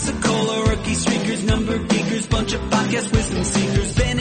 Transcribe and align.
Pensacola, 0.00 0.64
rookie 0.70 0.94
streakers, 0.94 1.44
number 1.44 1.78
geekers, 1.78 2.30
bunch 2.30 2.54
of 2.54 2.60
podcast 2.62 3.12
wisdom 3.12 3.44
seekers. 3.44 3.94
Ben 3.94 4.16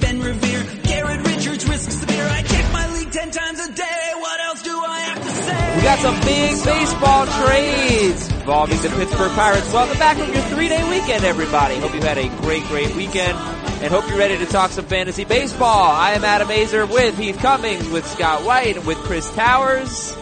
Ben 0.00 0.20
Revere, 0.20 0.64
Garrett 0.82 1.24
Richards 1.24 1.68
risks 1.68 1.94
the 1.94 2.06
beer. 2.08 2.26
I 2.26 2.42
my 2.72 2.92
league 2.92 3.12
ten 3.12 3.30
times 3.30 3.60
a 3.60 3.72
day. 3.72 4.10
What 4.16 4.40
else 4.40 4.62
do 4.62 4.76
I 4.76 4.98
have 4.98 5.22
to 5.22 5.30
say? 5.30 5.76
We 5.76 5.82
got 5.82 5.98
some 6.00 6.20
big 6.22 6.64
baseball 6.64 7.26
trades 7.46 8.32
involving 8.32 8.82
the 8.82 8.88
Pittsburgh 8.88 9.30
Pirates. 9.30 9.72
Welcome 9.72 9.98
back 9.98 10.16
from 10.16 10.32
your 10.32 10.42
three-day 10.42 10.90
weekend, 10.90 11.24
everybody. 11.24 11.78
Hope 11.78 11.94
you 11.94 12.00
had 12.00 12.18
a 12.18 12.28
great, 12.40 12.64
great 12.64 12.92
weekend, 12.96 13.38
and 13.80 13.92
hope 13.92 14.08
you're 14.08 14.18
ready 14.18 14.38
to 14.38 14.46
talk 14.46 14.72
some 14.72 14.86
fantasy 14.86 15.24
baseball. 15.24 15.92
I 15.92 16.14
am 16.14 16.24
Adam 16.24 16.48
Aizer 16.48 16.92
with 16.92 17.16
Heath 17.16 17.38
Cummings, 17.38 17.88
with 17.90 18.04
Scott 18.08 18.42
White, 18.42 18.76
and 18.76 18.84
with 18.84 18.98
Chris 18.98 19.32
Towers. 19.34 20.16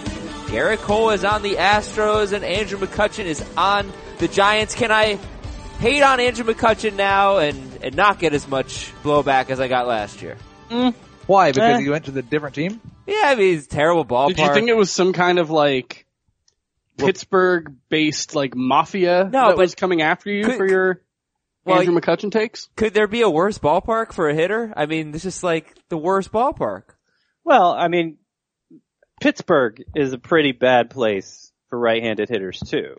Gerrit 0.51 0.79
Cole 0.79 1.11
is 1.11 1.25
on 1.25 1.43
the 1.43 1.55
Astros, 1.55 2.33
and 2.33 2.45
Andrew 2.45 2.77
McCutchen 2.79 3.25
is 3.25 3.43
on 3.57 3.93
the 4.19 4.27
Giants. 4.27 4.75
Can 4.75 4.91
I 4.91 5.17
hate 5.79 6.03
on 6.03 6.19
Andrew 6.19 6.45
McCutchen 6.45 6.95
now 6.97 7.39
and, 7.39 7.79
and 7.83 7.95
not 7.95 8.19
get 8.19 8.35
as 8.35 8.49
much 8.49 8.93
blowback 9.05 9.51
as 9.51 9.61
I 9.61 9.69
got 9.69 9.87
last 9.87 10.23
year? 10.23 10.37
Why? 11.27 11.53
Because 11.53 11.77
Eh. 11.77 11.79
you 11.79 11.93
went 11.93 12.07
to 12.07 12.11
the 12.11 12.23
different 12.23 12.57
team? 12.57 12.81
Yeah, 13.07 13.23
I 13.27 13.35
mean, 13.37 13.53
he's 13.55 13.69
terrible 13.69 14.05
ballpark. 14.05 14.29
Did 14.35 14.39
you 14.41 14.53
think 14.53 14.69
it 14.69 14.77
was 14.77 14.91
some 14.91 15.13
kind 15.13 15.39
of 15.39 15.51
like 15.51 16.05
Pittsburgh 16.99 17.77
based 17.89 18.35
like 18.35 18.55
mafia 18.57 19.31
No, 19.33 19.49
that 19.49 19.57
was 19.57 19.77
coming 19.77 20.03
after 20.03 20.31
you 20.31 20.45
could- 20.45 20.57
for 20.57 20.67
your 20.67 21.01
Well, 21.65 21.79
Andrew 21.79 21.95
McCutchen 21.99 22.33
takes? 22.33 22.69
Could 22.75 22.93
there 22.95 23.07
be 23.07 23.21
a 23.23 23.31
worse 23.31 23.59
ballpark 23.59 24.13
for 24.13 24.29
a 24.29 24.35
hitter? 24.35 24.73
I 24.77 24.87
mean, 24.87 25.13
this 25.13 25.25
is 25.25 25.45
like 25.45 25.77
the 25.91 25.97
worst 25.99 26.33
ballpark. 26.33 26.83
Well, 27.45 27.73
I 27.73 27.87
mean, 27.89 28.17
Pittsburgh 29.21 29.83
is 29.95 30.13
a 30.13 30.19
pretty 30.19 30.53
bad 30.53 30.91
place 30.91 31.53
for 31.69 31.79
right-handed 31.79 32.29
hitters 32.29 32.59
too. 32.59 32.97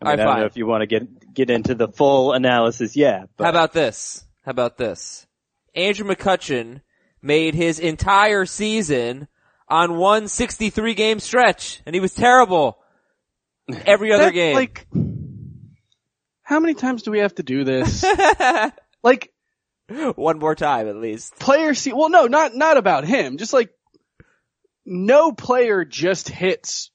I, 0.00 0.10
mean, 0.16 0.20
I 0.20 0.24
don't 0.24 0.40
know 0.40 0.46
if 0.46 0.56
you 0.56 0.66
want 0.66 0.82
to 0.82 0.86
get 0.86 1.32
get 1.32 1.50
into 1.50 1.74
the 1.74 1.88
full 1.88 2.32
analysis 2.32 2.96
yet. 2.96 3.28
But 3.36 3.44
How 3.44 3.50
about 3.50 3.72
this? 3.72 4.24
How 4.44 4.50
about 4.50 4.76
this? 4.76 5.26
Andrew 5.74 6.06
McCutchen 6.06 6.80
made 7.22 7.54
his 7.54 7.78
entire 7.78 8.44
season 8.44 9.28
on 9.68 9.96
one 9.96 10.26
63 10.26 10.94
game 10.94 11.20
stretch, 11.20 11.80
and 11.86 11.94
he 11.94 12.00
was 12.00 12.12
terrible 12.12 12.78
every 13.86 14.12
other 14.12 14.24
That, 14.24 14.34
game. 14.34 14.54
Like, 14.54 14.86
how 16.42 16.58
many 16.58 16.74
times 16.74 17.04
do 17.04 17.12
we 17.12 17.20
have 17.20 17.34
to 17.36 17.42
do 17.44 17.62
this? 17.64 18.04
like, 19.04 19.32
One 19.88 20.38
more 20.40 20.54
time 20.56 20.88
at 20.88 20.96
least. 20.96 21.38
player 21.38 21.74
see, 21.74 21.92
well 21.92 22.10
no, 22.10 22.26
not, 22.26 22.54
not 22.54 22.76
about 22.76 23.04
him. 23.04 23.38
Just 23.38 23.52
like, 23.52 23.70
no 24.84 25.32
player 25.32 25.84
just 25.84 26.28
hits, 26.28 26.90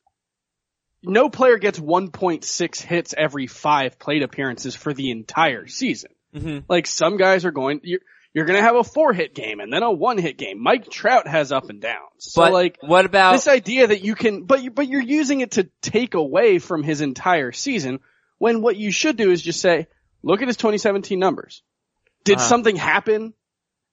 no 1.03 1.29
player 1.29 1.57
gets 1.57 1.79
1.6 1.79 2.81
hits 2.81 3.13
every 3.17 3.47
five 3.47 3.99
plate 3.99 4.23
appearances 4.23 4.75
for 4.75 4.93
the 4.93 5.11
entire 5.11 5.67
season. 5.67 6.11
Mhm. 6.35 6.63
Like 6.67 6.87
some 6.87 7.17
guys 7.17 7.45
are 7.45 7.51
going, 7.51 7.79
you're, 7.83 8.01
you're 8.33 8.45
gonna 8.45 8.61
have 8.61 8.75
a 8.75 8.83
four 8.83 9.13
hit 9.13 9.33
game 9.33 9.59
and 9.59 9.71
then 9.71 9.83
a 9.83 9.91
one 9.91 10.17
hit 10.17 10.37
game. 10.37 10.61
Mike 10.61 10.89
Trout 10.89 11.27
has 11.27 11.51
up 11.51 11.69
and 11.69 11.81
downs. 11.81 12.01
So 12.19 12.41
But 12.41 12.53
like, 12.53 12.77
what 12.81 13.05
about 13.05 13.31
this 13.31 13.47
idea 13.47 13.87
that 13.87 14.03
you 14.03 14.15
can, 14.15 14.43
but 14.43 14.61
you, 14.61 14.69
but 14.71 14.87
you're 14.87 15.01
using 15.01 15.41
it 15.41 15.51
to 15.51 15.69
take 15.81 16.13
away 16.13 16.59
from 16.59 16.83
his 16.83 17.01
entire 17.01 17.51
season 17.51 17.99
when 18.37 18.61
what 18.61 18.75
you 18.75 18.91
should 18.91 19.15
do 19.17 19.31
is 19.31 19.41
just 19.41 19.61
say, 19.61 19.87
look 20.21 20.41
at 20.41 20.47
his 20.47 20.57
2017 20.57 21.17
numbers. 21.17 21.63
Did 22.25 22.37
Uh-huh. 22.37 22.47
something 22.47 22.75
happen 22.75 23.33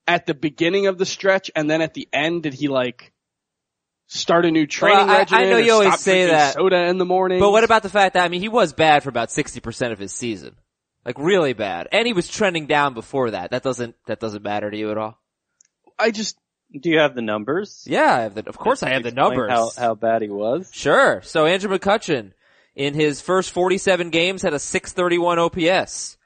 at 0.06 0.26
the 0.26 0.34
beginning 0.34 0.88
of 0.88 0.98
the 0.98 1.06
stretch 1.06 1.50
and 1.56 1.70
then 1.70 1.80
at 1.80 1.94
the 1.94 2.08
end 2.12 2.42
did 2.42 2.52
he 2.52 2.68
like 2.68 3.12
start 4.06 4.44
a 4.46 4.50
new 4.50 4.66
training 4.66 4.98
Well, 5.06 5.10
I- 5.10 5.14
I 5.14 5.18
regimen? 5.20 5.50
know 5.50 5.56
or 5.56 5.60
you 5.60 5.72
always 5.72 6.00
say 6.00 6.26
that. 6.26 6.54
soda 6.54 6.84
in 6.86 6.98
the 6.98 7.04
morning. 7.04 7.40
But 7.40 7.50
what 7.50 7.64
about 7.64 7.82
the 7.82 7.88
fact 7.88 8.14
that 8.14 8.24
I 8.24 8.28
mean 8.28 8.40
he 8.40 8.48
was 8.48 8.72
bad 8.72 9.02
for 9.02 9.08
about 9.08 9.30
sixty 9.30 9.60
percent 9.60 9.92
of 9.92 9.98
his 9.98 10.12
season, 10.12 10.56
like 11.04 11.18
really 11.18 11.52
bad, 11.52 11.88
and 11.92 12.06
he 12.06 12.12
was 12.12 12.28
trending 12.28 12.66
down 12.66 12.94
before 12.94 13.30
that. 13.32 13.50
That 13.50 13.62
doesn't 13.62 13.94
that 14.06 14.20
doesn't 14.20 14.42
matter 14.42 14.70
to 14.70 14.76
you 14.76 14.90
at 14.90 14.98
all. 14.98 15.18
I 15.98 16.10
just, 16.10 16.36
do 16.72 16.90
you 16.90 16.98
have 16.98 17.14
the 17.14 17.22
numbers? 17.22 17.84
Yeah, 17.86 18.14
I 18.16 18.20
have 18.22 18.34
the, 18.34 18.48
of 18.48 18.58
course 18.58 18.82
I 18.82 18.90
have 18.90 19.04
the 19.04 19.12
numbers. 19.12 19.50
How 19.50 19.70
how 19.76 19.94
bad 19.94 20.22
he 20.22 20.28
was? 20.28 20.70
Sure. 20.72 21.22
So 21.22 21.46
Andrew 21.46 21.70
McCutchen, 21.76 22.32
in 22.74 22.94
his 22.94 23.20
first 23.20 23.52
47 23.52 24.10
games, 24.10 24.42
had 24.42 24.54
a 24.54 24.58
631 24.58 25.38
OPS. 25.38 26.16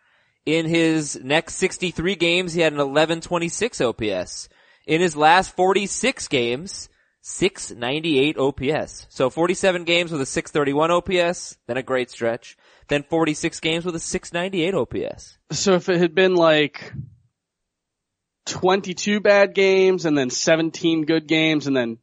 In 0.46 0.64
his 0.64 1.20
next 1.22 1.56
63 1.56 2.14
games, 2.14 2.54
he 2.54 2.62
had 2.62 2.72
an 2.72 2.78
1126 2.78 3.82
OPS. 3.82 4.48
In 4.86 5.02
his 5.02 5.14
last 5.14 5.54
46 5.54 6.26
games, 6.28 6.88
698 7.20 8.38
OPS. 8.38 9.06
So 9.10 9.30
47 9.30 9.84
games 9.84 10.12
with 10.12 10.20
a 10.20 10.26
631 10.26 10.90
OPS, 10.90 11.56
then 11.66 11.76
a 11.76 11.82
great 11.82 12.10
stretch. 12.10 12.56
Then 12.88 13.02
46 13.02 13.60
games 13.60 13.84
with 13.84 13.94
a 13.96 14.00
698 14.00 14.74
OPS. 14.74 15.38
so 15.52 15.74
if 15.74 15.88
it 15.88 15.98
had 15.98 16.14
been 16.14 16.34
like 16.34 16.92
22 18.46 19.20
bad 19.20 19.54
games 19.54 20.06
and 20.06 20.16
then 20.16 20.30
17 20.30 21.04
good 21.04 21.26
games 21.26 21.66
and 21.66 21.76
then 21.76 21.98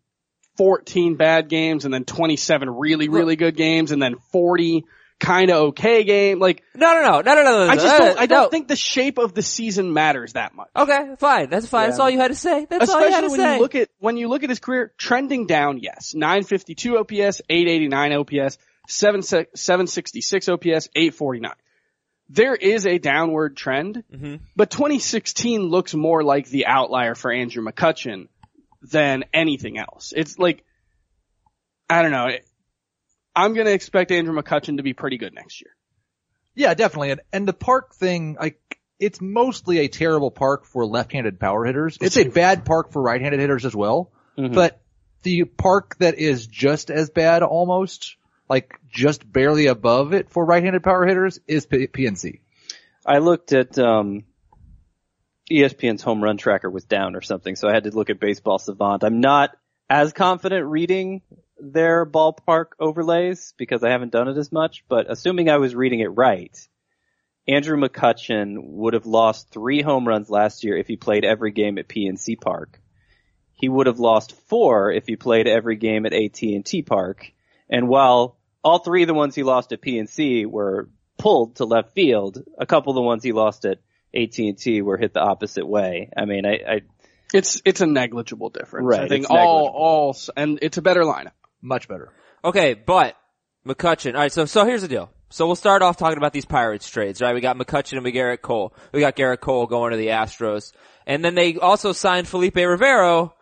14 0.58 1.16
bad 1.16 1.50
games 1.50 1.86
and 1.86 1.94
then 1.94 2.06
27 2.06 2.70
really, 2.70 3.10
really 3.10 3.36
good 3.36 3.58
games 3.58 3.92
and 3.92 4.02
then 4.02 4.16
40 4.32 4.86
kind 5.20 5.50
of 5.50 5.58
okay 5.70 6.04
game, 6.04 6.40
like, 6.40 6.62
No, 6.76 6.94
no, 6.94 7.02
no, 7.02 7.22
no, 7.22 7.36
no, 7.36 7.44
no. 7.44 7.66
no, 7.66 7.72
I 7.72 7.76
just 7.76 7.98
don't, 7.98 8.20
I 8.20 8.26
don't 8.26 8.44
no. 8.44 8.50
think 8.50 8.68
the 8.68 8.76
shape 8.76 9.18
of 9.18 9.34
the 9.34 9.42
season 9.42 9.94
matters 9.94 10.34
that 10.34 10.54
much. 10.54 10.68
Okay, 10.76 11.16
fine. 11.20 11.50
That's 11.50 11.68
fine. 11.68 11.88
That's 11.90 12.00
all 12.00 12.10
you 12.10 12.20
had 12.20 12.30
to 12.30 12.36
say. 12.36 12.66
That's 12.70 12.90
all 12.90 13.00
you 13.00 13.14
had 13.14 13.24
Especially 13.24 13.38
to 13.38 13.42
when 13.42 13.50
say. 13.50 13.56
you 13.56 13.62
look 13.62 13.76
at, 13.76 13.90
when 14.00 14.18
you 14.18 14.28
look 14.28 14.44
at 14.44 14.50
his 14.50 14.60
career, 14.60 14.94
trending 14.98 15.48
down, 15.48 15.80
yes. 15.82 16.14
952 16.14 16.98
OPS, 16.98 17.42
889 17.50 18.14
OPS, 18.14 18.58
7, 18.88 19.22
766 19.22 20.50
OPS, 20.50 20.90
849. 20.96 21.52
There 22.28 22.56
is 22.56 22.86
a 22.88 22.98
downward 22.98 23.56
trend, 23.56 24.04
Mhm. 24.14 24.40
but 24.56 24.70
2016 24.72 25.62
looks 25.62 25.94
more 25.94 26.24
like 26.24 26.48
the 26.50 26.66
outlier 26.66 27.16
for 27.16 27.32
Andrew 27.32 27.64
McCutchen 27.64 28.28
than 28.82 29.26
anything 29.34 29.78
else. 29.78 30.12
It's 30.16 30.38
like, 30.38 30.64
I 31.90 32.02
don't 32.02 32.12
know. 32.12 32.30
I'm 33.36 33.54
gonna 33.54 33.72
expect 33.72 34.12
Andrew 34.12 34.34
McCutchen 34.36 34.78
to 34.78 34.84
be 34.84 34.94
pretty 34.94 35.18
good 35.18 35.34
next 35.34 35.62
year. 35.62 35.72
Yeah, 36.56 36.74
definitely. 36.74 37.12
And, 37.12 37.22
and 37.34 37.48
the 37.48 37.54
park 37.54 37.96
thing, 37.96 38.38
like, 38.40 38.60
it's 38.98 39.20
mostly 39.20 39.80
a 39.80 39.90
terrible 39.90 40.32
park 40.32 40.66
for 40.66 40.86
left-handed 40.86 41.40
power 41.40 41.66
hitters. 41.66 41.98
It's 42.00 42.18
a 42.18 42.30
bad 42.30 42.64
park 42.64 42.94
for 42.94 43.02
right-handed 43.02 43.42
hitters 43.42 43.66
as 43.66 43.76
well. 43.76 44.12
Mhm. 44.38 44.54
But 44.54 44.82
the 45.24 45.44
park 45.44 45.98
that 46.00 46.18
is 46.18 46.48
just 46.48 46.90
as 46.90 47.10
bad 47.10 47.44
almost, 47.44 48.16
like 48.50 48.80
just 48.90 49.30
barely 49.30 49.68
above 49.68 50.14
it 50.14 50.30
for 50.30 50.46
right-handed 50.46 50.82
power 50.84 51.06
hitters 51.06 51.40
is 51.46 51.66
P- 51.66 51.88
PNC. 51.88 52.40
I 53.06 53.18
looked 53.18 53.52
at 53.52 53.78
um, 53.78 54.24
ESPN's 55.52 56.02
home 56.02 56.24
run 56.24 56.38
tracker 56.38 56.70
was 56.70 56.86
down 56.86 57.16
or 57.16 57.22
something, 57.22 57.56
so 57.56 57.68
I 57.68 57.74
had 57.74 57.84
to 57.84 57.92
look 57.92 58.10
at 58.10 58.20
Baseball 58.20 58.60
Savant. 58.60 59.04
I'm 59.04 59.20
not 59.20 59.52
as 59.90 60.14
confident 60.14 60.66
reading 60.68 61.22
their 61.74 62.06
ballpark 62.06 62.68
overlays 62.80 63.54
because 63.58 63.84
I 63.84 63.90
haven't 63.90 64.12
done 64.12 64.28
it 64.28 64.38
as 64.38 64.52
much, 64.52 64.84
but 64.88 65.10
assuming 65.10 65.50
I 65.50 65.58
was 65.58 65.76
reading 65.76 66.00
it 66.00 66.08
right, 66.08 66.56
Andrew 67.48 67.78
McCutchen 67.78 68.56
would 68.62 68.94
have 68.94 69.06
lost 69.06 69.52
three 69.52 69.82
home 69.82 70.08
runs 70.08 70.30
last 70.30 70.64
year 70.64 70.78
if 70.78 70.88
he 70.88 70.96
played 70.98 71.26
every 71.26 71.52
game 71.52 71.78
at 71.78 71.88
PNC 71.88 72.40
Park. 72.40 72.82
He 73.54 73.70
would 73.70 73.88
have 73.88 74.00
lost 74.00 74.36
four 74.48 74.92
if 74.92 75.06
he 75.08 75.16
played 75.16 75.48
every 75.48 75.78
game 75.78 76.06
at 76.06 76.14
AT&T 76.14 76.82
Park. 76.84 77.32
And 77.70 77.88
while 77.88 78.38
all 78.64 78.80
three 78.80 79.04
of 79.04 79.08
the 79.08 79.14
ones 79.14 79.36
he 79.36 79.44
lost 79.44 79.72
at 79.72 79.82
PNC 79.82 80.46
were 80.46 80.90
pulled 81.18 81.56
to 81.58 81.66
left 81.66 81.94
field, 81.94 82.44
a 82.58 82.66
couple 82.66 82.92
of 82.92 82.96
the 82.96 83.02
ones 83.02 83.24
he 83.24 83.32
lost 83.32 83.66
at 83.66 83.80
AT&T 84.14 84.82
were 84.82 84.98
hit 84.98 85.14
the 85.14 85.22
opposite 85.22 85.66
way. 85.66 86.10
I 86.18 86.26
mean, 86.26 86.46
I, 86.46 86.54
I 86.68 86.82
It's 87.34 87.62
it's 87.64 87.82
a 87.82 87.86
negligible 87.86 88.50
difference. 88.50 88.86
I 88.98 89.02
Right, 89.02 89.10
think 89.10 89.30
all 89.30 89.72
all 89.74 90.16
and 90.36 90.60
it's 90.62 90.78
a 90.78 90.82
better 90.82 91.04
lineup. 91.04 91.32
Much 91.66 91.88
better. 91.88 92.14
Okay, 92.44 92.76
but 92.76 93.18
McCutchen. 93.68 94.14
All 94.14 94.20
right, 94.20 94.32
so 94.32 94.46
so 94.46 94.66
here's 94.66 94.84
the 94.84 94.88
deal. 94.88 95.10
So 95.32 95.48
we'll 95.48 95.56
start 95.56 95.82
off 95.82 95.98
talking 95.98 96.20
about 96.20 96.32
these 96.32 96.46
Pirates 96.46 96.88
trades, 96.88 97.22
right? 97.22 97.34
We 97.34 97.42
got 97.42 97.58
McCutchen 97.58 97.94
and 97.94 98.04
we 98.04 98.12
Gerrit 98.12 98.44
Cole. 98.44 98.76
We 98.94 99.00
got 99.00 99.16
Gerrit 99.16 99.40
Cole 99.40 99.66
going 99.66 99.92
to 99.92 99.98
the 99.98 100.10
Astros, 100.10 100.72
and 101.08 101.26
then 101.26 101.34
they 101.34 101.58
also 101.58 101.92
signed 101.92 102.28
Felipe 102.28 102.56
Rivero, 102.56 103.34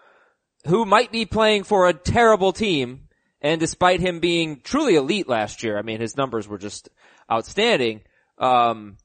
who 0.66 0.86
might 0.86 1.12
be 1.12 1.25
playing 1.25 1.64
for 1.66 1.90
a 1.90 1.94
terrible 1.94 2.54
team. 2.54 3.10
And 3.42 3.60
despite 3.60 4.00
him 4.00 4.22
being 4.22 4.62
truly 4.64 4.96
elite 4.96 5.28
last 5.28 5.64
year, 5.64 5.78
I 5.78 5.81
mean 5.81 6.00
his 6.00 6.16
numbers 6.16 6.48
were 6.48 6.58
just 6.58 6.88
outstanding. 7.30 8.04
Um, 8.38 8.96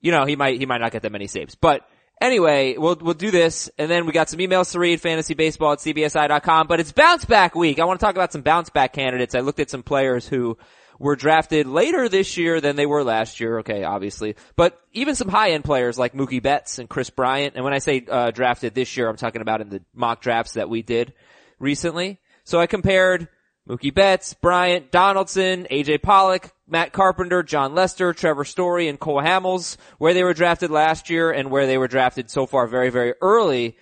you 0.00 0.12
know 0.12 0.26
he 0.26 0.36
might 0.36 0.60
he 0.60 0.66
might 0.66 0.80
not 0.80 0.92
get 0.92 1.02
that 1.02 1.10
many 1.10 1.26
saves, 1.26 1.56
but 1.56 1.82
Anyway, 2.20 2.76
we'll 2.76 2.96
we'll 3.00 3.14
do 3.14 3.30
this, 3.30 3.70
and 3.78 3.90
then 3.90 4.04
we 4.06 4.12
got 4.12 4.28
some 4.28 4.40
emails 4.40 4.72
to 4.72 4.80
read, 4.80 5.00
fantasybaseball 5.00 5.72
at 5.74 5.78
cbsi.com. 5.78 6.66
But 6.66 6.80
it's 6.80 6.92
bounce 6.92 7.24
back 7.24 7.54
week. 7.54 7.78
I 7.78 7.84
want 7.84 8.00
to 8.00 8.04
talk 8.04 8.16
about 8.16 8.32
some 8.32 8.42
bounce 8.42 8.70
back 8.70 8.92
candidates. 8.92 9.34
I 9.34 9.40
looked 9.40 9.60
at 9.60 9.70
some 9.70 9.84
players 9.84 10.26
who 10.26 10.58
were 10.98 11.14
drafted 11.14 11.68
later 11.68 12.08
this 12.08 12.36
year 12.36 12.60
than 12.60 12.74
they 12.74 12.86
were 12.86 13.04
last 13.04 13.38
year. 13.38 13.60
Okay, 13.60 13.84
obviously, 13.84 14.34
but 14.56 14.80
even 14.92 15.14
some 15.14 15.28
high 15.28 15.50
end 15.50 15.64
players 15.64 15.96
like 15.96 16.12
Mookie 16.12 16.42
Betts 16.42 16.80
and 16.80 16.88
Kris 16.88 17.10
Bryant. 17.10 17.54
And 17.54 17.64
when 17.64 17.72
I 17.72 17.78
say 17.78 18.04
uh, 18.10 18.32
drafted 18.32 18.74
this 18.74 18.96
year, 18.96 19.08
I'm 19.08 19.16
talking 19.16 19.42
about 19.42 19.60
in 19.60 19.68
the 19.68 19.82
mock 19.94 20.20
drafts 20.20 20.54
that 20.54 20.68
we 20.68 20.82
did 20.82 21.12
recently. 21.60 22.18
So 22.42 22.58
I 22.58 22.66
compared 22.66 23.28
Mookie 23.68 23.94
Betts, 23.94 24.32
Bryant, 24.32 24.90
Donaldson, 24.90 25.66
AJ 25.70 26.02
Pollock, 26.02 26.50
Matt 26.66 26.92
Carpenter, 26.92 27.42
Jon 27.42 27.74
Lester, 27.74 28.14
Trevor 28.14 28.44
Story, 28.44 28.88
and 28.88 28.98
Cole 28.98 29.20
Hamels, 29.20 29.76
where 29.98 30.14
they 30.14 30.24
were 30.24 30.32
drafted 30.32 30.70
last 30.70 31.10
year 31.10 31.30
and 31.30 31.50
where 31.50 31.66
they 31.66 31.76
were 31.76 31.88
drafted 31.88 32.30
so 32.30 32.46
far 32.46 32.66
very, 32.66 32.88
very 32.88 33.12
early 33.20 33.76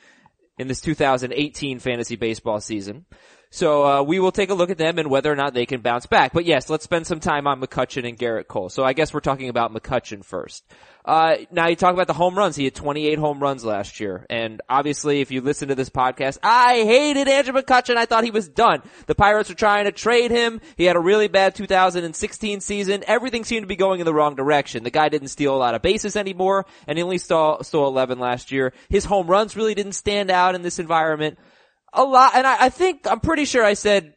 in 0.58 0.66
this 0.66 0.80
2018 0.80 1.78
fantasy 1.78 2.16
baseball 2.16 2.60
season. 2.60 3.04
So 3.50 3.86
uh, 3.86 4.02
we 4.02 4.18
will 4.18 4.32
take 4.32 4.50
a 4.50 4.54
look 4.54 4.70
at 4.70 4.78
them 4.78 4.98
and 4.98 5.08
whether 5.08 5.32
or 5.32 5.36
not 5.36 5.54
they 5.54 5.66
can 5.66 5.80
bounce 5.80 6.06
back. 6.06 6.32
But 6.32 6.44
yes, 6.44 6.68
let's 6.68 6.84
spend 6.84 7.06
some 7.06 7.20
time 7.20 7.46
on 7.46 7.60
McCutchen 7.60 8.06
and 8.06 8.18
Gerrit 8.18 8.48
Cole. 8.48 8.68
So 8.68 8.84
I 8.84 8.92
guess 8.92 9.14
we're 9.14 9.20
talking 9.20 9.48
about 9.48 9.72
McCutchen 9.72 10.24
first. 10.24 10.64
Uh, 11.06 11.36
now 11.52 11.68
you 11.68 11.76
talk 11.76 11.94
about 11.94 12.08
the 12.08 12.12
home 12.12 12.36
runs. 12.36 12.56
He 12.56 12.64
had 12.64 12.74
28 12.74 13.18
home 13.18 13.38
runs 13.38 13.64
last 13.64 14.00
year. 14.00 14.26
And 14.28 14.60
obviously 14.68 15.20
if 15.20 15.30
you 15.30 15.40
listen 15.40 15.68
to 15.68 15.76
this 15.76 15.88
podcast, 15.88 16.38
I 16.42 16.82
hated 16.82 17.28
Andrew 17.28 17.54
McCutchen. 17.54 17.96
I 17.96 18.06
thought 18.06 18.24
he 18.24 18.32
was 18.32 18.48
done. 18.48 18.82
The 19.06 19.14
Pirates 19.14 19.48
were 19.48 19.54
trying 19.54 19.84
to 19.84 19.92
trade 19.92 20.32
him. 20.32 20.60
He 20.76 20.84
had 20.84 20.96
a 20.96 21.00
really 21.00 21.28
bad 21.28 21.54
2016 21.54 22.60
season. 22.60 23.04
Everything 23.06 23.44
seemed 23.44 23.62
to 23.62 23.68
be 23.68 23.76
going 23.76 24.00
in 24.00 24.06
the 24.06 24.14
wrong 24.14 24.34
direction. 24.34 24.82
The 24.82 24.90
guy 24.90 25.08
didn't 25.08 25.28
steal 25.28 25.54
a 25.54 25.56
lot 25.56 25.76
of 25.76 25.82
bases 25.82 26.16
anymore 26.16 26.66
and 26.88 26.98
he 26.98 27.04
only 27.04 27.18
stole, 27.18 27.62
stole 27.62 27.86
11 27.86 28.18
last 28.18 28.50
year. 28.50 28.72
His 28.88 29.04
home 29.04 29.28
runs 29.28 29.56
really 29.56 29.74
didn't 29.76 29.92
stand 29.92 30.32
out 30.32 30.56
in 30.56 30.62
this 30.62 30.80
environment. 30.80 31.38
A 31.96 32.04
lot, 32.04 32.32
and 32.34 32.46
I, 32.46 32.66
I 32.66 32.68
think, 32.68 33.06
I'm 33.10 33.20
pretty 33.20 33.46
sure 33.46 33.64
I 33.64 33.74
said 33.74 34.14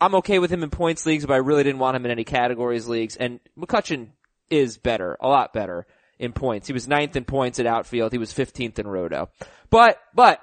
I'm 0.00 0.16
okay 0.16 0.40
with 0.40 0.50
him 0.50 0.64
in 0.64 0.70
points 0.70 1.06
leagues, 1.06 1.24
but 1.24 1.34
I 1.34 1.38
really 1.38 1.62
didn't 1.62 1.78
want 1.78 1.96
him 1.96 2.04
in 2.04 2.10
any 2.10 2.24
categories 2.24 2.88
leagues. 2.88 3.14
And 3.16 3.38
McCutchen 3.56 4.08
is 4.50 4.76
better, 4.76 5.16
a 5.20 5.28
lot 5.28 5.52
better 5.52 5.86
in 6.18 6.32
points. 6.32 6.66
He 6.66 6.72
was 6.72 6.88
ninth 6.88 7.14
in 7.14 7.24
points 7.24 7.60
at 7.60 7.66
outfield. 7.66 8.10
He 8.10 8.18
was 8.18 8.32
15th 8.32 8.80
in 8.80 8.88
roto. 8.88 9.30
But, 9.70 9.98
but, 10.12 10.40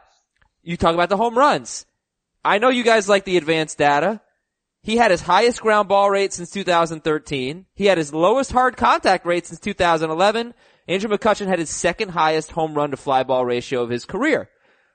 you 0.64 0.78
talk 0.78 0.94
about 0.94 1.10
the 1.10 1.18
home 1.18 1.38
runs. 1.38 1.86
I 2.44 2.58
know 2.58 2.70
you 2.70 2.84
guys 2.84 3.10
like 3.10 3.26
the 3.26 3.36
advanced 3.36 3.78
data. 3.78 4.22
He 4.82 4.96
had 4.96 5.12
his 5.12 5.22
highest 5.22 5.62
ground 5.62 5.90
ball 5.90 6.10
rate 6.10 6.32
since 6.32 6.52
2013. 6.52 7.66
He 7.76 7.86
had 7.86 7.98
his 7.98 8.14
lowest 8.14 8.54
hard 8.54 8.78
contact 8.78 9.26
rate 9.26 9.46
since 9.46 9.60
2011. 9.60 10.54
Andrew 10.88 11.10
McCutchen 11.10 11.48
had 11.48 11.60
his 11.60 11.70
second 11.70 12.10
highest 12.10 12.52
home 12.52 12.74
run 12.74 12.92
to 12.92 12.98
fly 12.98 13.24
ball 13.24 13.46
ratio 13.46 13.84
of 13.84 13.90
his 13.90 14.06
career. 14.06 14.50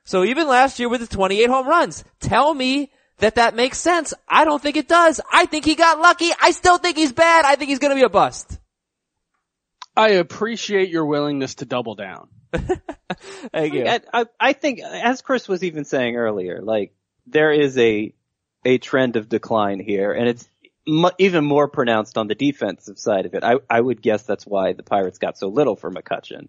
So 0.05 0.25
even 0.25 0.49
last 0.49 0.79
year 0.79 0.89
with 0.89 1.01
his 1.01 1.09
28 1.09 1.49
home 1.49 1.67
runs, 1.67 2.05
tell 2.21 2.53
me 2.53 2.91
that 3.19 3.37
that 3.37 3.55
makes 3.55 3.79
sense. 3.79 4.13
I 4.29 4.45
don't 4.45 4.63
think 4.63 4.77
it 4.77 4.89
does. 4.89 5.21
I 5.33 5.47
think 5.47 5.65
he 5.65 5.75
got 5.75 5.99
lucky. 5.99 6.31
I 6.41 6.51
still 6.51 6.79
think 6.79 6.97
he's 6.97 7.13
bad. 7.13 7.45
I 7.45 7.57
think 7.57 7.71
he's 7.71 7.79
gonna 7.79 7.95
be 7.95 8.03
a 8.03 8.09
bust. 8.09 8.59
I 9.97 10.11
appreciate 10.11 10.91
your 10.91 11.07
willingness 11.07 11.57
to 11.57 11.65
double 11.65 11.95
down. 11.95 12.29
Thank 13.53 13.75
you. 13.75 13.87
I, 13.87 14.01
I, 14.13 14.27
I 14.41 14.53
think, 14.53 14.81
as 14.81 15.23
Chris 15.23 15.49
was 15.49 15.63
even 15.63 15.85
saying 15.85 16.17
earlier, 16.17 16.61
like 16.63 16.93
there 17.27 17.53
is 17.53 17.79
a 17.79 18.13
a 18.65 18.79
trend 18.79 19.17
of 19.17 19.29
decline 19.29 19.79
here, 19.79 20.13
and 20.13 20.29
it's 20.29 20.49
mu- 20.87 21.11
even 21.19 21.45
more 21.45 21.69
pronounced 21.69 22.19
on 22.19 22.27
the 22.29 22.35
defensive 22.35 22.99
side 22.99 23.27
of 23.27 23.35
it. 23.35 23.45
I 23.45 23.57
I 23.71 23.81
would 23.81 24.03
guess 24.03 24.23
that's 24.25 24.47
why 24.47 24.73
the 24.73 24.83
Pirates 24.83 25.19
got 25.19 25.39
so 25.39 25.49
little 25.49 25.77
for 25.77 25.91
McCutchen, 25.91 26.49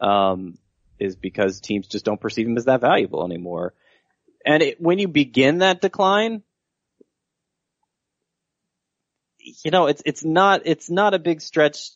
um, 0.00 0.58
is 0.98 1.16
because 1.16 1.60
teams 1.60 1.86
just 1.86 2.04
don't 2.04 2.20
perceive 2.20 2.46
him 2.46 2.56
as 2.56 2.66
that 2.66 2.80
valuable 2.80 3.24
anymore. 3.24 3.74
And 4.44 4.62
it, 4.62 4.80
when 4.80 4.98
you 4.98 5.08
begin 5.08 5.58
that 5.58 5.80
decline, 5.80 6.42
you 9.64 9.70
know 9.70 9.86
it's 9.86 10.02
it's 10.04 10.24
not 10.24 10.62
it's 10.66 10.90
not 10.90 11.14
a 11.14 11.18
big 11.18 11.40
stretch 11.40 11.90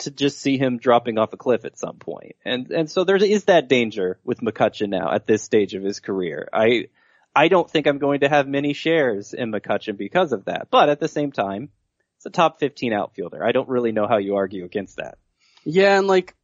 to 0.00 0.10
just 0.10 0.38
see 0.38 0.58
him 0.58 0.78
dropping 0.78 1.18
off 1.18 1.32
a 1.32 1.36
cliff 1.36 1.64
at 1.64 1.78
some 1.78 1.96
point. 1.96 2.36
And, 2.44 2.70
and 2.70 2.90
so 2.90 3.04
there 3.04 3.16
is 3.16 3.44
that 3.44 3.68
danger 3.68 4.18
with 4.24 4.40
McCutchen 4.40 4.88
now 4.88 5.12
at 5.12 5.26
this 5.26 5.42
stage 5.42 5.74
of 5.74 5.82
his 5.82 6.00
career. 6.00 6.48
I, 6.52 6.88
I 7.34 7.48
don't 7.48 7.70
think 7.70 7.86
I'm 7.86 7.98
going 7.98 8.20
to 8.20 8.28
have 8.28 8.48
many 8.48 8.72
shares 8.72 9.32
in 9.32 9.52
McCutchen 9.52 9.96
because 9.96 10.32
of 10.32 10.46
that. 10.46 10.68
But 10.70 10.88
at 10.88 11.00
the 11.00 11.08
same 11.08 11.32
time, 11.32 11.70
it's 12.16 12.26
a 12.26 12.30
top 12.30 12.60
15 12.60 12.92
outfielder. 12.92 13.44
I 13.44 13.52
don't 13.52 13.68
really 13.68 13.92
know 13.92 14.06
how 14.06 14.18
you 14.18 14.36
argue 14.36 14.64
against 14.64 14.96
that. 14.96 15.18
Yeah, 15.64 15.98
and 15.98 16.06
like, 16.06 16.34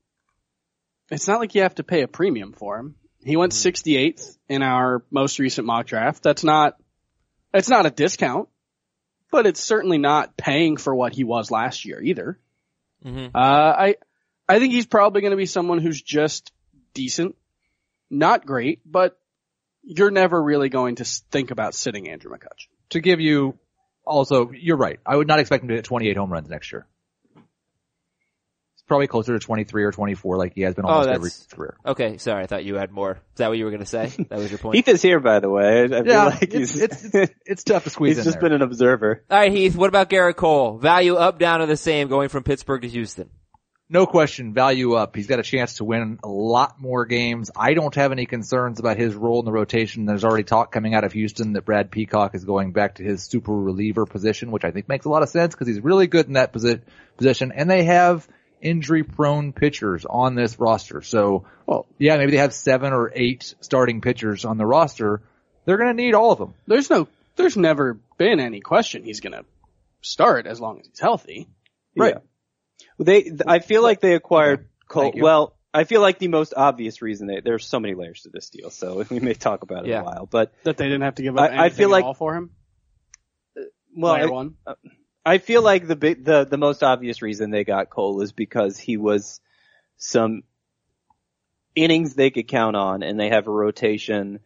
it's 1.11 1.29
not 1.29 1.41
like 1.41 1.55
you 1.55 1.63
have 1.63 1.75
to 1.77 1.85
pay 1.85 2.03
a 2.03 2.09
premium 2.09 2.53
for 2.53 2.79
him. 2.79 2.97
He 3.23 3.37
went 3.37 3.53
68th 3.53 4.37
in 4.49 4.63
our 4.63 5.03
most 5.11 5.39
recent 5.39 5.67
mock 5.67 5.87
draft. 5.87 6.23
That's 6.23 6.45
not, 6.45 6.77
it's 7.53 7.69
not 7.69 7.87
a 7.87 7.91
discount, 7.91 8.49
but 9.31 9.47
it's 9.47 9.61
certainly 9.61 9.99
not 9.99 10.37
paying 10.37 10.77
for 10.77 10.95
what 10.95 11.13
he 11.13 11.25
was 11.25 11.51
last 11.51 11.85
year 11.85 12.01
either. 12.01 12.39
Mm-hmm. 13.05 13.37
Uh, 13.37 13.39
I, 13.39 13.97
I 14.49 14.59
think 14.59 14.73
he's 14.73 14.87
probably 14.87 15.21
going 15.21 15.33
to 15.33 15.37
be 15.37 15.47
someone 15.47 15.79
who's 15.79 16.01
just 16.01 16.53
decent, 16.95 17.37
not 18.11 18.47
great, 18.47 18.81
but 18.85 19.19
you're 19.83 20.11
never 20.11 20.41
really 20.41 20.69
going 20.69 20.97
to 20.97 21.05
think 21.05 21.51
about 21.51 21.75
sitting 21.75 22.09
Andrew 22.09 22.31
McCutchen. 22.31 22.69
To 22.91 23.01
give 23.01 23.21
you, 23.21 23.59
also, 24.05 24.51
you're 24.53 24.77
right. 24.77 25.01
I 25.05 25.17
would 25.17 25.29
not 25.29 25.41
expect 25.41 25.63
him 25.63 25.69
to 25.69 25.77
hit 25.77 25.85
28 25.85 26.17
home 26.17 26.33
runs 26.33 26.49
next 26.49 26.73
year. 26.73 26.87
He's 28.87 28.89
probably 28.89 29.09
closer 29.09 29.37
to 29.37 29.45
23 29.45 29.83
or 29.83 29.91
24 29.91 30.37
like 30.37 30.55
he 30.55 30.61
has 30.61 30.77
been 30.77 30.85
Oh, 30.85 30.89
almost 30.91 31.07
that's- 31.09 31.17
every 31.51 31.57
career. 31.57 31.77
Okay, 31.85 32.19
sorry, 32.19 32.45
I 32.45 32.47
thought 32.47 32.65
you 32.65 32.77
had 32.77 32.93
more. 32.93 33.15
Is 33.15 33.19
that 33.39 33.49
what 33.49 33.59
you 33.59 33.65
were 33.65 33.73
gonna 33.73 33.85
say? 33.85 34.13
That 34.29 34.39
was 34.39 34.49
your 34.49 34.59
point? 34.59 34.77
Heath 34.77 34.87
is 34.87 35.03
here, 35.03 35.19
by 35.19 35.41
the 35.41 35.51
way. 35.51 35.81
I, 35.81 35.85
I 35.87 35.89
feel 35.89 36.07
Yeah, 36.07 36.25
like 36.27 36.43
it's, 36.45 36.55
he's, 36.55 36.77
it's, 36.77 37.05
it's, 37.13 37.33
it's 37.47 37.65
tough 37.65 37.83
to 37.83 37.91
squeeze 37.91 38.11
he's 38.17 38.19
in 38.19 38.25
just 38.31 38.35
there. 38.41 38.49
been 38.51 38.53
an 38.53 38.63
observer. 38.63 39.25
Alright 39.29 39.51
Heath, 39.51 39.75
what 39.75 39.89
about 39.89 40.09
Gerrit 40.09 40.37
Cole? 40.37 40.79
Value 40.79 41.17
up, 41.17 41.41
down, 41.41 41.63
or 41.63 41.67
the 41.67 41.77
same 41.77 42.07
going 42.07 42.29
from 42.29 42.45
Pittsburgh 42.45 42.83
to 42.83 42.89
Houston? 42.89 43.29
No 43.89 44.07
question, 44.07 44.53
value 44.55 44.95
up. 44.95 45.15
He's 45.17 45.27
got 45.29 45.39
a 45.41 45.45
chance 45.45 45.77
to 45.77 45.85
win 45.85 46.19
a 46.25 46.29
lot 46.29 46.81
more 46.81 47.07
games. 47.07 47.51
I 47.57 47.75
don't 47.75 47.95
have 47.97 48.11
any 48.13 48.27
concerns 48.27 48.79
about 48.81 48.99
his 48.99 49.15
role 49.15 49.39
in 49.41 49.45
the 49.45 49.53
rotation. 49.53 50.07
There's 50.07 50.25
already 50.25 50.43
talk 50.45 50.71
coming 50.73 50.95
out 50.95 51.03
of 51.05 51.13
Houston 51.13 51.53
that 51.55 51.65
Brad 51.65 51.91
Peacock 51.93 52.35
is 52.37 52.45
going 52.45 52.73
back 52.73 52.97
to 52.97 53.05
his 53.05 53.23
super 53.25 53.53
reliever 53.53 54.05
position, 54.07 54.51
which 54.53 54.65
I 54.65 54.71
think 54.73 54.89
makes 54.89 55.07
a 55.07 55.09
lot 55.09 55.23
of 55.23 55.29
sense 55.29 55.55
because 55.55 55.69
he's 55.69 55.81
really 55.81 56.07
good 56.09 56.27
in 56.27 56.33
that 56.35 56.53
posi- 56.53 56.83
position. 57.17 57.53
And 57.53 57.69
they 57.71 57.85
have 57.85 58.27
injury 58.61 59.03
prone 59.05 59.53
pitchers 59.53 60.05
on 60.09 60.35
this 60.35 60.59
roster. 60.59 61.03
So, 61.03 61.45
well, 61.67 61.87
yeah, 61.99 62.17
maybe 62.17 62.33
they 62.33 62.39
have 62.39 62.55
seven 62.55 62.93
or 62.93 63.13
eight 63.15 63.55
starting 63.61 64.01
pitchers 64.01 64.45
on 64.45 64.59
the 64.59 64.67
roster. 64.67 65.23
They're 65.65 65.77
going 65.79 65.97
to 65.97 66.03
need 66.03 66.15
all 66.15 66.33
of 66.33 66.39
them. 66.39 66.55
There's 66.67 66.89
no, 66.91 67.09
there's 67.37 67.57
never 67.57 67.99
been 68.19 68.41
any 68.41 68.61
question 68.61 69.03
he's 69.05 69.21
going 69.21 69.33
to 69.35 69.45
start 70.01 70.47
as 70.47 70.61
long 70.61 70.81
as 70.81 70.87
he's 70.87 71.01
healthy. 71.01 71.49
Right. 71.97 72.15
Yeah. 72.15 72.21
They, 72.99 73.23
th- 73.23 73.41
I 73.47 73.59
feel 73.59 73.83
like 73.83 74.01
they 74.01 74.15
acquired 74.15 74.69
Cole. 74.89 75.13
Well, 75.15 75.55
I 75.75 75.85
feel 75.85 76.01
like 76.01 76.19
the 76.19 76.29
most 76.29 76.55
obvious 76.57 77.03
reason 77.03 77.27
they, 77.27 77.41
there's 77.41 77.67
so 77.67 77.79
many 77.81 77.95
layers 77.95 78.23
to 78.23 78.31
this 78.31 78.49
deal, 78.49 78.71
so 78.71 79.05
we 79.11 79.21
may 79.21 79.35
talk 79.35 79.63
about 79.63 79.85
it 79.85 79.91
Yeah. 79.91 80.01
a 80.01 80.05
while, 80.05 80.27
but 80.27 80.53
That 80.63 80.77
they 80.77 80.85
didn't 80.85 81.03
have 81.03 81.17
to 81.17 81.23
give 81.23 81.37
up 81.37 81.51
I- 81.51 81.55
I 81.55 81.61
anything 81.63 81.77
feel 81.77 81.89
at 81.89 81.93
like- 81.93 82.05
all 82.05 82.15
for 82.15 82.35
him. 82.35 82.51
well, 83.97 84.15
Player 84.15 84.29
I- 84.29 84.31
one. 84.31 84.55
Uh, 84.67 84.75
I 85.27 85.39
feel 85.39 85.61
like 85.61 85.89
the 85.89 85.97
big, 85.97 86.25
the 86.25 86.45
the 86.45 86.57
most 86.57 86.85
obvious 86.85 87.21
reason 87.21 87.51
they 87.51 87.65
got 87.65 87.91
Cole 87.91 88.23
is 88.23 88.31
because 88.31 88.79
he 88.79 88.97
was 88.97 89.41
some 89.97 90.45
innings 91.75 92.15
they 92.15 92.31
could 92.31 92.47
count 92.47 92.77
on, 92.77 93.03
and 93.03 93.19
they 93.19 93.31
have 93.31 93.49
a 93.49 93.51
rotation 93.51 94.39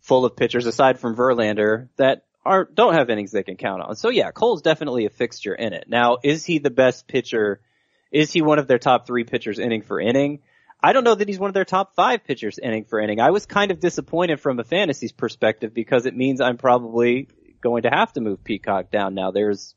full 0.00 0.26
of 0.26 0.36
pitchers 0.36 0.66
aside 0.66 1.00
from 1.00 1.16
Verlander 1.16 1.88
that 1.96 2.26
are 2.44 2.64
don't 2.66 2.92
have 2.92 3.08
innings 3.08 3.30
they 3.30 3.42
can 3.42 3.56
count 3.56 3.80
on. 3.80 3.96
So 3.96 4.10
yeah, 4.10 4.32
Cole's 4.32 4.60
definitely 4.60 5.06
a 5.06 5.10
fixture 5.10 5.54
in 5.54 5.72
it. 5.72 5.84
Now, 5.88 6.18
is 6.22 6.44
he 6.44 6.58
the 6.58 6.70
best 6.70 7.08
pitcher? 7.08 7.62
Is 8.10 8.30
he 8.30 8.42
one 8.42 8.58
of 8.58 8.66
their 8.66 8.78
top 8.78 9.06
three 9.06 9.24
pitchers 9.24 9.58
inning 9.58 9.80
for 9.80 9.98
inning? 9.98 10.40
I 10.82 10.92
don't 10.92 11.04
know 11.04 11.14
that 11.14 11.26
he's 11.26 11.38
one 11.38 11.48
of 11.48 11.54
their 11.54 11.64
top 11.64 11.94
five 11.94 12.24
pitchers 12.24 12.58
inning 12.58 12.84
for 12.84 13.00
inning. 13.00 13.18
I 13.18 13.30
was 13.30 13.46
kind 13.46 13.70
of 13.70 13.80
disappointed 13.80 14.40
from 14.40 14.58
a 14.58 14.64
fantasy's 14.64 15.12
perspective 15.12 15.72
because 15.72 16.04
it 16.04 16.14
means 16.14 16.42
I'm 16.42 16.58
probably 16.58 17.28
going 17.62 17.84
to 17.84 17.90
have 17.90 18.12
to 18.12 18.20
move 18.20 18.44
Peacock 18.44 18.90
down 18.90 19.14
now. 19.14 19.30
There's 19.30 19.74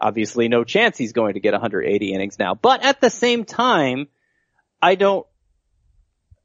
obviously 0.00 0.48
no 0.48 0.64
chance 0.64 0.96
he's 0.96 1.12
going 1.12 1.34
to 1.34 1.40
get 1.40 1.52
180 1.52 2.12
innings 2.12 2.38
now. 2.38 2.54
But 2.54 2.84
at 2.84 3.00
the 3.00 3.10
same 3.10 3.44
time, 3.44 4.08
I 4.80 4.94
don't 4.94 5.26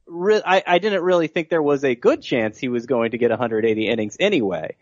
re- 0.07 0.41
I, 0.45 0.63
I 0.65 0.79
didn't 0.79 1.03
really 1.03 1.27
think 1.27 1.49
there 1.49 1.63
was 1.63 1.83
a 1.83 1.95
good 1.95 2.21
chance 2.21 2.57
he 2.57 2.69
was 2.69 2.85
going 2.85 3.11
to 3.11 3.17
get 3.17 3.29
180 3.29 3.87
innings 3.87 4.17
anyway. 4.19 4.75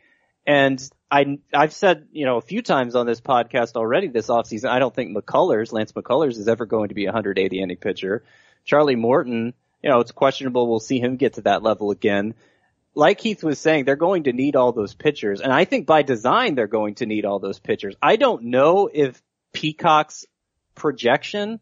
And 0.45 0.81
I, 1.09 1.39
I've 1.53 1.73
said, 1.73 2.07
you 2.11 2.25
know, 2.25 2.37
a 2.37 2.41
few 2.41 2.61
times 2.61 2.95
on 2.95 3.05
this 3.05 3.21
podcast 3.21 3.75
already 3.75 4.07
this 4.07 4.27
offseason, 4.27 4.69
I 4.69 4.79
don't 4.79 4.93
think 4.93 5.15
McCullers, 5.15 5.71
Lance 5.71 5.91
McCullers 5.91 6.37
is 6.37 6.47
ever 6.47 6.65
going 6.65 6.89
to 6.89 6.95
be 6.95 7.05
a 7.05 7.09
180 7.09 7.61
inning 7.61 7.77
pitcher. 7.77 8.23
Charlie 8.65 8.95
Morton, 8.95 9.53
you 9.83 9.89
know, 9.89 9.99
it's 9.99 10.11
questionable 10.11 10.67
we'll 10.67 10.79
see 10.79 10.99
him 10.99 11.17
get 11.17 11.33
to 11.33 11.41
that 11.41 11.63
level 11.63 11.91
again. 11.91 12.33
Like 12.93 13.19
Keith 13.19 13.43
was 13.43 13.59
saying, 13.59 13.85
they're 13.85 13.95
going 13.95 14.23
to 14.23 14.33
need 14.33 14.55
all 14.55 14.73
those 14.73 14.93
pitchers. 14.93 15.39
And 15.39 15.53
I 15.53 15.65
think 15.65 15.87
by 15.87 16.01
design, 16.01 16.55
they're 16.55 16.67
going 16.67 16.95
to 16.95 17.05
need 17.05 17.25
all 17.25 17.39
those 17.39 17.59
pitchers. 17.59 17.95
I 18.01 18.17
don't 18.17 18.43
know 18.45 18.89
if 18.93 19.21
Peacock's 19.53 20.25
projection 20.75 21.59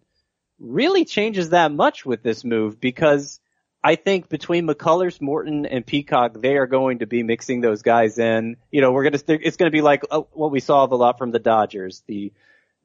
really 0.60 1.06
changes 1.06 1.50
that 1.50 1.72
much 1.72 2.06
with 2.06 2.24
this 2.24 2.44
move 2.44 2.80
because 2.80 3.40
I 3.84 3.96
think 3.96 4.28
between 4.28 4.68
McCullers, 4.68 5.22
Morton, 5.22 5.66
and 5.66 5.86
Peacock, 5.86 6.34
they 6.42 6.58
are 6.58 6.68
going 6.68 7.00
to 7.00 7.08
be 7.08 7.24
mixing 7.24 7.62
those 7.62 7.82
guys 7.82 8.20
in. 8.20 8.58
You 8.72 8.82
know, 8.82 8.92
we're 8.92 9.04
gonna, 9.04 9.20
it's 9.28 9.58
gonna 9.58 9.72
be 9.72 9.82
like 9.82 10.04
uh, 10.12 10.22
what 10.34 10.52
we 10.52 10.60
saw 10.60 10.84
of 10.84 10.92
a 10.92 10.96
lot 10.96 11.18
from 11.18 11.32
the 11.32 11.40
Dodgers, 11.40 12.04
the, 12.08 12.34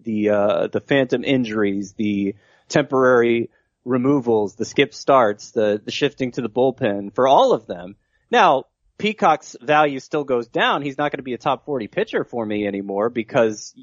the, 0.01 0.31
uh, 0.31 0.67
the 0.69 0.81
phantom 0.81 1.25
injuries, 1.25 1.95
the 1.95 2.37
temporary 2.69 3.51
removals, 3.85 4.55
the 4.55 4.65
skip 4.65 4.95
starts, 4.95 5.51
the, 5.51 5.81
the 5.85 5.91
shifting 5.91 6.31
to 6.33 6.43
the 6.43 6.49
bullpen 6.49 7.13
for 7.15 7.27
all 7.27 7.53
of 7.53 7.67
them. 7.67 7.97
Now, 8.31 8.65
Peacock's 8.99 9.57
value 9.61 10.01
still 10.01 10.25
goes 10.25 10.49
down. 10.49 10.83
He's 10.83 10.99
not 10.99 11.11
going 11.11 11.19
to 11.19 11.25
be 11.25 11.35
a 11.35 11.39
top 11.39 11.65
40 11.65 11.89
pitcher 11.89 12.25
for 12.25 12.45
me 12.45 12.67
anymore 12.67 13.11
because 13.11 13.75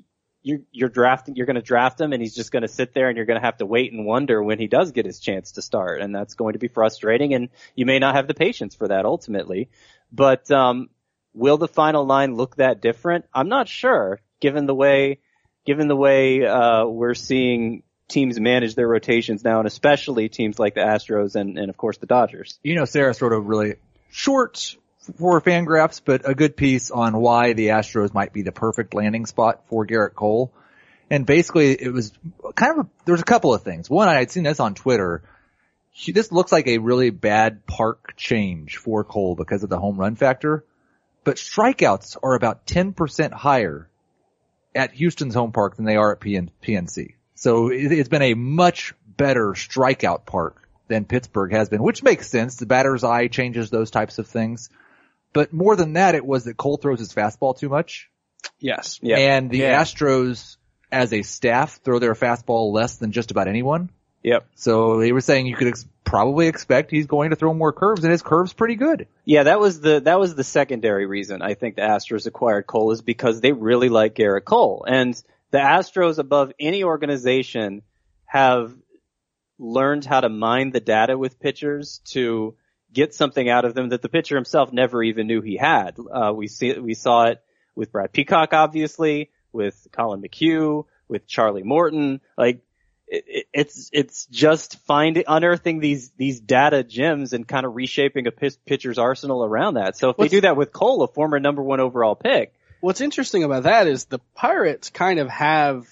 you're, 0.42 0.62
you're 0.72 0.90
drafting, 0.90 1.36
you're 1.36 1.46
going 1.46 1.56
to 1.56 1.62
draft 1.62 2.00
him 2.00 2.14
and 2.14 2.22
he's 2.22 2.34
just 2.34 2.52
going 2.52 2.62
to 2.62 2.68
sit 2.68 2.94
there 2.94 3.10
and 3.10 3.18
you're 3.18 3.26
going 3.26 3.40
to 3.40 3.46
have 3.46 3.58
to 3.58 3.66
wait 3.66 3.92
and 3.92 4.06
wonder 4.06 4.42
when 4.42 4.58
he 4.58 4.68
does 4.68 4.92
get 4.92 5.06
his 5.06 5.20
chance 5.20 5.54
to 5.54 5.62
start. 5.62 6.02
And 6.02 6.16
that's 6.16 6.36
going 6.36 6.54
to 6.54 6.60
be 6.60 6.70
frustrating 6.70 7.34
and 7.34 7.50
you 7.76 7.86
may 7.86 8.00
not 8.00 8.16
have 8.16 8.28
the 8.28 8.34
patience 8.34 8.76
for 8.76 8.88
that 8.88 9.06
ultimately. 9.06 9.70
But, 10.12 10.50
um, 10.50 10.90
will 11.34 11.58
the 11.58 11.68
final 11.68 12.06
line 12.06 12.36
look 12.36 12.58
that 12.58 12.82
different? 12.82 13.26
I'm 13.34 13.50
not 13.50 13.68
sure 13.68 14.20
given 14.42 14.66
the 14.66 14.76
way, 14.76 15.20
given 15.66 15.88
the 15.88 15.96
way, 15.96 16.46
uh, 16.46 16.86
we're 16.86 17.14
seeing 17.14 17.84
teams 18.10 18.38
manage 18.40 18.76
their 18.76 18.88
rotations 18.88 19.42
now 19.44 19.60
and 19.60 19.68
especially 19.68 20.28
teams 20.28 20.60
like 20.60 20.74
the 20.74 20.82
Astros 20.82 21.36
and, 21.36 21.58
and 21.58 21.70
of 21.70 21.78
course 21.78 21.98
the 21.98 22.08
Dodgers. 22.08 22.60
You 22.62 22.76
know, 22.76 22.84
Sarah 22.84 23.14
sort 23.14 23.32
of 23.32 23.46
really 23.46 23.76
short 24.12 24.76
for 25.18 25.42
Fangraphs, 25.42 26.02
but 26.04 26.30
a 26.30 26.36
good 26.36 26.56
piece 26.56 26.92
on 26.92 27.18
why 27.18 27.54
the 27.54 27.70
Astros 27.70 28.14
might 28.14 28.34
be 28.34 28.44
the 28.44 28.52
perfect 28.52 28.94
landing 28.94 29.26
spot 29.26 29.64
for 29.68 29.88
Gerrit 29.88 30.14
Cole. 30.14 30.54
And 31.10 31.26
basically 31.26 31.72
it 31.72 31.92
was 31.92 32.14
kind 32.56 32.80
of, 32.80 32.86
a, 32.86 32.90
there's 33.06 33.22
a 33.22 33.26
couple 33.26 33.54
of 33.54 33.64
things. 33.64 33.90
One, 33.90 34.08
I 34.08 34.20
had 34.20 34.32
seen 34.32 34.44
this 34.44 34.60
on 34.60 34.76
Twitter. 34.76 35.24
She, 35.94 36.12
this 36.12 36.32
looks 36.32 36.52
like 36.52 36.68
a 36.68 36.78
really 36.78 37.10
bad 37.10 37.66
park 37.66 38.14
change 38.16 38.78
for 38.78 39.04
Cole 39.04 39.36
because 39.36 39.64
of 39.64 39.70
the 39.70 39.80
home 39.80 39.98
run 39.98 40.16
factor, 40.16 40.64
but 41.24 41.38
strikeouts 41.38 42.18
are 42.22 42.36
about 42.36 42.66
10% 42.66 43.34
higher 43.34 43.90
at 44.74 44.94
Houston's 44.94 45.36
home 45.36 45.52
park 45.52 45.76
than 45.76 45.86
they 45.86 45.98
are 45.98 46.14
at 46.14 46.22
PN, 46.22 46.50
PNC. 46.64 47.16
So 47.36 47.70
it, 47.70 47.92
it's 47.92 48.10
been 48.10 48.22
a 48.22 48.36
much 48.36 48.94
better 49.18 49.48
strikeout 49.50 50.26
park 50.26 50.61
than 50.92 51.06
Pittsburgh 51.06 51.52
has 51.54 51.70
been, 51.70 51.82
which 51.82 52.04
makes 52.04 52.30
sense. 52.30 52.58
The 52.58 52.66
batter's 52.66 53.04
eye 53.04 53.28
changes 53.28 53.70
those 53.70 53.90
types 53.92 54.20
of 54.20 54.28
things. 54.28 54.70
But 55.34 55.54
more 55.54 55.78
than 55.78 55.94
that, 55.94 56.14
it 56.16 56.26
was 56.26 56.44
that 56.44 56.58
Cole 56.58 56.76
throws 56.78 57.00
his 57.00 57.14
fastball 57.14 57.58
too 57.58 57.70
much. 57.70 58.10
Yes. 58.60 59.00
Yeah. 59.02 59.18
And 59.18 59.50
the 59.50 59.60
Yeah. 59.60 59.82
Astros, 59.82 60.58
as 60.92 61.14
a 61.14 61.22
staff, 61.22 61.80
throw 61.84 62.00
their 62.00 62.14
fastball 62.14 62.74
less 62.74 62.98
than 62.98 63.14
just 63.14 63.32
about 63.32 63.48
anyone. 63.48 63.90
Yep. 64.24 64.46
So 64.56 65.00
they 65.00 65.14
were 65.14 65.22
saying 65.22 65.48
you 65.48 65.56
could 65.56 65.70
ex- 65.70 65.88
probably 66.04 66.48
expect 66.48 66.92
he's 66.92 67.08
going 67.08 67.30
to 67.30 67.36
throw 67.38 67.54
more 67.54 67.72
curves, 67.72 68.04
and 68.04 68.12
his 68.12 68.22
curve's 68.22 68.54
pretty 68.54 68.76
good. 68.76 69.08
Yeah, 69.24 69.44
that 69.44 69.60
was 69.60 69.80
the 69.80 70.02
that 70.02 70.20
was 70.20 70.36
the 70.36 70.44
secondary 70.44 71.06
reason 71.06 71.42
I 71.42 71.54
think 71.54 71.76
the 71.76 71.82
Astros 71.84 72.28
acquired 72.28 72.68
Cole 72.68 72.92
is 72.92 73.02
because 73.02 73.40
they 73.40 73.54
really 73.54 73.90
like 73.90 74.16
Gerrit 74.16 74.44
Cole. 74.44 74.86
And 74.88 75.16
the 75.52 75.60
Astros 75.60 76.20
above 76.20 76.52
any 76.60 76.84
organization 76.84 77.82
have 78.26 78.74
learned 79.62 80.04
how 80.06 80.20
to 80.22 80.28
mine 80.30 80.72
the 80.72 80.80
data 80.80 81.18
with 81.18 81.40
pitchers 81.40 82.02
to 82.06 82.56
get 82.92 83.14
something 83.14 83.48
out 83.48 83.64
of 83.64 83.74
them 83.74 83.90
that 83.90 84.02
the 84.02 84.10
pitcher 84.10 84.36
himself 84.36 84.74
never 84.74 85.02
even 85.04 85.28
knew 85.28 85.40
he 85.42 85.56
had. 85.56 85.96
Uh, 86.12 86.34
we 86.36 86.48
see 86.48 86.74
we 86.78 86.94
saw 86.94 87.26
it 87.28 87.42
with 87.76 87.92
Brad 87.92 88.12
Peacock, 88.12 88.54
obviously, 88.54 89.30
with 89.54 89.88
Collin 89.92 90.22
McHugh, 90.22 90.86
with 91.08 91.28
Charlie 91.28 91.64
Morton. 91.64 92.20
Like 92.38 92.62
it, 93.08 93.24
it- 93.28 93.46
it's 93.54 93.90
it's 93.94 94.26
just 94.26 94.80
finding 94.88 95.24
unearthing 95.28 95.80
these 95.80 96.10
these 96.18 96.40
data 96.42 96.84
gems 96.84 97.32
and 97.34 97.48
kind 97.48 97.66
of 97.66 97.76
reshaping 97.76 98.28
a 98.28 98.32
pitcher's 98.32 98.98
arsenal 98.98 99.44
around 99.46 99.76
that. 99.76 99.96
So 99.96 100.10
if 100.10 100.18
What's- 100.18 100.32
they 100.32 100.38
do 100.38 100.42
that 100.42 100.58
with 100.58 100.74
Cole, 100.74 101.04
a 101.04 101.08
former 101.08 101.40
number 101.40 101.62
one 101.64 101.80
overall 101.80 102.16
pick, 102.16 102.54
What's 102.82 103.00
interesting 103.00 103.44
about 103.44 103.64
that 103.64 103.86
is 103.88 104.06
the 104.06 104.18
Pirates 104.34 104.90
kind 104.90 105.20
of 105.20 105.30
have 105.30 105.88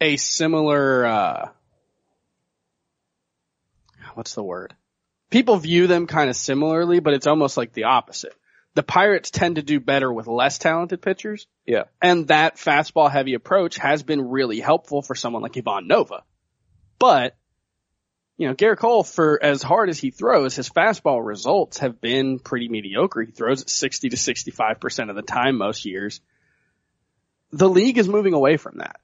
a 0.00 0.16
similar, 0.16 1.04
uh, 1.04 1.48
what's 4.16 4.34
the 4.34 4.42
word? 4.42 4.74
People 5.30 5.56
view 5.56 5.86
them 5.86 6.06
kind 6.06 6.30
of 6.30 6.36
similarly, 6.36 7.00
but 7.00 7.14
it's 7.14 7.26
almost 7.26 7.56
like 7.56 7.72
the 7.72 7.84
opposite. 7.84 8.34
The 8.74 8.82
Pirates 8.82 9.30
tend 9.30 9.56
to 9.56 9.62
do 9.62 9.78
better 9.78 10.12
with 10.12 10.26
less 10.26 10.58
talented 10.58 11.00
pitchers, 11.00 11.46
yeah, 11.64 11.84
and 12.02 12.26
that 12.28 12.56
fastball 12.56 13.10
heavy 13.10 13.34
approach 13.34 13.76
has 13.76 14.02
been 14.02 14.28
really 14.28 14.58
helpful 14.58 15.00
for 15.00 15.14
someone 15.14 15.42
like 15.42 15.56
Ivan 15.56 15.86
Nova. 15.86 16.24
But, 16.98 17.36
you 18.36 18.48
know, 18.48 18.54
Gerrit 18.54 18.78
Cole, 18.78 19.04
for 19.04 19.40
as 19.40 19.62
hard 19.62 19.90
as 19.90 20.00
he 20.00 20.10
throws, 20.10 20.56
his 20.56 20.68
fastball 20.68 21.24
results 21.24 21.78
have 21.78 22.00
been 22.00 22.40
pretty 22.40 22.68
mediocre. 22.68 23.22
He 23.22 23.30
throws 23.30 23.62
it 23.62 23.70
60 23.70 24.08
to 24.08 24.16
65% 24.16 25.10
of 25.10 25.16
the 25.16 25.22
time 25.22 25.56
most 25.56 25.84
years. 25.84 26.20
The 27.52 27.68
league 27.68 27.98
is 27.98 28.08
moving 28.08 28.34
away 28.34 28.56
from 28.56 28.78
that. 28.78 29.00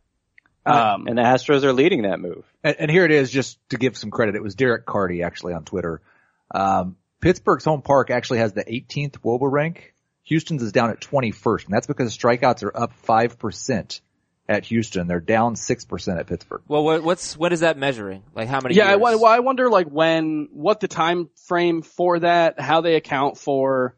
Um, 0.67 1.07
and 1.07 1.17
the 1.17 1.23
Astros 1.23 1.65
are 1.65 1.73
leading 1.73 2.03
that 2.03 2.21
move. 2.21 2.45
And, 2.63 2.77
and 2.81 2.91
here 2.91 3.05
it 3.05 3.11
is, 3.11 3.31
just 3.31 3.59
to 3.71 3.79
give 3.79 3.97
some 3.97 4.11
credit. 4.11 4.35
It 4.35 4.43
was 4.43 4.55
Derek 4.55 4.85
Carty 4.85 5.23
actually 5.23 5.55
on 5.55 5.65
Twitter. 5.65 6.03
Um, 6.51 6.97
Pittsburgh's 7.21 7.65
home 7.65 7.83
park 7.83 8.11
actually 8.11 8.39
has 8.39 8.53
the 8.53 8.65
18th 8.65 9.21
WOBA 9.21 9.51
rank. 9.51 9.95
Houston's 10.25 10.63
is 10.63 10.73
down 10.73 10.91
at 10.91 11.01
21st, 11.01 11.65
and 11.65 11.75
that's 11.75 11.87
because 11.87 12.17
strikeouts 12.17 12.63
are 12.63 12.77
up 12.77 12.93
5% 13.07 14.01
at 14.49 14.65
Houston. 14.67 15.07
They're 15.07 15.21
down 15.21 15.55
6% 15.55 16.19
at 16.19 16.27
Pittsburgh. 16.27 16.63
Well, 16.69 16.85
what, 16.85 17.03
what's 17.03 17.37
what 17.37 17.53
is 17.53 17.61
that 17.61 17.79
measuring? 17.79 18.23
Like 18.35 18.49
how 18.49 18.61
many? 18.61 18.75
yeah, 18.75 18.87
I, 18.87 18.91
years? 18.91 19.01
wa- 19.01 19.17
well, 19.17 19.33
I 19.33 19.39
wonder 19.41 19.71
like 19.71 19.89
when, 19.89 20.49
what 20.53 20.81
the 20.81 20.89
time 20.89 21.31
frame 21.47 21.83
for 21.83 22.19
that, 22.21 22.61
how 22.61 22.81
they 22.81 22.97
account 22.97 23.39
for 23.39 23.97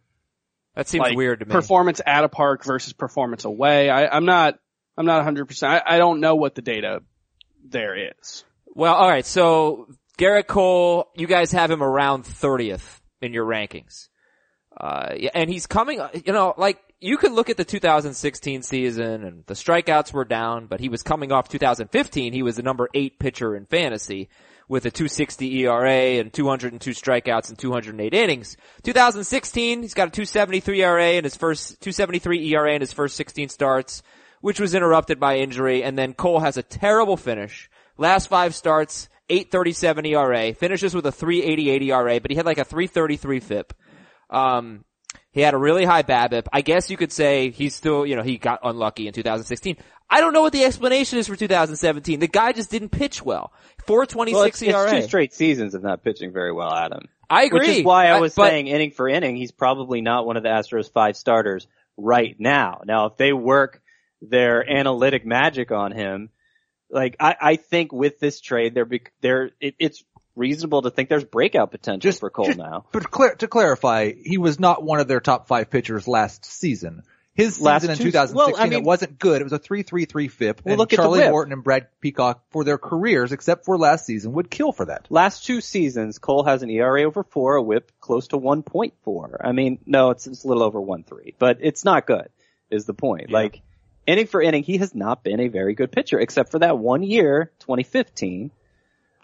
that 0.74 0.88
seems 0.88 1.02
like 1.02 1.16
weird 1.16 1.40
to 1.40 1.46
me. 1.46 1.52
performance 1.52 2.00
at 2.04 2.24
a 2.24 2.28
park 2.28 2.64
versus 2.64 2.92
performance 2.92 3.44
away. 3.44 3.90
I, 3.90 4.06
I'm 4.06 4.24
not, 4.24 4.58
I'm 5.02 5.06
not 5.06 5.26
100%. 5.26 5.66
I, 5.66 5.82
I 5.84 5.98
don't 5.98 6.20
know 6.20 6.36
what 6.36 6.54
the 6.54 6.62
data 6.62 7.00
there 7.64 8.10
is. 8.10 8.44
Well, 8.66 8.94
all 8.94 9.08
right. 9.08 9.26
So 9.26 9.88
Gerrit 10.18 10.46
Cole, 10.46 11.08
you 11.16 11.26
guys 11.26 11.52
have 11.52 11.70
him 11.70 11.82
around 11.82 12.24
30th 12.24 13.00
in 13.20 13.32
your 13.32 13.44
rankings. 13.44 14.08
Uh, 14.76 15.14
and 15.34 15.50
he's 15.50 15.66
coming, 15.66 16.00
you 16.24 16.32
know, 16.32 16.54
like 16.56 16.78
you 17.00 17.16
could 17.16 17.32
look 17.32 17.50
at 17.50 17.56
the 17.56 17.64
2016 17.64 18.62
season 18.62 19.24
and 19.24 19.44
the 19.46 19.54
strikeouts 19.54 20.12
were 20.12 20.24
down, 20.24 20.66
but 20.66 20.80
he 20.80 20.88
was 20.88 21.02
coming 21.02 21.32
off 21.32 21.48
2015. 21.48 22.32
He 22.32 22.42
was 22.42 22.56
the 22.56 22.62
number 22.62 22.88
eight 22.94 23.18
pitcher 23.18 23.56
in 23.56 23.66
fantasy 23.66 24.28
with 24.68 24.86
a 24.86 24.90
260 24.90 25.64
ERA 25.64 26.20
and 26.20 26.32
202 26.32 26.90
strikeouts 26.92 27.50
and 27.50 27.58
208 27.58 28.14
innings. 28.14 28.56
2016, 28.84 29.82
he's 29.82 29.94
got 29.94 30.08
a 30.08 30.10
273 30.10 30.82
ERA 30.82 31.12
in 31.12 31.24
his 31.24 31.36
first, 31.36 31.80
273 31.82 32.54
ERA 32.54 32.72
in 32.74 32.80
his 32.80 32.92
first 32.92 33.16
16 33.16 33.50
starts, 33.50 34.02
which 34.42 34.60
was 34.60 34.74
interrupted 34.74 35.18
by 35.18 35.38
injury. 35.38 35.82
And 35.82 35.96
then 35.98 36.12
Cole 36.12 36.40
has 36.40 36.58
a 36.58 36.62
terrible 36.62 37.16
finish. 37.16 37.70
Last 37.96 38.28
five 38.28 38.54
starts, 38.54 39.08
837 39.30 40.04
ERA, 40.06 40.52
finishes 40.52 40.94
with 40.94 41.06
a 41.06 41.12
388 41.12 41.82
ERA, 41.82 42.20
but 42.20 42.30
he 42.30 42.36
had 42.36 42.44
like 42.44 42.58
a 42.58 42.64
333 42.64 43.40
FIP. 43.40 43.72
Um, 44.28 44.84
he 45.30 45.40
had 45.40 45.54
a 45.54 45.58
really 45.58 45.84
high 45.84 46.02
BABIP. 46.02 46.46
I 46.52 46.60
guess 46.60 46.90
you 46.90 46.96
could 46.98 47.12
say 47.12 47.50
he's 47.50 47.74
still, 47.74 48.04
you 48.04 48.16
know, 48.16 48.22
he 48.22 48.36
got 48.36 48.60
unlucky 48.62 49.06
in 49.06 49.14
2016. 49.14 49.76
I 50.10 50.20
don't 50.20 50.34
know 50.34 50.42
what 50.42 50.52
the 50.52 50.64
explanation 50.64 51.18
is 51.18 51.26
for 51.26 51.36
2017. 51.36 52.20
The 52.20 52.26
guy 52.28 52.52
just 52.52 52.70
didn't 52.70 52.90
pitch 52.90 53.22
well. 53.24 53.52
426 53.86 54.34
Well, 54.34 54.44
it's, 54.46 54.62
ERA. 54.62 54.82
it's 54.96 55.04
two 55.04 55.08
straight 55.08 55.32
seasons 55.32 55.74
of 55.74 55.82
not 55.82 56.04
pitching 56.04 56.32
very 56.32 56.52
well, 56.52 56.72
Adam. 56.72 57.08
I 57.30 57.44
agree. 57.44 57.60
Which 57.60 57.68
is 57.78 57.84
why 57.84 58.08
I 58.08 58.20
was 58.20 58.34
but- 58.34 58.48
saying 58.50 58.66
inning 58.66 58.90
for 58.90 59.08
inning, 59.08 59.36
he's 59.36 59.52
probably 59.52 60.00
not 60.02 60.26
one 60.26 60.36
of 60.36 60.42
the 60.42 60.50
Astros 60.50 60.90
five 60.92 61.16
starters 61.16 61.66
right 61.96 62.36
now. 62.38 62.82
Now, 62.84 63.06
if 63.06 63.16
they 63.16 63.32
work 63.32 63.81
their 64.22 64.68
analytic 64.68 65.26
magic 65.26 65.70
on 65.70 65.92
him, 65.92 66.30
like 66.90 67.16
I, 67.20 67.36
I 67.40 67.56
think 67.56 67.92
with 67.92 68.18
this 68.18 68.40
trade, 68.40 68.74
they're, 69.20 69.50
it, 69.60 69.74
it's 69.78 70.04
reasonable 70.36 70.82
to 70.82 70.90
think 70.90 71.08
there's 71.08 71.24
breakout 71.24 71.70
potential 71.70 72.00
Just 72.00 72.20
for 72.20 72.30
Cole 72.30 72.46
just- 72.46 72.58
now. 72.58 72.86
But 72.92 73.38
to 73.40 73.48
clarify, 73.48 74.12
he 74.12 74.38
was 74.38 74.60
not 74.60 74.82
one 74.82 75.00
of 75.00 75.08
their 75.08 75.20
top 75.20 75.48
five 75.48 75.70
pitchers 75.70 76.06
last 76.06 76.44
season. 76.44 77.02
His 77.34 77.54
season 77.54 77.64
Last 77.64 77.84
in 77.84 77.96
two- 77.96 78.04
2016 78.04 78.34
well, 78.36 78.62
I 78.62 78.68
mean- 78.68 78.80
it 78.80 78.84
wasn't 78.84 79.18
good. 79.18 79.40
It 79.40 79.44
was 79.44 79.54
a 79.54 79.58
3.33 79.58 80.30
FIP. 80.30 80.60
Well, 80.64 80.72
and 80.72 80.78
look 80.78 80.92
at 80.92 80.98
Charlie. 80.98 81.28
Morton 81.30 81.54
and 81.54 81.64
Brad 81.64 81.88
Peacock 82.00 82.42
for 82.50 82.62
their 82.62 82.76
careers, 82.76 83.32
except 83.32 83.64
for 83.64 83.78
last 83.78 84.04
season, 84.04 84.32
would 84.32 84.50
kill 84.50 84.72
for 84.72 84.84
that. 84.86 85.06
Last 85.08 85.46
two 85.46 85.62
seasons, 85.62 86.18
Cole 86.18 86.44
has 86.44 86.62
an 86.62 86.68
ERA 86.68 87.04
over 87.04 87.22
four, 87.22 87.56
a 87.56 87.62
whip 87.62 87.90
close 88.00 88.28
to 88.28 88.36
1.4. 88.36 89.36
I 89.42 89.52
mean, 89.52 89.78
no, 89.86 90.10
it's, 90.10 90.26
it's 90.26 90.44
a 90.44 90.48
little 90.48 90.62
over 90.62 90.78
1.3, 90.78 91.34
but 91.38 91.58
it's 91.62 91.86
not 91.86 92.06
good, 92.06 92.28
is 92.70 92.84
the 92.84 92.94
point. 92.94 93.30
Like, 93.30 93.62
inning 94.06 94.26
for 94.26 94.40
inning, 94.42 94.62
he 94.62 94.78
has 94.78 94.94
not 94.94 95.22
been 95.22 95.40
a 95.40 95.48
very 95.48 95.74
good 95.74 95.92
pitcher, 95.92 96.18
except 96.18 96.50
for 96.50 96.58
that 96.60 96.78
one 96.78 97.02
year, 97.02 97.52
2015. 97.60 98.50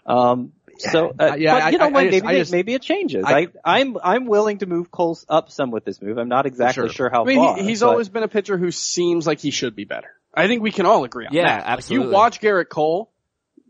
Um, 0.05 0.53
so, 0.77 1.13
uh, 1.19 1.35
Yeah, 1.37 1.59
but 1.59 1.71
you 1.73 1.77
know 1.77 1.85
I- 1.85 1.89
what, 1.89 2.03
I 2.03 2.09
just- 2.09 2.23
maybe, 2.23 2.27
I 2.27 2.39
just- 2.39 2.51
maybe 2.51 2.73
it 2.73 2.81
changes. 2.81 3.25
I- 3.25 3.39
I, 3.41 3.47
I'm, 3.79 3.97
I'm 4.03 4.25
willing 4.25 4.59
to 4.59 4.65
move 4.65 4.89
Cole 4.91 5.17
up 5.27 5.51
some 5.51 5.71
with 5.71 5.83
this 5.85 6.01
move. 6.01 6.17
I'm 6.17 6.29
not 6.29 6.45
exactly 6.45 6.83
Sure. 6.87 6.93
sure 6.93 7.09
how 7.09 7.23
I 7.23 7.25
mean, 7.27 7.37
far. 7.37 7.57
he, 7.57 7.63
he's 7.63 7.81
but- 7.81 7.89
always 7.89 8.09
been 8.09 8.23
a 8.23 8.27
pitcher 8.29 8.57
who 8.57 8.71
seems 8.71 9.27
like 9.27 9.39
he 9.39 9.51
should 9.51 9.75
be 9.75 9.83
better. 9.85 10.09
I 10.33 10.47
think 10.47 10.61
we 10.61 10.71
can 10.71 10.85
all 10.85 11.03
agree 11.03 11.25
on 11.25 11.33
Yeah, 11.33 11.43
that. 11.43 11.57
Like, 11.65 11.69
absolutely. 11.77 12.07
you 12.07 12.13
watch 12.13 12.39
Gerrit 12.39 12.69
Cole, 12.69 13.11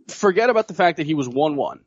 forget 0.10 0.50
about 0.50 0.68
the 0.68 0.74
fact 0.74 0.98
that 0.98 1.06
he 1.06 1.13
was 1.16 1.28
1-1. 1.28 1.80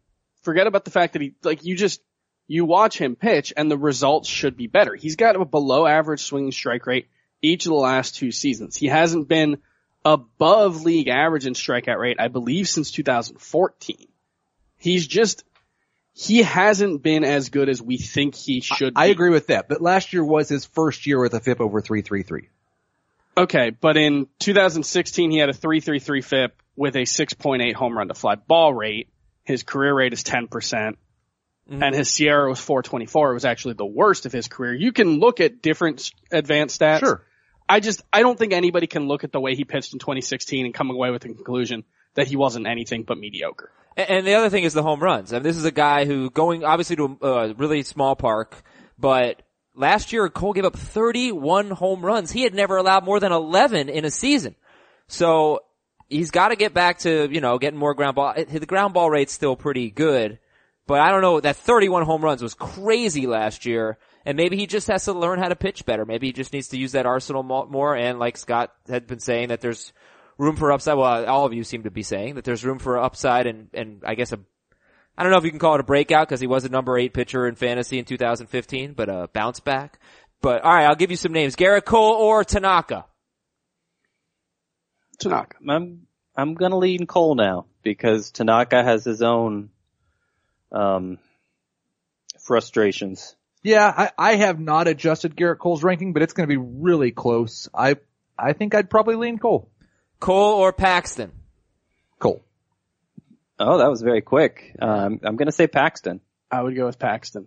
Forget 0.42 0.66
about 0.66 0.84
the 0.84 0.90
fact 0.90 1.12
that 1.12 1.22
he, 1.22 1.34
like, 1.44 1.64
you 1.64 1.76
just, 1.76 2.00
you 2.48 2.64
watch 2.64 2.98
him 2.98 3.14
pitch 3.14 3.52
and 3.56 3.70
the 3.70 3.78
results 3.78 4.28
should 4.28 4.56
be 4.56 4.66
better. 4.66 4.94
He's 4.94 5.16
got 5.16 5.36
a 5.36 5.44
below 5.44 5.86
average 5.86 6.20
swinging 6.20 6.52
strike 6.52 6.86
rate 6.86 7.06
each 7.42 7.66
of 7.66 7.70
the 7.70 7.76
last 7.76 8.14
two 8.14 8.30
seasons. 8.30 8.76
He 8.76 8.86
hasn't 8.86 9.28
been 9.28 9.58
above 10.04 10.82
league 10.82 11.08
average 11.08 11.46
in 11.46 11.54
strikeout 11.54 11.98
rate, 11.98 12.16
I 12.18 12.28
believe, 12.28 12.68
since 12.68 12.90
2014. 12.90 14.08
He's 14.78 15.06
just, 15.06 15.44
he 16.12 16.42
hasn't 16.42 17.02
been 17.02 17.24
as 17.24 17.50
good 17.50 17.68
as 17.68 17.80
we 17.80 17.98
think 17.98 18.34
he 18.34 18.60
should 18.60 18.94
I 18.96 19.06
be. 19.06 19.12
agree 19.12 19.30
with 19.30 19.48
that. 19.48 19.68
But 19.68 19.80
last 19.80 20.12
year 20.12 20.24
was 20.24 20.48
his 20.48 20.64
first 20.64 21.06
year 21.06 21.20
with 21.20 21.34
a 21.34 21.40
FIP 21.40 21.60
over 21.60 21.80
333. 21.80 22.48
Okay, 23.36 23.70
but 23.70 23.96
in 23.96 24.26
2016 24.40 25.30
he 25.30 25.38
had 25.38 25.48
a 25.48 25.54
333 25.54 26.20
FIP 26.20 26.62
with 26.76 26.96
a 26.96 27.02
6.8 27.02 27.74
home 27.74 27.96
run 27.96 28.08
to 28.08 28.14
fly 28.14 28.34
ball 28.34 28.74
rate. 28.74 29.08
His 29.44 29.62
career 29.62 29.94
rate 29.94 30.12
is 30.12 30.22
10%. 30.22 30.50
percent 30.50 30.98
mm-hmm. 31.70 31.82
And 31.82 31.94
his 31.94 32.10
SIERA 32.10 32.48
was 32.48 32.60
424. 32.60 33.30
It 33.30 33.34
was 33.34 33.44
actually 33.44 33.74
the 33.74 33.86
worst 33.86 34.26
of 34.26 34.32
his 34.32 34.48
career. 34.48 34.74
You 34.74 34.92
can 34.92 35.18
look 35.18 35.40
at 35.40 35.62
different 35.62 36.10
advanced 36.30 36.80
stats. 36.80 37.00
Sure. 37.00 37.24
I 37.68 37.80
just, 37.80 38.02
I 38.12 38.20
don't 38.22 38.38
think 38.38 38.52
anybody 38.52 38.86
can 38.86 39.06
look 39.06 39.24
at 39.24 39.32
the 39.32 39.40
way 39.40 39.54
he 39.54 39.64
pitched 39.64 39.92
in 39.92 39.98
2016 39.98 40.64
and 40.64 40.74
come 40.74 40.90
away 40.90 41.10
with 41.10 41.22
the 41.22 41.28
conclusion 41.28 41.84
that 42.14 42.26
he 42.26 42.36
wasn't 42.36 42.66
anything 42.66 43.04
but 43.04 43.18
mediocre. 43.18 43.70
And, 43.96 44.10
and 44.10 44.26
the 44.26 44.34
other 44.34 44.50
thing 44.50 44.64
is 44.64 44.74
the 44.74 44.82
home 44.82 45.00
runs. 45.00 45.32
I 45.32 45.36
mean, 45.36 45.42
this 45.44 45.56
is 45.56 45.64
a 45.64 45.70
guy 45.70 46.04
who 46.04 46.30
going 46.30 46.64
obviously 46.64 46.96
to 46.96 47.18
a 47.22 47.54
really 47.54 47.82
small 47.82 48.16
park, 48.16 48.62
but 48.98 49.42
last 49.74 50.12
year 50.12 50.28
Cole 50.28 50.52
gave 50.52 50.64
up 50.64 50.76
31 50.76 51.70
home 51.70 52.04
runs. 52.04 52.30
He 52.30 52.42
had 52.42 52.54
never 52.54 52.76
allowed 52.76 53.04
more 53.04 53.20
than 53.20 53.32
11 53.32 53.88
in 53.88 54.04
a 54.04 54.10
season. 54.10 54.54
So 55.08 55.60
he's 56.08 56.30
got 56.30 56.48
to 56.48 56.56
get 56.56 56.74
back 56.74 56.98
to, 57.00 57.28
you 57.30 57.40
know, 57.40 57.58
getting 57.58 57.78
more 57.78 57.94
ground 57.94 58.16
ball. 58.16 58.34
The 58.34 58.66
ground 58.66 58.94
ball 58.94 59.10
rate's 59.10 59.32
still 59.32 59.56
pretty 59.56 59.90
good, 59.90 60.38
but 60.86 61.00
I 61.00 61.10
don't 61.10 61.22
know, 61.22 61.40
that 61.40 61.56
31 61.56 62.04
home 62.04 62.22
runs 62.22 62.42
was 62.42 62.54
crazy 62.54 63.26
last 63.26 63.66
year. 63.66 63.98
And 64.24 64.36
maybe 64.36 64.56
he 64.56 64.66
just 64.66 64.88
has 64.88 65.04
to 65.06 65.12
learn 65.12 65.38
how 65.38 65.48
to 65.48 65.56
pitch 65.56 65.84
better. 65.84 66.04
Maybe 66.04 66.28
he 66.28 66.32
just 66.32 66.52
needs 66.52 66.68
to 66.68 66.78
use 66.78 66.92
that 66.92 67.06
arsenal 67.06 67.42
more. 67.42 67.96
And 67.96 68.18
like 68.18 68.36
Scott 68.36 68.72
had 68.88 69.06
been 69.06 69.18
saying 69.18 69.48
that 69.48 69.60
there's 69.60 69.92
room 70.38 70.56
for 70.56 70.72
upside. 70.72 70.96
Well, 70.96 71.26
all 71.26 71.44
of 71.44 71.52
you 71.52 71.64
seem 71.64 71.84
to 71.84 71.90
be 71.90 72.02
saying 72.02 72.36
that 72.36 72.44
there's 72.44 72.64
room 72.64 72.78
for 72.78 72.98
upside 72.98 73.46
and, 73.46 73.68
and 73.74 74.02
I 74.04 74.14
guess 74.14 74.32
a, 74.32 74.38
I 75.16 75.22
don't 75.22 75.32
know 75.32 75.38
if 75.38 75.44
you 75.44 75.50
can 75.50 75.58
call 75.58 75.74
it 75.74 75.80
a 75.80 75.84
breakout 75.84 76.28
because 76.28 76.40
he 76.40 76.46
was 76.46 76.64
a 76.64 76.68
number 76.68 76.96
eight 76.96 77.12
pitcher 77.12 77.46
in 77.46 77.54
fantasy 77.54 77.98
in 77.98 78.04
2015, 78.04 78.94
but 78.94 79.08
a 79.08 79.28
bounce 79.32 79.60
back. 79.60 79.98
But 80.40 80.64
alright, 80.64 80.86
I'll 80.86 80.96
give 80.96 81.10
you 81.10 81.16
some 81.16 81.32
names. 81.32 81.56
Gerrit 81.56 81.84
Cole 81.84 82.14
or 82.14 82.44
Tanaka. 82.44 83.06
Tanaka. 85.18 85.56
I'm 85.68 86.06
I'm 86.36 86.54
gonna 86.54 86.78
lean 86.78 87.06
Cole 87.06 87.34
now 87.34 87.66
because 87.82 88.30
Tanaka 88.30 88.82
has 88.82 89.04
his 89.04 89.22
own 89.22 89.70
um 90.70 91.18
frustrations. 92.40 93.36
Yeah, 93.62 93.92
I, 93.96 94.10
I 94.18 94.34
have 94.36 94.58
not 94.58 94.88
adjusted 94.88 95.36
Gerrit 95.36 95.58
Cole's 95.58 95.82
ranking, 95.82 96.12
but 96.12 96.22
it's 96.22 96.32
going 96.32 96.48
to 96.48 96.52
be 96.52 96.60
really 96.60 97.12
close. 97.12 97.68
I 97.72 97.96
I 98.38 98.54
think 98.54 98.74
I'd 98.74 98.90
probably 98.90 99.14
lean 99.14 99.38
Cole. 99.38 99.70
Cole 100.18 100.54
or 100.54 100.72
Paxton. 100.72 101.32
Cole. 102.18 102.42
Oh, 103.58 103.78
that 103.78 103.90
was 103.90 104.02
very 104.02 104.22
quick. 104.22 104.74
Um, 104.80 105.20
I'm 105.22 105.36
gonna 105.36 105.52
say 105.52 105.66
Paxton. 105.66 106.20
I 106.50 106.60
would 106.60 106.74
go 106.74 106.86
with 106.86 106.98
Paxton. 106.98 107.46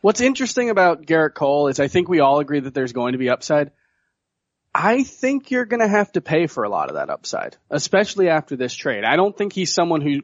What's 0.00 0.20
interesting 0.20 0.70
about 0.70 1.02
Gerrit 1.02 1.34
Cole 1.34 1.68
is 1.68 1.80
I 1.80 1.88
think 1.88 2.08
we 2.08 2.20
all 2.20 2.38
agree 2.38 2.60
that 2.60 2.74
there's 2.74 2.92
going 2.92 3.12
to 3.12 3.18
be 3.18 3.28
upside. 3.28 3.72
I 4.72 5.02
think 5.04 5.50
you're 5.50 5.64
going 5.64 5.80
to 5.80 5.88
have 5.88 6.12
to 6.12 6.20
pay 6.20 6.46
for 6.46 6.64
a 6.64 6.68
lot 6.68 6.90
of 6.90 6.96
that 6.96 7.08
upside, 7.08 7.56
especially 7.70 8.28
after 8.28 8.56
this 8.56 8.74
trade. 8.74 9.04
I 9.04 9.16
don't 9.16 9.36
think 9.36 9.54
he's 9.54 9.72
someone 9.72 10.02
who 10.02 10.20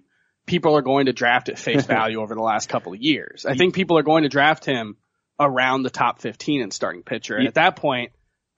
people 0.47 0.77
are 0.77 0.83
going 0.83 1.07
to 1.07 1.13
draft 1.13 1.49
at 1.49 1.59
face 1.59 1.87
value 1.99 2.21
over 2.21 2.35
the 2.35 2.43
last 2.43 2.69
couple 2.69 2.93
of 2.93 3.01
years. 3.01 3.47
I 3.47 3.55
think 3.55 3.75
people 3.75 3.99
are 3.99 4.03
going 4.03 4.25
to 4.25 4.29
draft 4.29 4.65
him 4.65 4.97
around 5.43 5.83
the 5.83 5.91
top 5.91 6.21
15 6.21 6.61
in 6.61 6.71
starting 6.71 7.03
pitcher. 7.03 7.37
And 7.37 7.47
at 7.47 7.55
that 7.55 7.77
point, 7.77 8.13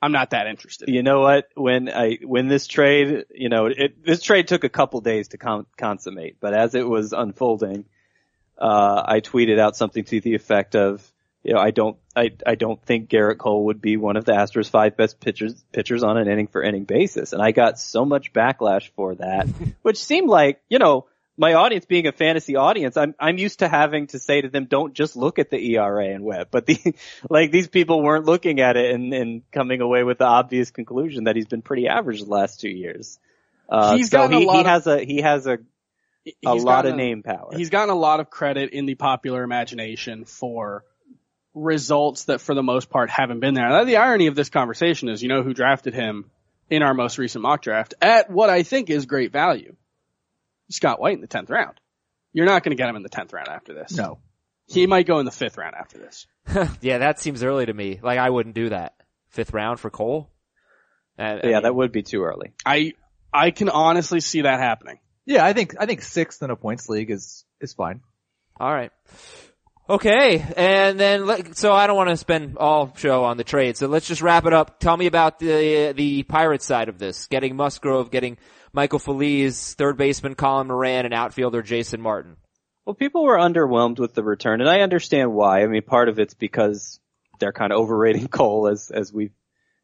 I'm 0.05 0.13
not 0.13 0.31
that 0.31 0.47
interested. 0.47 0.91
You 0.91 1.03
know 1.03 1.21
what? 1.21 1.49
When 1.55 1.89
I 1.89 2.19
when 2.23 2.47
this 2.47 2.67
trade, 2.67 3.25
you 3.35 3.49
know, 3.49 3.67
it, 3.67 4.05
this 4.05 4.21
trade 4.21 4.49
took 4.49 4.63
a 4.63 4.69
couple 4.69 5.01
days 5.01 5.29
to 5.29 5.39
con- 5.39 5.65
consummate, 5.79 6.37
but 6.41 6.53
as 6.53 6.75
it 6.75 6.87
was 6.87 7.15
unfolding, 7.15 7.87
uh, 8.59 9.03
I 9.07 9.21
tweeted 9.21 9.59
out 9.59 9.77
something 9.77 10.05
to 10.05 10.21
the 10.21 10.35
effect 10.35 10.77
of, 10.77 11.11
you 11.43 11.55
know, 11.55 11.61
I 11.61 11.71
don't, 11.71 11.97
I, 12.15 12.33
I 12.47 12.55
don't 12.55 12.83
think 12.83 13.09
Gerrit 13.09 13.39
Cole 13.39 13.65
would 13.67 13.81
be 13.81 13.97
one 13.97 14.17
of 14.17 14.27
the 14.27 14.33
Astros 14.33 14.69
five 14.69 14.95
best 14.95 15.21
pitchers 15.21 15.65
pitchers 15.73 16.03
on 16.03 16.19
an 16.19 16.29
inning 16.29 16.49
for 16.49 16.63
inning 16.63 16.85
basis, 16.85 17.33
and 17.33 17.43
I 17.43 17.53
got 17.53 17.79
so 17.79 18.05
much 18.05 18.33
backlash 18.33 18.91
for 18.97 19.15
that, 19.15 19.49
which 19.83 19.97
seemed 19.97 20.29
like, 20.29 20.61
you 20.69 20.79
know, 20.79 21.07
my 21.37 21.55
audience 21.55 21.85
being 21.85 22.07
a 22.07 22.13
fantasy 22.13 22.57
audience, 22.57 22.97
I'm 22.97 23.15
I'm 23.19 23.39
used 23.39 23.59
to 23.61 23.69
having 23.69 24.07
to 24.09 24.19
say 24.19 24.41
to 24.41 24.49
them, 24.49 24.67
don't 24.67 24.95
just 24.95 25.17
look 25.17 25.39
at 25.39 25.51
the 25.51 25.75
ERA 25.75 26.07
and 26.09 26.25
WHIP. 26.25 26.51
But 26.51 26.67
the 26.67 26.95
like 27.31 27.51
these 27.51 27.69
people 27.69 28.03
weren't 28.03 28.25
looking 28.25 28.61
at 28.61 28.77
it 28.77 28.95
and, 28.95 29.13
and 29.13 29.43
coming 29.51 29.81
away 29.81 30.05
with 30.05 30.19
the 30.19 30.27
obvious 30.27 30.71
conclusion 30.71 31.25
that 31.25 31.37
he's 31.37 31.47
been 31.47 31.63
pretty 31.63 31.89
average 31.89 32.21
the 32.21 32.31
last 32.31 32.61
two 32.61 32.69
years. 32.71 33.19
Uh, 33.69 33.97
He's 33.97 34.11
so 34.11 34.29
he, 34.29 34.41
he 34.41 34.47
of- 34.61 34.67
has 34.67 34.87
a 34.87 35.05
he 35.05 35.23
has 35.23 35.47
a 35.47 35.59
a 36.47 36.55
lot 36.55 36.87
of 36.87 36.95
a- 36.95 36.97
name 36.97 37.23
power. 37.23 37.51
He's 37.55 37.71
gotten 37.71 37.91
a 37.91 37.99
lot 37.99 38.21
of 38.21 38.31
credit 38.31 38.71
in 38.71 38.87
the 38.87 38.95
popular 38.95 39.43
imagination 39.43 40.25
for 40.25 40.85
results 41.55 42.25
that 42.25 42.41
for 42.41 42.55
the 42.55 42.63
most 42.63 42.91
part 42.91 43.11
haven't 43.11 43.41
been 43.41 43.55
there. 43.55 43.69
Now, 43.69 43.85
the 43.85 43.97
irony 43.97 44.27
of 44.27 44.35
this 44.35 44.51
conversation 44.51 45.09
is, 45.09 45.23
you 45.23 45.29
know 45.29 45.43
who 45.43 45.55
drafted 45.55 45.95
him 45.95 46.31
in 46.69 46.83
our 46.83 46.95
most 46.95 47.19
recent 47.19 47.43
mock 47.43 47.63
draft 47.63 47.95
at 48.01 48.31
what 48.31 48.51
I 48.51 48.63
think 48.63 48.91
is 48.91 49.07
great 49.07 49.33
value? 49.33 49.77
Scott 50.71 51.01
White 51.01 51.15
in 51.15 51.21
the 51.21 51.29
10th 51.29 51.51
round. 51.51 51.81
You're 52.33 52.47
not 52.47 52.63
going 52.65 52.77
to 52.77 52.81
get 52.81 52.89
him 52.89 52.97
in 52.97 53.03
the 53.03 53.09
10th 53.09 53.33
round 53.33 53.49
after 53.49 53.75
this. 53.75 53.93
No. 53.97 54.19
He 54.67 54.87
might 54.87 55.07
go 55.07 55.19
in 55.19 55.27
the 55.27 55.31
5th 55.31 55.59
round 55.59 55.75
after 55.75 55.99
this. 55.99 56.27
yeah, 56.81 56.99
that 56.99 57.21
seems 57.21 57.43
early 57.43 57.67
to 57.67 57.73
me. 57.73 58.01
Like 58.03 58.19
I 58.19 58.31
wouldn't 58.31 58.55
do 58.55 58.71
that. 58.71 58.95
Fifth 59.29 59.53
round 59.53 59.81
for 59.81 59.91
Cole. 59.91 60.31
Uh, 61.19 61.23
I 61.23 61.35
yeah, 61.35 61.43
mean, 61.43 61.63
that 61.63 61.75
would 61.75 61.93
be 61.93 62.03
too 62.03 62.23
early. 62.23 62.53
I, 62.65 62.95
I 63.33 63.51
can 63.51 63.69
honestly 63.69 64.21
see 64.21 64.43
that 64.43 64.61
happening. 64.61 64.99
Yeah, 65.27 65.45
I 65.45 65.53
think 65.53 65.75
I 65.79 65.87
think 65.87 66.03
sixth 66.03 66.43
in 66.43 66.51
a 66.51 66.57
points 66.57 66.89
league 66.89 67.11
is 67.11 67.45
is 67.61 67.73
fine. 67.73 68.01
All 68.59 68.73
right. 68.73 68.91
Okay, 69.89 70.45
and 70.57 70.99
then 70.99 71.27
let, 71.27 71.59
so 71.59 71.73
I 71.73 71.87
don't 71.87 71.97
want 71.97 72.09
to 72.11 72.17
spend 72.17 72.57
all 72.57 72.95
show 72.97 73.25
on 73.25 73.37
the 73.37 73.45
trade, 73.45 73.77
so 73.77 73.87
let's 73.87 74.07
just 74.07 74.23
wrap 74.23 74.47
it 74.47 74.55
up. 74.55 74.81
Tell 74.81 74.97
me 74.97 75.07
about 75.07 75.39
the 75.39 75.93
the 75.93 76.23
Pirates 76.23 76.65
side 76.65 76.89
of 76.89 76.99
this: 76.99 77.27
getting 77.27 77.57
Musgrove, 77.57 78.11
getting 78.11 78.39
Michael 78.75 78.99
Feliz, 78.99 79.75
third 79.75 79.97
baseman 79.97 80.35
Colin 80.35 80.67
Moran, 80.67 81.05
and 81.05 81.15
outfielder 81.15 81.63
Jason 81.63 82.01
Martin. 82.01 82.37
Well, 82.85 82.95
people 82.95 83.23
were 83.23 83.39
underwhelmed 83.39 84.01
with 84.01 84.15
the 84.15 84.25
return, 84.25 84.61
and 84.61 84.69
I 84.69 84.81
understand 84.81 85.33
why. 85.33 85.63
I 85.63 85.67
mean, 85.69 85.83
part 85.83 86.09
of 86.09 86.19
it's 86.19 86.35
because 86.35 86.99
they're 87.39 87.53
kind 87.53 87.73
of 87.73 87.79
overrating 87.79 88.27
Cole, 88.29 88.67
as 88.67 88.91
as 88.91 89.13
we've 89.13 89.33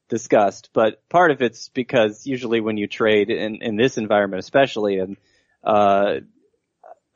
discussed, 0.09 0.70
but 0.72 1.09
part 1.09 1.31
of 1.31 1.40
it's 1.40 1.68
because 1.68 2.26
usually 2.26 2.61
when 2.61 2.76
you 2.76 2.88
trade 2.88 3.31
in 3.31 3.62
in 3.62 3.76
this 3.76 3.96
environment, 3.96 4.40
especially, 4.40 4.98
and 4.98 5.16
uh, 5.62 6.16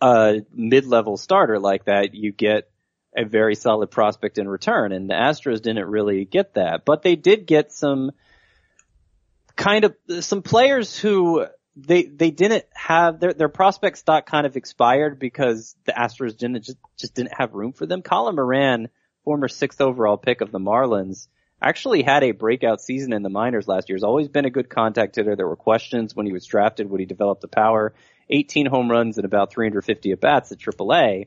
a 0.01 0.43
mid-level 0.53 1.17
starter 1.17 1.59
like 1.59 1.87
that, 1.87 2.15
you 2.15 2.31
get 2.31 2.71
a 3.17 3.25
very 3.25 3.57
solid 3.57 3.91
prospect 3.91 4.39
in 4.39 4.49
return, 4.49 4.93
and 4.93 5.11
the 5.11 5.15
Astros 5.15 5.61
didn't 5.61 5.87
really 5.87 6.25
get 6.25 6.55
that, 6.55 6.85
but 6.85 7.03
they 7.03 7.17
did 7.17 7.47
get 7.47 7.73
some 7.73 8.13
kind 9.57 9.85
of 9.85 9.97
some 10.21 10.43
players 10.43 10.97
who 10.99 11.47
they 11.77 12.05
they 12.05 12.31
didn't 12.31 12.65
have 12.73 13.19
their 13.21 13.33
their 13.33 13.49
prospect 13.49 13.99
stock 13.99 14.27
kind 14.27 14.47
of 14.47 14.57
expired 14.57 15.19
because 15.19 15.75
the 15.87 15.93
Astros 15.93 16.37
didn't 16.37 16.63
just 16.63 16.79
just 16.97 17.15
didn't 17.15 17.35
have 17.37 17.55
room 17.55 17.73
for 17.73 17.87
them. 17.87 18.03
Colin 18.03 18.37
Moran, 18.37 18.89
former 19.25 19.49
sixth 19.49 19.81
overall 19.81 20.17
pick 20.17 20.41
of 20.41 20.53
the 20.53 20.61
Marlins, 20.61 21.27
actually 21.61 22.03
had 22.03 22.23
a 22.23 22.33
breakout 22.33 22.81
season 22.81 23.13
in 23.13 23.23
the 23.23 23.29
minors 23.29 23.67
last 23.67 23.89
year. 23.89 23.97
He's 23.97 24.05
always 24.05 24.29
been 24.29 24.45
a 24.45 24.51
good 24.51 24.69
contact 24.69 25.17
hitter. 25.17 25.35
There 25.35 25.49
were 25.49 25.57
questions 25.57 26.15
when 26.15 26.27
he 26.27 26.33
was 26.33 26.47
drafted, 26.47 26.89
would 26.89 27.01
he 27.01 27.07
develop 27.07 27.41
the 27.41 27.49
power? 27.49 27.95
18 28.31 28.67
home 28.67 28.91
runs 28.91 29.19
and 29.19 29.25
about 29.25 29.53
350 29.53 30.13
at 30.13 30.21
bats 30.21 30.53
at 30.53 30.59
AAA. 30.59 31.27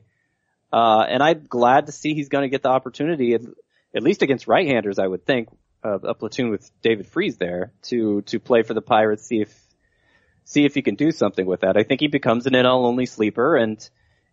Uh, 0.72 1.04
and 1.08 1.22
I'm 1.22 1.46
glad 1.48 1.86
to 1.86 1.92
see 1.92 2.14
he's 2.14 2.28
going 2.28 2.42
to 2.42 2.48
get 2.48 2.62
the 2.62 2.68
opportunity, 2.68 3.34
at, 3.34 3.42
at 3.94 4.02
least 4.02 4.22
against 4.22 4.46
right-handers, 4.46 4.98
I 4.98 5.06
would 5.06 5.24
think, 5.24 5.48
uh, 5.84 5.98
a 6.00 6.14
platoon 6.14 6.50
with 6.50 6.70
David 6.82 7.06
Freese 7.06 7.36
there 7.36 7.72
to 7.82 8.22
to 8.22 8.40
play 8.40 8.62
for 8.62 8.74
the 8.74 8.82
Pirates. 8.82 9.24
See 9.24 9.40
if 9.40 9.67
see 10.48 10.64
if 10.64 10.74
he 10.74 10.82
can 10.82 10.94
do 10.94 11.10
something 11.12 11.44
with 11.44 11.60
that. 11.60 11.76
I 11.76 11.82
think 11.82 12.00
he 12.00 12.08
becomes 12.08 12.46
an 12.46 12.54
NL 12.54 12.86
only 12.86 13.04
sleeper, 13.06 13.56
and 13.56 13.78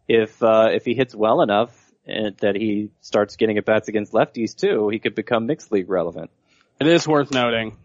if 0.08 0.42
uh, 0.42 0.70
if 0.72 0.86
he 0.86 0.96
hits 0.96 1.14
well 1.14 1.42
enough 1.42 1.72
and 2.08 2.38
that 2.38 2.56
he 2.56 2.92
starts 3.02 3.36
getting 3.36 3.58
at 3.58 3.66
bats 3.66 3.90
against 3.90 4.14
lefties 4.14 4.56
too, 4.56 4.90
he 4.90 5.00
could 5.00 5.16
become 5.16 5.46
mixed 5.46 5.72
league 5.72 5.90
relevant. 5.90 6.32
It 6.80 6.88
is 6.88 7.08
worth 7.08 7.32
noting 7.32 7.78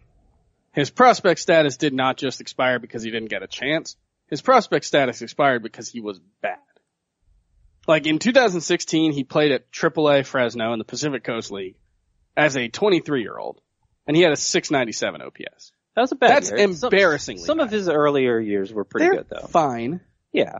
his 0.73 0.89
prospect 0.89 1.39
status 1.39 1.75
did 1.75 1.93
not 1.93 2.17
just 2.17 2.39
expire 2.39 2.79
because 2.79 3.03
he 3.03 3.11
didn't 3.11 3.29
get 3.29 3.43
a 3.43 3.47
chance. 3.47 3.97
His 4.27 4.41
prospect 4.41 4.85
status 4.85 5.21
expired 5.21 5.63
because 5.63 5.89
he 5.89 5.99
was 5.99 6.19
bad. 6.41 6.59
Like 7.87 8.07
in 8.07 8.19
2016, 8.19 9.11
he 9.11 9.23
played 9.23 9.51
at 9.51 9.71
AAA 9.71 10.25
Fresno 10.25 10.71
in 10.71 10.79
the 10.79 10.85
Pacific 10.85 11.23
Coast 11.23 11.51
League 11.51 11.75
as 12.37 12.55
a 12.55 12.69
23 12.69 13.21
year 13.21 13.37
old, 13.37 13.59
and 14.07 14.15
he 14.15 14.23
had 14.23 14.31
a 14.31 14.37
697 14.37 15.21
OPS. 15.21 15.73
That 15.95 16.01
was 16.01 16.11
a 16.11 16.15
bad 16.15 16.29
That's 16.29 16.51
year. 16.51 16.73
Some- 16.73 16.87
embarrassingly 16.87 17.43
Some, 17.43 17.59
of 17.59 17.69
his 17.69 17.89
earlier 17.89 18.39
years 18.39 18.73
were 18.73 18.85
pretty 18.85 19.07
They're 19.07 19.15
good 19.23 19.27
though. 19.29 19.47
fine. 19.47 20.01
Yeah. 20.31 20.59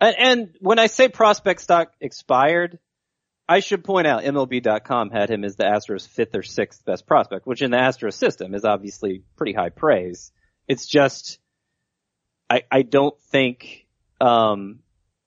And, 0.00 0.16
and 0.18 0.56
when 0.60 0.78
I 0.78 0.86
say 0.86 1.08
prospect 1.08 1.60
stock 1.60 1.92
expired, 2.00 2.78
I 3.48 3.60
should 3.60 3.82
point 3.82 4.06
out 4.06 4.22
MLB.com 4.22 5.10
had 5.10 5.30
him 5.30 5.42
as 5.42 5.56
the 5.56 5.64
Astros 5.64 6.06
fifth 6.06 6.34
or 6.36 6.42
sixth 6.42 6.84
best 6.84 7.06
prospect, 7.06 7.46
which 7.46 7.62
in 7.62 7.70
the 7.70 7.78
Astros 7.78 8.14
system 8.14 8.54
is 8.54 8.64
obviously 8.64 9.24
pretty 9.36 9.54
high 9.54 9.70
praise. 9.70 10.30
It's 10.68 10.86
just, 10.86 11.38
I, 12.48 12.62
I 12.70 12.82
don't 12.82 13.18
think, 13.30 13.86
um, 14.20 14.80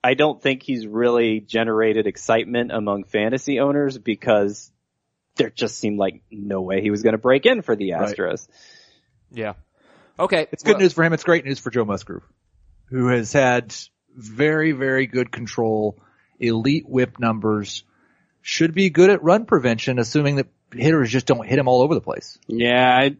I 0.04 0.14
don't 0.14 0.42
think 0.42 0.64
he's 0.64 0.88
really 0.88 1.40
generated 1.42 2.08
excitement 2.08 2.72
among 2.72 3.04
fantasy 3.06 3.60
owners 3.60 3.98
because 3.98 4.72
there 5.36 5.50
just 5.50 5.78
seemed 5.78 5.98
like 5.98 6.22
no 6.32 6.62
way 6.62 6.82
he 6.82 6.92
was 6.92 7.04
going 7.04 7.14
to 7.14 7.20
break 7.20 7.46
in 7.46 7.62
for 7.62 7.76
the 7.76 7.94
Right. 7.94 8.48
Astros. 9.32 9.38
Yeah. 9.38 9.54
Okay. 10.20 10.48
It's 10.52 10.64
good 10.64 10.74
Well, 10.74 10.82
news 10.82 10.94
for 10.94 11.04
him. 11.04 11.14
It's 11.14 11.24
great 11.24 11.46
news 11.46 11.60
for 11.60 11.72
Joe 11.72 11.86
Musgrove, 11.86 12.24
who 12.90 13.08
has 13.08 13.34
had 13.34 13.74
very, 14.16 14.72
very 14.72 15.08
good 15.08 15.32
control, 15.32 16.00
elite 16.40 16.88
whip 16.88 17.20
numbers, 17.20 17.84
should 18.42 18.74
be 18.74 18.90
good 18.90 19.10
at 19.10 19.24
run 19.24 19.46
prevention, 19.46 20.00
assuming 20.00 20.38
that 20.38 20.48
hitters 20.74 21.10
just 21.10 21.26
don't 21.26 21.46
hit 21.46 21.60
him 21.60 21.68
all 21.68 21.82
over 21.82 21.94
the 21.94 22.02
place. 22.02 22.38
Yeah, 22.48 22.98
I, 22.98 23.16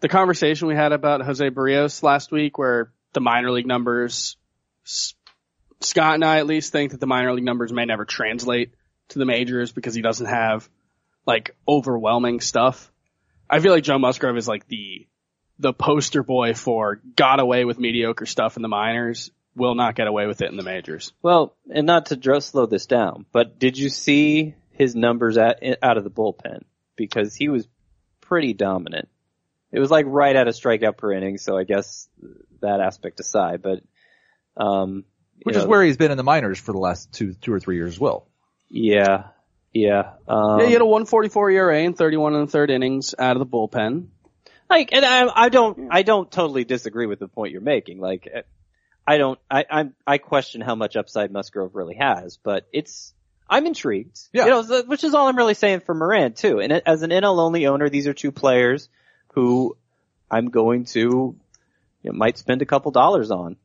the 0.00 0.08
conversation 0.08 0.68
we 0.68 0.74
had 0.74 0.92
about 0.92 1.22
Jose 1.22 1.48
Berrios 1.50 2.02
last 2.02 2.32
week, 2.32 2.58
where 2.58 2.92
the 3.12 3.20
minor 3.20 3.50
league 3.50 3.66
numbers, 3.66 4.36
Scott 5.80 6.14
and 6.14 6.24
I 6.24 6.38
at 6.38 6.46
least 6.46 6.72
think 6.72 6.92
that 6.92 7.00
the 7.00 7.06
minor 7.06 7.32
league 7.32 7.44
numbers 7.44 7.72
may 7.72 7.84
never 7.84 8.04
translate 8.04 8.72
to 9.08 9.18
the 9.18 9.26
majors 9.26 9.72
because 9.72 9.94
he 9.94 10.02
doesn't 10.02 10.26
have 10.26 10.68
like 11.26 11.54
overwhelming 11.68 12.40
stuff. 12.40 12.90
I 13.48 13.60
feel 13.60 13.72
like 13.72 13.84
Joe 13.84 13.98
Musgrove 13.98 14.36
is 14.36 14.48
like 14.48 14.66
the 14.66 15.06
the 15.62 15.72
poster 15.72 16.22
boy 16.22 16.54
for 16.54 17.00
got 17.16 17.40
away 17.40 17.64
with 17.64 17.78
mediocre 17.78 18.26
stuff 18.26 18.56
in 18.56 18.62
the 18.62 18.68
minors, 18.68 19.30
will 19.54 19.74
not 19.74 19.94
get 19.94 20.08
away 20.08 20.26
with 20.26 20.42
it 20.42 20.50
in 20.50 20.56
the 20.56 20.62
majors. 20.62 21.12
Well, 21.22 21.54
and 21.72 21.86
not 21.86 22.06
to 22.06 22.16
dr- 22.16 22.42
slow 22.42 22.66
this 22.66 22.86
down, 22.86 23.26
but 23.32 23.58
did 23.58 23.78
you 23.78 23.88
see 23.88 24.54
his 24.72 24.94
numbers 24.96 25.38
at, 25.38 25.62
out 25.82 25.98
of 25.98 26.04
the 26.04 26.10
bullpen? 26.10 26.62
Because 26.96 27.34
he 27.34 27.48
was 27.48 27.66
pretty 28.20 28.54
dominant. 28.54 29.08
It 29.70 29.78
was 29.78 29.90
like 29.90 30.06
right 30.08 30.34
at 30.34 30.48
a 30.48 30.50
strikeout 30.50 30.96
per 30.96 31.12
inning, 31.12 31.38
so 31.38 31.56
I 31.56 31.64
guess 31.64 32.08
that 32.60 32.80
aspect 32.80 33.20
aside, 33.20 33.62
but, 33.62 33.82
um, 34.56 35.04
you 35.38 35.44
Which 35.44 35.56
is 35.56 35.64
where 35.64 35.82
he's 35.82 35.96
been 35.96 36.10
in 36.10 36.16
the 36.16 36.24
minors 36.24 36.58
for 36.58 36.72
the 36.72 36.78
last 36.78 37.12
two, 37.12 37.34
two 37.34 37.52
or 37.52 37.60
three 37.60 37.76
years 37.76 37.94
as 37.94 38.00
well. 38.00 38.26
yeah, 38.68 39.28
yeah, 39.72 40.12
um, 40.28 40.60
yeah, 40.60 40.66
he 40.66 40.72
had 40.72 40.82
a 40.82 40.86
144 40.86 41.50
ERA 41.50 41.78
and 41.78 41.96
31 41.96 42.34
in 42.34 42.40
the 42.42 42.46
third 42.46 42.70
innings 42.70 43.14
out 43.18 43.36
of 43.36 43.38
the 43.38 43.46
bullpen. 43.46 44.08
Like, 44.72 44.92
and 44.92 45.04
I, 45.04 45.44
I 45.44 45.48
don't, 45.48 45.88
I 45.90 46.02
don't 46.02 46.30
totally 46.30 46.64
disagree 46.64 47.06
with 47.06 47.18
the 47.18 47.28
point 47.28 47.52
you're 47.52 47.60
making. 47.60 48.00
Like, 48.00 48.28
eh, 48.32 48.42
I 49.06 49.18
don't, 49.18 49.38
I, 49.50 49.64
I'm, 49.70 49.94
I 50.06 50.18
question 50.18 50.60
how 50.60 50.74
much 50.74 50.96
upside 50.96 51.30
Musgrove 51.30 51.74
really 51.74 51.96
has, 51.96 52.38
but 52.42 52.66
it's, 52.72 53.12
I'm 53.48 53.66
intrigued. 53.66 54.18
Yeah. 54.32 54.44
You 54.46 54.50
know, 54.50 54.82
which 54.86 55.04
is 55.04 55.14
all 55.14 55.28
I'm 55.28 55.36
really 55.36 55.54
saying 55.54 55.80
for 55.80 55.94
Moran 55.94 56.32
too. 56.32 56.60
And 56.60 56.72
as 56.72 57.02
an 57.02 57.10
NL 57.10 57.38
only 57.38 57.66
owner, 57.66 57.88
these 57.88 58.06
are 58.06 58.14
two 58.14 58.32
players 58.32 58.88
who 59.34 59.76
I'm 60.30 60.50
going 60.50 60.86
to, 60.86 61.00
you 61.00 61.36
know, 62.04 62.12
might 62.12 62.38
spend 62.38 62.62
a 62.62 62.66
couple 62.66 62.92
dollars 62.92 63.30
on. 63.30 63.56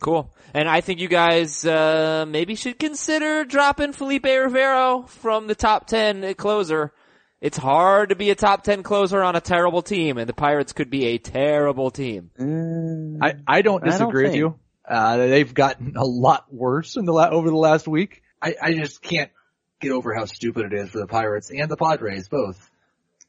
Cool. 0.00 0.32
And 0.52 0.68
I 0.68 0.80
think 0.82 1.00
you 1.00 1.08
guys, 1.08 1.64
uh, 1.64 2.26
maybe 2.28 2.54
should 2.54 2.78
consider 2.78 3.44
dropping 3.44 3.92
Felipe 3.92 4.24
Rivero 4.24 5.02
from 5.02 5.46
the 5.46 5.54
top 5.54 5.86
10 5.86 6.34
closer. 6.34 6.92
It's 7.44 7.58
hard 7.58 8.08
to 8.08 8.16
be 8.16 8.30
a 8.30 8.34
top 8.34 8.62
10 8.64 8.82
closer 8.82 9.22
on 9.22 9.36
a 9.36 9.40
terrible 9.40 9.82
team, 9.82 10.16
and 10.16 10.26
the 10.26 10.32
Pirates 10.32 10.72
could 10.72 10.88
be 10.88 11.08
a 11.08 11.18
terrible 11.18 11.90
team. 11.90 12.30
I, 12.40 13.34
I 13.46 13.60
don't 13.60 13.82
I 13.84 13.84
don't 13.84 13.84
disagree 13.84 14.24
with 14.24 14.34
you. 14.34 14.58
Uh, 14.88 15.18
they've 15.18 15.52
gotten 15.52 15.92
a 15.96 16.04
lot 16.04 16.46
worse 16.52 16.96
in 16.96 17.04
the 17.04 17.12
la- 17.12 17.28
over 17.28 17.50
the 17.50 17.56
last 17.56 17.86
week. 17.86 18.22
I, 18.40 18.54
I 18.62 18.72
just 18.72 19.02
can't 19.02 19.30
get 19.80 19.90
over 19.92 20.14
how 20.14 20.24
stupid 20.24 20.72
it 20.72 20.78
is 20.78 20.88
for 20.90 21.00
the 21.00 21.06
Pirates 21.06 21.50
and 21.50 21.70
the 21.70 21.76
Padres 21.76 22.28
both 22.30 22.70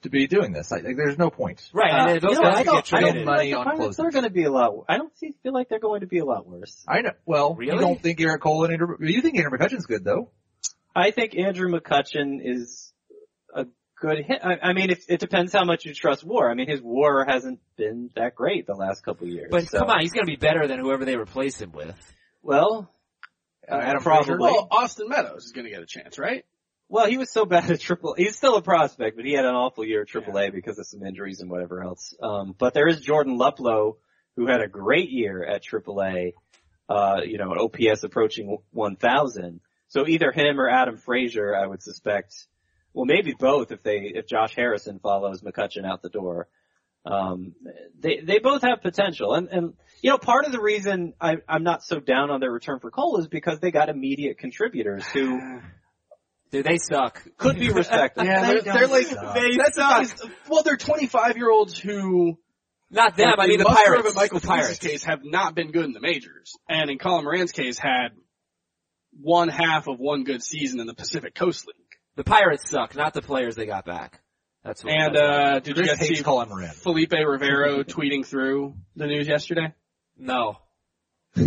to 0.03 0.09
be 0.09 0.27
doing 0.27 0.53
this. 0.53 0.71
I, 0.71 0.77
like, 0.77 0.95
there's 0.95 1.17
no 1.17 1.29
point. 1.29 1.69
Right, 1.73 1.91
and 1.91 2.21
those 2.21 2.37
Uh, 2.37 2.41
you 2.41 2.41
know, 2.41 2.41
guys 2.51 2.55
I 2.55 2.63
could 2.63 2.65
don't, 2.71 2.85
get 2.85 2.93
I 2.93 2.99
don't 3.01 3.09
traded. 3.11 3.13
feel 3.15 3.25
money 3.25 3.53
like 3.53 3.57
on 3.59 3.65
the 3.65 3.77
Pirates 3.79 3.97
closers. 3.97 3.99
are 4.05 4.11
going 4.11 4.23
to 4.23 4.29
be 4.29 4.43
a 4.43 4.51
lot. 4.51 4.73
I 4.87 4.97
don't 4.97 5.17
see, 5.17 5.33
feel 5.43 5.53
like 5.53 5.67
they're 5.67 5.79
going 5.79 6.01
to 6.01 6.07
be 6.07 6.19
a 6.19 6.25
lot 6.25 6.47
worse. 6.47 6.85
I 6.87 7.01
know. 7.01 7.11
Well, 7.25 7.55
Really? 7.55 7.73
you 7.73 7.79
don't 7.81 8.01
think 8.01 8.21
Eric 8.21 8.41
Cole 8.41 8.63
and 8.63 8.71
Andrew, 8.71 8.95
you 9.01 9.21
think 9.21 9.37
Andrew 9.37 9.57
McCutchen's 9.57 9.85
good 9.87 10.05
though? 10.05 10.29
I 10.95 11.11
think 11.11 11.35
Andrew 11.37 11.69
McCutchen 11.69 12.39
is 12.41 12.84
a 12.84 12.84
good 14.07 14.25
hit. 14.25 14.39
I, 14.43 14.57
I 14.69 14.73
mean, 14.73 14.89
it, 14.91 15.03
it 15.07 15.19
depends 15.19 15.53
how 15.53 15.63
much 15.65 15.85
you 15.85 15.93
trust 15.93 16.23
War. 16.23 16.49
I 16.49 16.53
mean, 16.53 16.67
his 16.69 16.81
War 16.81 17.25
hasn't 17.27 17.59
been 17.77 18.09
that 18.15 18.35
great 18.35 18.67
the 18.67 18.73
last 18.75 19.03
couple 19.03 19.27
of 19.27 19.33
years. 19.33 19.47
But 19.51 19.67
so- 19.67 19.79
come 19.79 19.89
on, 19.89 20.01
he's 20.01 20.11
gonna 20.13 20.25
be 20.25 20.35
better 20.35 20.67
than 20.67 20.79
whoever 20.79 21.05
they 21.05 21.15
replace 21.15 21.59
him 21.61 21.71
with. 21.71 21.95
Well, 22.41 22.91
Uh, 23.69 23.75
Adam 23.77 24.03
probably. 24.03 24.37
Well, 24.37 24.67
Austin 24.69 25.09
Meadows 25.09 25.45
is 25.45 25.51
going 25.51 25.65
to 25.65 25.71
get 25.71 25.81
a 25.81 25.87
chance, 25.87 26.19
right? 26.19 26.45
Well, 26.87 27.07
he 27.07 27.17
was 27.17 27.31
so 27.31 27.45
bad 27.45 27.71
at 27.71 27.79
triple. 27.79 28.13
He's 28.15 28.35
still 28.35 28.55
a 28.57 28.61
prospect, 28.61 29.15
but 29.15 29.25
he 29.25 29.33
had 29.33 29.43
an 29.45 29.55
awful 29.55 29.83
year 29.83 30.03
at 30.03 30.07
Triple 30.07 30.37
A 30.37 30.51
because 30.51 30.77
of 30.77 30.85
some 30.85 31.01
injuries 31.03 31.39
and 31.39 31.49
whatever 31.49 31.81
else. 31.81 32.13
Um, 32.21 32.53
but 32.55 32.75
there 32.75 32.87
is 32.87 32.99
Jordan 32.99 33.39
Luplow, 33.39 33.95
who 34.35 34.45
had 34.45 34.61
a 34.61 34.67
great 34.67 35.09
year 35.09 35.43
at 35.43 35.63
Triple 35.63 35.99
A. 36.03 36.35
Uh, 36.87 37.21
you 37.25 37.39
know, 37.39 37.51
an 37.53 37.57
OPS 37.57 38.03
approaching 38.03 38.59
1,000. 38.71 39.59
So 39.87 40.07
either 40.07 40.31
him 40.31 40.59
or 40.59 40.69
Adam 40.69 40.97
Frazier, 40.97 41.55
I 41.55 41.65
would 41.65 41.81
suspect. 41.81 42.35
Well, 42.95 43.05
maybe 43.05 43.33
both 43.37 43.71
if 43.71 43.83
they 43.83 44.11
if 44.15 44.25
Josh 44.25 44.55
Harrison 44.55 44.99
follows 44.99 45.41
McCutchen 45.41 45.85
out 45.85 46.01
the 46.01 46.09
door. 46.09 46.47
Um, 47.05 47.53
they 47.99 48.21
they 48.23 48.39
both 48.39 48.63
have 48.63 48.81
potential, 48.81 49.35
and 49.35 49.47
and 49.49 49.73
you 50.01 50.09
know 50.09 50.17
part 50.17 50.45
of 50.45 50.51
the 50.51 50.59
reason 50.61 51.13
I, 51.21 51.35
I'm 51.47 51.63
not 51.63 51.83
so 51.83 51.99
down 51.99 52.31
on 52.31 52.39
their 52.39 52.49
return 52.51 52.79
for 52.79 52.89
Cole 52.89 53.17
is 53.19 53.27
because 53.27 53.59
they 53.59 53.69
got 53.69 53.89
immediate 53.89 54.39
contributors 54.39 55.05
who 55.07 55.59
Dude, 56.51 56.65
they 56.65 56.77
suck. 56.77 57.21
could 57.37 57.59
be 57.59 57.69
respected. 57.69 58.23
Yeah, 58.25 58.47
they're, 58.47 58.61
they're 58.61 58.87
like, 58.87 59.07
They 59.09 59.57
that's 59.57 59.75
suck. 59.75 59.97
the 59.97 60.25
is- 60.25 60.31
well, 60.49 60.63
they're 60.63 60.77
25 60.77 61.35
year 61.37 61.51
olds 61.51 61.77
who, 61.77 62.39
Not 62.89 63.17
them, 63.17 63.33
I 63.37 63.47
mean 63.47 63.59
the 63.59 63.65
Pirates. 63.65 64.07
and 64.07 64.15
Michael 64.15 64.39
Pirates' 64.39 64.65
Pirates. 64.67 64.79
case 64.79 65.03
have 65.03 65.19
not 65.23 65.53
been 65.53 65.71
good 65.71 65.85
in 65.85 65.91
the 65.91 65.99
majors. 65.99 66.53
And 66.69 66.89
in 66.89 66.97
Colin 66.97 67.25
Moran's 67.25 67.51
case 67.51 67.77
had 67.77 68.09
one 69.21 69.49
half 69.49 69.87
of 69.87 69.99
one 69.99 70.23
good 70.23 70.41
season 70.43 70.79
in 70.79 70.87
the 70.87 70.93
Pacific 70.95 71.35
Coast 71.35 71.67
League. 71.67 71.75
The 72.15 72.23
Pirates 72.23 72.69
suck, 72.69 72.95
not 72.95 73.13
the 73.13 73.21
players 73.21 73.55
they 73.55 73.65
got 73.65 73.85
back. 73.85 74.21
That's 74.63 74.83
what 74.83 74.93
And, 74.93 75.15
uh, 75.15 75.59
did 75.59 75.77
you 75.77 75.85
guys 75.85 75.99
see 75.99 76.23
Colin 76.23 76.49
Moran. 76.49 76.71
Felipe 76.71 77.11
Rivero 77.11 77.83
tweeting 77.83 78.25
through 78.25 78.75
the 78.95 79.05
news 79.07 79.27
yesterday? 79.27 79.73
no. 80.17 80.57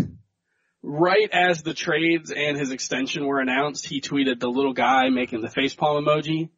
Right 0.80 1.28
as 1.32 1.62
the 1.64 1.74
trades 1.74 2.30
and 2.30 2.56
his 2.56 2.70
extension 2.70 3.26
were 3.26 3.40
announced, 3.40 3.84
he 3.86 4.00
tweeted 4.00 4.38
the 4.38 4.48
little 4.48 4.72
guy 4.72 5.08
making 5.08 5.40
the 5.40 5.48
facepalm 5.48 6.06
emoji, 6.06 6.50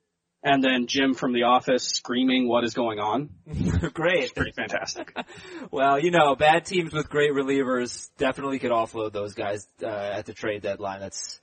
and 0.42 0.62
then 0.62 0.87
Jim 0.87 1.14
from 1.14 1.33
the 1.33 1.44
office 1.44 1.85
screaming 1.85 2.46
what 2.46 2.62
is 2.62 2.75
going 2.75 2.99
on. 2.99 3.31
Great. 3.94 4.35
Pretty 4.35 4.53
fantastic. 4.53 5.16
Well, 5.70 5.99
you 5.99 6.11
know, 6.11 6.37
bad 6.37 6.66
teams 6.66 6.92
with 6.92 7.09
great 7.09 7.33
relievers 7.33 8.11
definitely 8.18 8.59
could 8.59 8.70
offload 8.70 9.12
those 9.12 9.33
guys 9.33 9.66
uh, 9.83 9.87
at 9.87 10.27
the 10.27 10.35
trade 10.35 10.62
deadline. 10.62 11.01
That's 11.01 11.40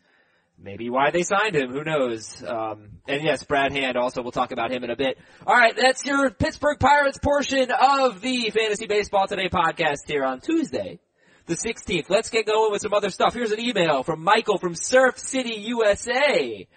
maybe 0.58 0.90
why 0.90 1.12
they 1.12 1.24
signed 1.24 1.56
him. 1.56 1.72
Who 1.72 1.84
knows? 1.84 2.44
Um, 2.44 2.90
and 3.08 3.24
yes, 3.24 3.44
Brad 3.44 3.72
Hand. 3.72 3.98
Also, 3.98 4.22
we'll 4.22 4.32
talk 4.32 4.52
about 4.52 4.72
him 4.72 4.84
in 4.84 4.90
a 4.90 4.96
bit. 4.96 5.18
All 5.46 5.56
right, 5.56 5.76
that's 5.76 6.06
your 6.06 6.30
Pittsburgh 6.32 6.80
Pirates 6.80 7.18
portion 7.18 7.72
of 7.72 8.22
the 8.22 8.50
Fantasy 8.50 8.88
Baseball 8.88 9.28
Today 9.28 9.50
podcast 9.50 10.08
here 10.08 10.24
on 10.24 10.42
Tuesday, 10.42 11.00
the 11.46 11.56
16th. 11.56 12.10
Let's 12.10 12.30
get 12.30 12.46
going 12.46 12.72
with 12.72 12.82
some 12.82 12.94
other 12.94 13.10
stuff. 13.10 13.34
Here's 13.34 13.52
an 13.52 13.60
email 13.60 14.04
from 14.04 14.24
Michael 14.24 14.58
from 14.58 14.76
Surf 14.76 15.18
City, 15.18 15.56
USA. 15.68 16.68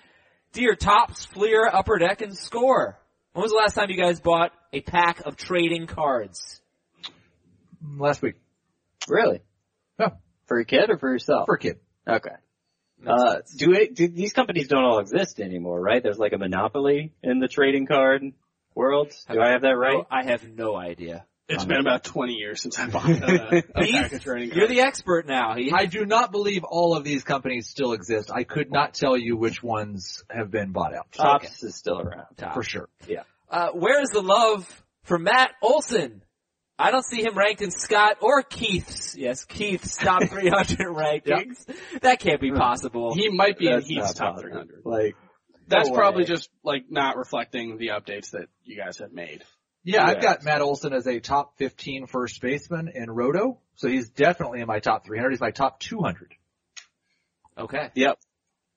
Dear 0.53 0.75
Topps, 0.75 1.25
Fleer, 1.27 1.69
Upper 1.73 1.99
Deck, 1.99 2.23
and 2.23 2.37
Score. 2.37 2.99
When 3.33 3.43
was 3.43 3.53
the 3.53 3.59
last 3.59 3.75
time 3.75 3.91
you 3.91 3.97
guys 3.97 4.21
bought 4.21 4.53
a 4.73 4.81
pack 4.81 5.21
of 5.21 5.37
trading 5.37 5.87
cards? 5.87 6.61
Last 7.97 8.21
week. 8.21 8.35
Really? 9.09 9.41
Yeah. 9.99 10.11
For 10.47 10.59
a 10.59 10.65
kid 10.65 10.91
or 10.91 10.99
for 10.99 11.11
yourself? 11.13 11.47
For 11.47 11.55
a 11.55 11.59
kid. 11.59 11.79
okay. 12.09 12.35
Uh, 13.07 13.41
do 13.57 13.73
it, 13.73 13.95
do, 13.95 14.09
these 14.09 14.33
companies 14.33 14.69
don't 14.69 14.85
all 14.85 14.99
exist 14.99 15.41
anymore, 15.41 15.81
right? 15.81 16.03
There's 16.03 16.19
like 16.19 16.33
a 16.33 16.39
monopoly 16.39 17.13
in 17.23 17.39
the 17.39 17.49
trading 17.49 17.87
card 17.87 18.23
world. 18.75 19.13
Do 19.31 19.41
I 19.41 19.51
have 19.51 19.63
that 19.63 19.77
right? 19.77 19.95
No, 19.99 20.07
I 20.11 20.25
have 20.25 20.49
no 20.49 20.77
idea. 20.77 21.25
It's 21.49 21.65
been 21.65 21.81
about 21.81 22.05
20 22.05 22.35
years 22.35 22.63
since 22.63 22.79
I 22.79 22.87
bought 22.89 23.11
uh, 23.11 23.63
a 23.75 23.85
Heath, 23.85 23.95
pack 23.95 24.13
of 24.13 24.23
trading 24.23 24.51
cards. 24.51 24.57
You're 24.57 24.69
the 24.69 24.83
expert 24.83 25.27
now. 25.27 25.57
He, 25.57 25.73
I 25.73 25.87
do 25.87 26.07
not 26.07 26.31
believe 26.31 26.63
all 26.63 26.97
of 26.97 27.03
these 27.03 27.25
companies 27.25 27.67
still 27.67 27.93
exist. 27.93 28.31
I 28.33 28.45
could 28.45 28.71
not 28.71 28.95
tell 28.95 29.17
you 29.17 29.37
which 29.37 29.61
ones 29.61 30.23
have 30.31 30.53
been 30.53 30.71
bought 30.71 30.95
out. 30.95 31.11
Topps 31.11 31.63
is 31.65 31.75
still 31.75 32.01
around. 32.01 32.37
For 32.55 32.63
sure. 32.63 32.89
uh, 33.49 33.71
where 33.71 34.01
is 34.01 34.11
the 34.11 34.23
love 34.23 34.85
for 35.03 35.19
Matt 35.19 35.51
Olson? 35.61 36.23
I 36.81 36.91
don't 36.91 37.05
see 37.05 37.23
him 37.23 37.37
ranked 37.37 37.63
in 37.63 37.71
Scott 37.71 38.17
or 38.21 38.43
Keith's. 38.43 39.17
Yes, 39.17 39.45
Keith's 39.45 39.97
top 39.97 40.23
300 40.29 40.79
rankings. 40.89 41.65
That 42.01 42.21
can't 42.21 42.41
be 42.41 42.51
possible. 42.53 43.15
He 43.15 43.29
might 43.29 43.59
be 43.59 43.67
in 43.69 43.75
That's 43.75 43.87
Heath's 43.87 44.07
not 44.09 44.17
top 44.17 44.35
possible. 44.37 44.51
300. 44.53 44.83
Like, 44.85 45.17
That's 45.69 45.89
no 45.89 45.95
probably 45.95 46.25
just 46.25 46.49
like 46.65 46.85
not 46.91 47.17
reflecting 47.17 47.77
the 47.79 47.89
updates 47.89 48.31
that 48.31 48.47
you 48.65 48.77
guys 48.77 48.99
have 48.99 49.13
made. 49.13 49.45
Yeah, 49.85 50.05
I've 50.07 50.21
got 50.21 50.43
Matt 50.45 50.61
Olson 50.61 50.93
as 50.93 51.07
a 51.07 51.21
top 51.21 51.57
15 51.57 52.07
first 52.07 52.41
baseman 52.43 52.91
in 52.95 53.11
Roto, 53.11 53.59
so 53.77 53.89
he's 53.89 54.11
definitely 54.11 54.61
in 54.61 54.67
my 54.67 54.79
top 54.79 55.07
300. 55.07 55.31
He's 55.31 55.41
my 55.41 55.53
top 55.53 55.81
200. 55.81 56.35
okay. 57.59 57.91
Yep. 57.95 58.19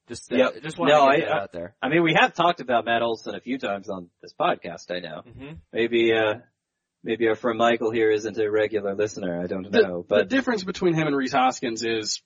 Just, 0.08 0.32
uh, 0.32 0.36
Yep. 0.36 0.64
just 0.64 0.78
want 0.78 0.92
No, 0.92 1.10
to 1.12 1.18
get 1.18 1.26
I- 1.28 1.30
that 1.34 1.42
out 1.44 1.52
there. 1.54 1.76
I 1.82 1.90
mean, 1.90 2.04
we 2.04 2.14
have 2.20 2.34
talked 2.34 2.60
about 2.60 2.86
Matt 2.86 3.02
Olson 3.02 3.36
a 3.36 3.40
few 3.40 3.58
times 3.58 3.90
on 3.90 4.10
this 4.22 4.34
podcast, 4.34 4.92
I 4.92 5.00
know. 5.00 5.22
hmm 5.22 5.54
Maybe, 5.72 6.14
uh, 6.14 6.36
maybe 7.04 7.28
our 7.28 7.36
friend 7.36 7.58
Michael 7.58 7.92
here 7.92 8.12
isn't 8.12 8.38
a 8.38 8.50
regular 8.50 8.96
listener, 8.96 9.42
I 9.42 9.48
don't 9.48 9.70
know, 9.72 10.02
the 10.02 10.06
but 10.08 10.30
the 10.30 10.36
difference 10.36 10.64
between 10.64 10.94
him 10.94 11.08
and 11.08 11.16
Rhys 11.16 11.34
Hoskins 11.34 11.84
is 11.84 12.22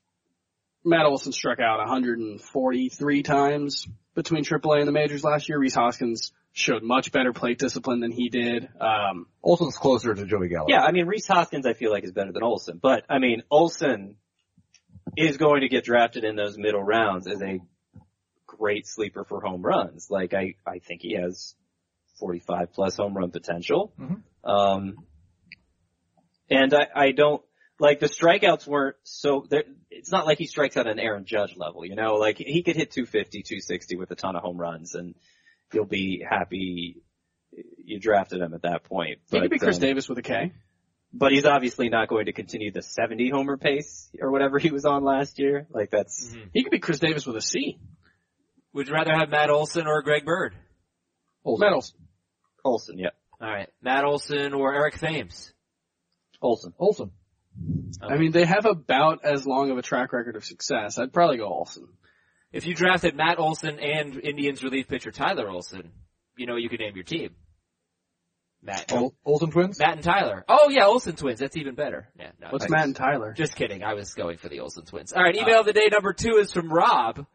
Matt 0.86 1.06
Olson 1.06 1.32
struck 1.32 1.60
out 1.60 1.80
143 1.80 3.24
times 3.24 3.88
between 4.16 4.44
AAA 4.44 4.80
and 4.80 4.88
the 4.88 4.92
majors 4.92 5.24
last 5.24 5.50
year. 5.50 5.60
Rhys 5.60 5.76
Hoskins 5.76 6.32
showed 6.54 6.82
much 6.82 7.12
better 7.12 7.34
plate 7.34 7.60
discipline 7.60 8.00
than 8.00 8.12
he 8.12 8.30
did. 8.30 8.68
Um, 8.80 9.28
Olson's 9.44 9.78
closer 9.78 10.14
to 10.14 10.26
Joey 10.26 10.48
Gallo. 10.48 10.66
Yeah, 10.70 10.82
I 10.82 10.92
mean 10.92 11.06
Rhys 11.06 11.28
Hoskins 11.28 11.66
I 11.66 11.74
feel 11.74 11.92
like 11.92 12.04
is 12.04 12.12
better 12.12 12.32
than 12.32 12.44
Olson, 12.44 12.80
but 12.82 13.04
I 13.10 13.20
mean 13.20 13.44
Olson 13.52 14.16
is 15.16 15.38
going 15.38 15.62
to 15.62 15.70
get 15.70 15.84
drafted 15.84 16.24
in 16.24 16.36
those 16.36 16.58
middle 16.58 16.84
rounds 16.84 17.28
as 17.28 17.42
a 17.42 17.60
great 18.46 18.88
sleeper 18.88 19.24
for 19.24 19.42
home 19.42 19.62
runs. 19.62 20.10
Like 20.10 20.34
I, 20.34 20.56
I 20.66 20.80
think 20.80 21.02
he 21.02 21.14
has 21.14 21.56
45 22.20 22.74
plus 22.74 22.98
home 22.98 23.16
run 23.16 23.32
potential. 23.32 23.94
Mhm. 24.00 24.22
Um, 24.48 24.96
and 26.50 26.74
I, 26.74 26.88
I 26.96 27.12
don't, 27.12 27.42
like 27.80 28.00
the 28.00 28.08
strikeouts 28.08 28.66
weren't 28.68 28.96
so, 29.04 29.46
they're- 29.50 29.64
it's 29.92 30.12
not 30.12 30.26
like 30.26 30.38
he 30.38 30.46
strikes 30.48 30.78
out 30.78 30.88
an 30.88 31.00
Aaron 31.00 31.26
Judge 31.26 31.56
level, 31.56 31.86
you 31.86 31.96
know, 31.96 32.16
like 32.16 32.38
he 32.38 32.64
could 32.64 32.76
hit 32.76 32.92
250, 32.92 33.42
260 33.44 33.96
with 33.98 34.12
a 34.12 34.16
ton 34.16 34.36
of 34.36 34.42
home 34.44 34.58
runs 34.58 34.96
and 34.96 35.16
you'll 35.74 35.86
be 35.86 36.24
happy 36.28 37.02
you 37.84 38.00
drafted 38.00 38.42
him 38.42 38.54
at 38.54 38.62
that 38.64 38.84
point. 38.84 39.20
But, 39.32 39.38
he 39.38 39.42
could 39.44 39.52
be 39.52 39.60
Chris 39.60 39.78
um, 39.78 39.82
Davis 39.82 40.08
with 40.10 40.18
a 40.18 40.22
K. 40.22 40.52
but 41.14 41.32
he's 41.32 41.46
obviously 41.46 41.90
not 41.90 42.08
going 42.10 42.26
to 42.28 42.34
continue 42.34 42.72
the 42.72 42.82
70 42.82 43.30
homer 43.30 43.58
pace 43.58 44.10
or 44.22 44.32
whatever 44.32 44.60
he 44.60 44.70
was 44.72 44.86
on 44.86 45.04
last 45.04 45.40
year. 45.40 45.66
Like 45.72 45.90
that's, 45.90 46.34
He 46.54 46.64
could 46.64 46.72
be 46.72 46.80
Chris 46.80 47.00
Davis 47.00 47.26
with 47.26 47.36
a 47.38 47.42
C. 47.42 47.80
Would 48.74 48.88
you 48.90 48.94
rather 48.94 49.14
have 49.14 49.30
Matt 49.30 49.50
Olson 49.50 49.88
or 49.88 50.02
Greg 50.04 50.26
Bird? 50.26 50.54
Matt 51.46 51.74
Olson. 51.74 51.98
Olson, 52.64 53.00
yeah. 53.00 53.10
All 53.42 53.50
right, 53.50 53.70
Matt 53.82 54.04
Olson 54.04 54.54
or 54.54 54.74
Eric 54.74 54.98
Thames? 55.00 55.54
Olson. 56.42 56.74
Olson. 56.80 57.12
I 58.02 58.18
mean, 58.18 58.32
they 58.32 58.46
have 58.46 58.66
about 58.66 59.26
as 59.26 59.46
long 59.48 59.72
of 59.72 59.78
a 59.78 59.82
track 59.82 60.14
record 60.14 60.36
of 60.36 60.46
success. 60.46 60.98
I'd 61.00 61.14
probably 61.14 61.38
go 61.38 61.48
Olson. 61.48 61.88
If 62.52 62.66
you 62.66 62.76
drafted 62.76 63.16
Matt 63.16 63.40
Olson 63.40 63.80
and 63.80 64.20
Indians 64.20 64.64
relief 64.64 64.88
pitcher 64.88 65.12
Tyler 65.12 65.50
Olson, 65.50 65.92
you 66.38 66.46
know 66.46 66.56
you 66.56 66.70
could 66.70 66.80
name 66.80 66.96
your 66.96 67.04
team. 67.04 67.36
Matt, 68.62 68.92
Ol- 68.92 69.16
Olsen 69.26 69.52
twins? 69.52 69.80
Matt 69.80 69.94
and 69.94 70.04
Tyler. 70.04 70.44
Oh 70.48 70.70
yeah, 70.70 70.86
Olson 70.86 71.16
twins. 71.16 71.40
That's 71.40 71.58
even 71.58 71.76
better. 71.76 72.10
Yeah, 72.20 72.32
no, 72.40 72.48
What's 72.50 72.64
nice. 72.66 72.72
Matt 72.72 72.86
and 72.86 72.96
Tyler? 72.96 73.34
Just 73.34 73.56
kidding. 73.56 73.84
I 73.84 73.94
was 73.94 74.14
going 74.14 74.38
for 74.38 74.50
the 74.50 74.60
Olson 74.62 74.86
twins. 74.86 75.14
All 75.14 75.22
right, 75.22 75.36
uh. 75.38 75.42
email 75.42 75.60
of 75.60 75.66
the 75.66 75.74
day 75.74 75.90
number 75.92 76.14
two 76.14 76.38
is 76.38 76.52
from 76.52 76.72
Rob, 76.72 77.26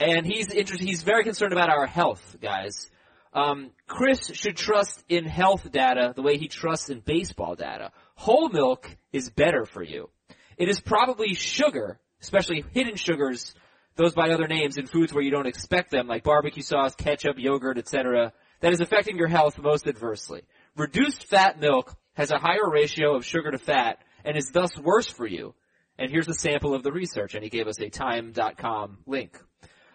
and 0.00 0.26
he's 0.26 0.50
interested. 0.50 0.86
He's 0.86 1.02
very 1.02 1.24
concerned 1.24 1.52
about 1.52 1.68
our 1.70 1.86
health, 1.86 2.36
guys. 2.40 2.90
Um, 3.34 3.72
Chris 3.88 4.30
should 4.34 4.56
trust 4.56 5.04
in 5.08 5.24
health 5.24 5.70
data 5.72 6.12
the 6.14 6.22
way 6.22 6.38
he 6.38 6.46
trusts 6.46 6.88
in 6.88 7.00
baseball 7.00 7.56
data. 7.56 7.90
Whole 8.14 8.48
milk 8.48 8.96
is 9.12 9.28
better 9.28 9.64
for 9.64 9.82
you. 9.82 10.08
It 10.56 10.68
is 10.68 10.80
probably 10.80 11.34
sugar, 11.34 11.98
especially 12.22 12.64
hidden 12.72 12.94
sugars, 12.94 13.54
those 13.96 14.14
by 14.14 14.30
other 14.30 14.46
names 14.46 14.76
in 14.76 14.86
foods 14.86 15.12
where 15.12 15.22
you 15.22 15.32
don't 15.32 15.48
expect 15.48 15.90
them, 15.90 16.06
like 16.06 16.22
barbecue 16.22 16.62
sauce, 16.62 16.94
ketchup, 16.94 17.36
yogurt, 17.38 17.78
etc., 17.78 18.32
that 18.60 18.72
is 18.72 18.80
affecting 18.80 19.16
your 19.16 19.28
health 19.28 19.58
most 19.58 19.86
adversely. 19.86 20.42
Reduced 20.76 21.26
fat 21.26 21.60
milk 21.60 21.94
has 22.14 22.30
a 22.30 22.38
higher 22.38 22.70
ratio 22.70 23.14
of 23.14 23.24
sugar 23.24 23.50
to 23.50 23.58
fat 23.58 23.98
and 24.24 24.36
is 24.36 24.50
thus 24.52 24.78
worse 24.78 25.08
for 25.08 25.26
you. 25.26 25.54
And 25.98 26.10
here's 26.10 26.28
a 26.28 26.34
sample 26.34 26.74
of 26.74 26.82
the 26.82 26.92
research, 26.92 27.34
and 27.34 27.44
he 27.44 27.50
gave 27.50 27.68
us 27.68 27.80
a 27.80 27.90
time.com 27.90 28.98
link. 29.06 29.38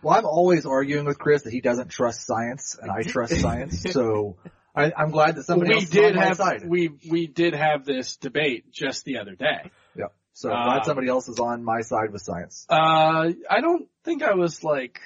Well, 0.01 0.15
I'm 0.17 0.25
always 0.25 0.65
arguing 0.65 1.05
with 1.05 1.19
Chris 1.19 1.43
that 1.43 1.53
he 1.53 1.61
doesn't 1.61 1.89
trust 1.89 2.25
science, 2.25 2.77
and 2.81 2.89
I 2.91 3.03
trust 3.03 3.35
science. 3.41 3.83
So 3.91 4.37
I, 4.75 4.91
I'm 4.95 5.11
glad 5.11 5.35
that 5.35 5.43
somebody 5.43 5.69
we 5.71 5.75
else 5.75 5.83
is 5.85 5.89
did 5.89 6.11
on 6.11 6.15
my 6.15 6.25
have 6.25 6.37
side. 6.37 6.63
we 6.67 6.89
we 7.09 7.27
did 7.27 7.53
have 7.53 7.85
this 7.85 8.17
debate 8.17 8.71
just 8.71 9.03
the 9.05 9.17
other 9.17 9.35
day. 9.35 9.71
yeah. 9.95 10.05
So 10.33 10.49
I'm 10.51 10.65
glad 10.67 10.77
Um, 10.79 10.83
somebody 10.85 11.07
else 11.09 11.27
is 11.27 11.39
on 11.39 11.63
my 11.63 11.81
side 11.81 12.11
with 12.13 12.21
science. 12.21 12.65
Uh, 12.69 13.31
I 13.49 13.59
don't 13.61 13.89
think 14.05 14.23
I 14.23 14.35
was 14.35 14.63
like, 14.63 14.99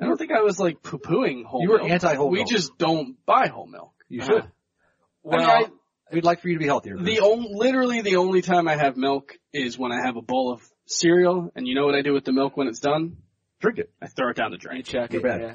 I 0.00 0.06
don't 0.06 0.16
think 0.16 0.32
I 0.32 0.40
was 0.42 0.58
like 0.58 0.82
poo 0.82 0.98
pooing 0.98 1.44
whole 1.44 1.60
milk. 1.60 1.62
You 1.62 1.70
were 1.70 1.78
milk. 1.78 1.90
anti-whole 1.90 2.30
We 2.30 2.38
milk. 2.38 2.48
just 2.50 2.76
don't 2.78 3.16
buy 3.24 3.46
whole 3.46 3.66
milk. 3.68 3.92
You 4.08 4.22
Uh, 4.22 4.26
should. 4.26 4.44
Well, 5.22 5.40
I 5.50 5.58
mean, 5.60 5.68
We'd 6.12 6.24
like 6.24 6.40
for 6.42 6.48
you 6.48 6.54
to 6.56 6.58
be 6.58 6.66
healthier. 6.66 6.98
I, 6.98 7.02
the 7.04 7.20
only, 7.20 7.54
literally 7.54 8.02
the 8.02 8.16
only 8.16 8.42
time 8.42 8.68
I 8.68 8.76
have 8.76 8.96
milk 8.98 9.32
is 9.54 9.78
when 9.78 9.92
I 9.92 10.04
have 10.04 10.16
a 10.16 10.20
bowl 10.20 10.52
of 10.52 10.60
cereal, 10.84 11.50
and 11.56 11.66
you 11.66 11.74
know 11.74 11.86
what 11.86 11.94
I 11.94 12.02
do 12.02 12.12
with 12.12 12.24
the 12.26 12.32
milk 12.32 12.54
when 12.56 12.66
it's 12.68 12.80
done? 12.80 13.16
Drink 13.62 13.78
it. 13.78 13.90
I 14.02 14.08
throw 14.08 14.28
it 14.30 14.36
down 14.36 14.50
the 14.50 14.56
you 14.56 14.58
drain. 14.58 14.82
check 14.82 15.12
You're 15.12 15.20
it. 15.20 15.24
bad. 15.24 15.40
Yeah. 15.40 15.54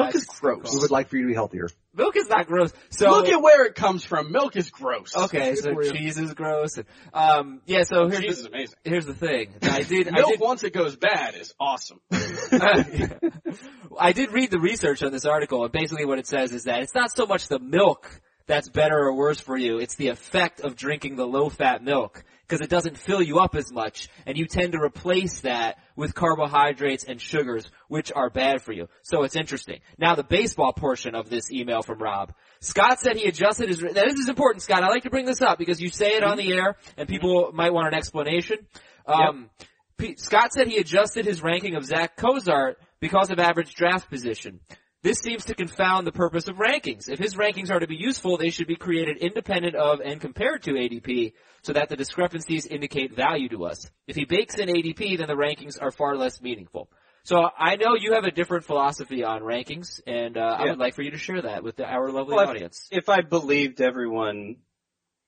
Milk 0.00 0.14
Uh, 0.14 0.18
is 0.18 0.24
gross. 0.26 0.74
We 0.74 0.80
would 0.80 0.90
like 0.90 1.08
for 1.08 1.16
you 1.16 1.22
to 1.22 1.28
be 1.28 1.34
healthier. 1.34 1.68
milk 1.94 2.16
is 2.16 2.28
not 2.28 2.48
gross. 2.48 2.72
So 2.90 3.10
Look 3.10 3.28
at 3.28 3.40
where 3.40 3.64
it 3.64 3.76
comes 3.76 4.04
from. 4.04 4.32
Milk 4.32 4.56
is 4.56 4.70
gross. 4.70 5.16
okay, 5.16 5.54
Good 5.54 5.62
so 5.62 5.72
for 5.74 5.84
cheese 5.84 6.18
is 6.18 6.34
gross. 6.34 6.78
And, 6.78 6.86
um, 7.14 7.60
yeah. 7.64 7.84
So 7.84 8.08
here's 8.08 8.24
Cheese 8.24 8.36
the, 8.38 8.40
is 8.40 8.46
amazing. 8.46 8.78
here's 8.82 9.06
the 9.06 9.14
thing. 9.14 9.54
I 9.62 9.82
did. 9.84 10.08
I 10.08 10.10
Milk 10.16 10.30
did 10.32 10.40
once 10.40 10.64
it 10.64 10.72
goes 10.72 10.96
bad 10.96 11.36
is 11.36 11.54
awesome. 11.60 12.00
I 12.10 14.12
did 14.12 14.32
read 14.32 14.50
the 14.50 14.58
research 14.60 15.04
on 15.04 15.12
this 15.12 15.24
article, 15.24 15.62
and 15.62 15.72
basically 15.72 16.06
what 16.06 16.18
it 16.18 16.26
says 16.26 16.52
is 16.52 16.64
that 16.64 16.82
it's 16.82 16.94
not 16.94 17.16
so 17.16 17.24
much 17.26 17.46
the 17.46 17.60
milk 17.60 18.20
that's 18.46 18.68
better 18.68 18.98
or 18.98 19.14
worse 19.14 19.40
for 19.40 19.56
you, 19.56 19.78
it's 19.78 19.94
the 19.94 20.08
effect 20.08 20.60
of 20.60 20.76
drinking 20.76 21.16
the 21.16 21.26
low-fat 21.26 21.82
milk, 21.82 22.22
because 22.54 22.64
it 22.64 22.70
doesn't 22.70 22.96
fill 22.96 23.20
you 23.20 23.40
up 23.40 23.56
as 23.56 23.72
much, 23.72 24.08
and 24.26 24.38
you 24.38 24.46
tend 24.46 24.70
to 24.72 24.78
replace 24.78 25.40
that 25.40 25.76
with 25.96 26.14
carbohydrates 26.14 27.02
and 27.02 27.20
sugars, 27.20 27.68
which 27.88 28.12
are 28.14 28.30
bad 28.30 28.62
for 28.62 28.70
you. 28.70 28.86
So 29.02 29.24
it's 29.24 29.34
interesting. 29.34 29.80
Now 29.98 30.14
the 30.14 30.22
baseball 30.22 30.72
portion 30.72 31.16
of 31.16 31.28
this 31.28 31.50
email 31.50 31.82
from 31.82 31.98
Rob. 31.98 32.32
Scott 32.60 33.00
said 33.00 33.16
he 33.16 33.26
adjusted 33.26 33.70
his, 33.70 33.82
now 33.82 34.04
this 34.04 34.20
is 34.20 34.28
important, 34.28 34.62
Scott, 34.62 34.84
I 34.84 34.88
like 34.88 35.02
to 35.02 35.10
bring 35.10 35.26
this 35.26 35.42
up, 35.42 35.58
because 35.58 35.80
you 35.80 35.88
say 35.88 36.12
it 36.12 36.22
on 36.22 36.36
the 36.36 36.52
air, 36.52 36.76
and 36.96 37.08
people 37.08 37.50
might 37.52 37.72
want 37.72 37.88
an 37.88 37.94
explanation. 37.94 38.58
Um, 39.04 39.50
P- 39.96 40.14
Scott 40.14 40.52
said 40.52 40.68
he 40.68 40.76
adjusted 40.76 41.26
his 41.26 41.42
ranking 41.42 41.74
of 41.74 41.84
Zach 41.84 42.16
Cozart 42.16 42.78
because 43.00 43.32
of 43.32 43.40
average 43.40 43.74
draft 43.74 44.08
position. 44.08 44.60
This 45.04 45.18
seems 45.18 45.44
to 45.44 45.54
confound 45.54 46.06
the 46.06 46.12
purpose 46.12 46.48
of 46.48 46.56
rankings. 46.56 47.10
If 47.10 47.18
his 47.18 47.36
rankings 47.36 47.70
are 47.70 47.78
to 47.78 47.86
be 47.86 47.94
useful, 47.94 48.38
they 48.38 48.48
should 48.48 48.66
be 48.66 48.74
created 48.74 49.18
independent 49.18 49.74
of 49.74 50.00
and 50.00 50.18
compared 50.18 50.62
to 50.62 50.70
ADP 50.70 51.34
so 51.60 51.74
that 51.74 51.90
the 51.90 51.96
discrepancies 51.96 52.64
indicate 52.64 53.14
value 53.14 53.50
to 53.50 53.66
us. 53.66 53.90
If 54.06 54.16
he 54.16 54.24
bakes 54.24 54.54
in 54.54 54.70
ADP, 54.70 55.18
then 55.18 55.28
the 55.28 55.34
rankings 55.34 55.76
are 55.78 55.90
far 55.90 56.16
less 56.16 56.40
meaningful. 56.40 56.88
So 57.22 57.46
I 57.58 57.76
know 57.76 57.96
you 57.96 58.14
have 58.14 58.24
a 58.24 58.30
different 58.30 58.64
philosophy 58.64 59.24
on 59.24 59.42
rankings, 59.42 60.00
and 60.06 60.38
uh, 60.38 60.56
I 60.58 60.64
would 60.70 60.78
like 60.78 60.94
for 60.94 61.02
you 61.02 61.10
to 61.10 61.18
share 61.18 61.42
that 61.42 61.62
with 61.62 61.76
the, 61.76 61.84
our 61.84 62.10
lovely 62.10 62.36
Well, 62.36 62.44
if- 62.44 62.50
audience. 62.50 62.88
If 62.90 63.10
I 63.10 63.20
believed 63.20 63.82
everyone 63.82 64.56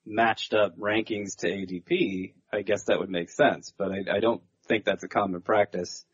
matched 0.06 0.54
up 0.54 0.78
rankings 0.78 1.36
to 1.40 1.48
ADP, 1.48 2.32
I 2.50 2.62
guess 2.62 2.84
that 2.84 2.98
would 2.98 3.10
make 3.10 3.28
sense, 3.28 3.74
but 3.76 3.90
I, 3.92 4.16
I 4.16 4.20
don't 4.20 4.40
think 4.68 4.86
that's 4.86 5.04
a 5.04 5.08
common 5.08 5.42
practice. 5.42 6.06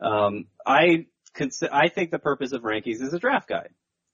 Um, 0.00 0.46
I 0.64 1.06
consi- 1.34 1.72
I 1.72 1.88
think 1.88 2.10
the 2.10 2.18
purpose 2.18 2.52
of 2.52 2.62
rankings 2.62 3.02
is 3.02 3.12
a 3.12 3.18
draft 3.18 3.48
guide. 3.48 3.70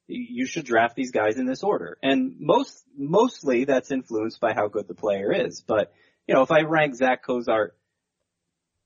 You 0.06 0.46
should 0.46 0.64
draft 0.64 0.96
these 0.96 1.12
guys 1.12 1.36
in 1.36 1.46
this 1.46 1.62
order, 1.62 1.96
and 2.02 2.34
most 2.40 2.84
mostly 2.96 3.64
that's 3.64 3.92
influenced 3.92 4.40
by 4.40 4.54
how 4.54 4.66
good 4.66 4.88
the 4.88 4.94
player 4.94 5.32
is. 5.32 5.60
But 5.60 5.92
you 6.26 6.34
know, 6.34 6.42
if 6.42 6.50
I 6.50 6.62
rank 6.62 6.96
Zach 6.96 7.24
Cozart 7.24 7.76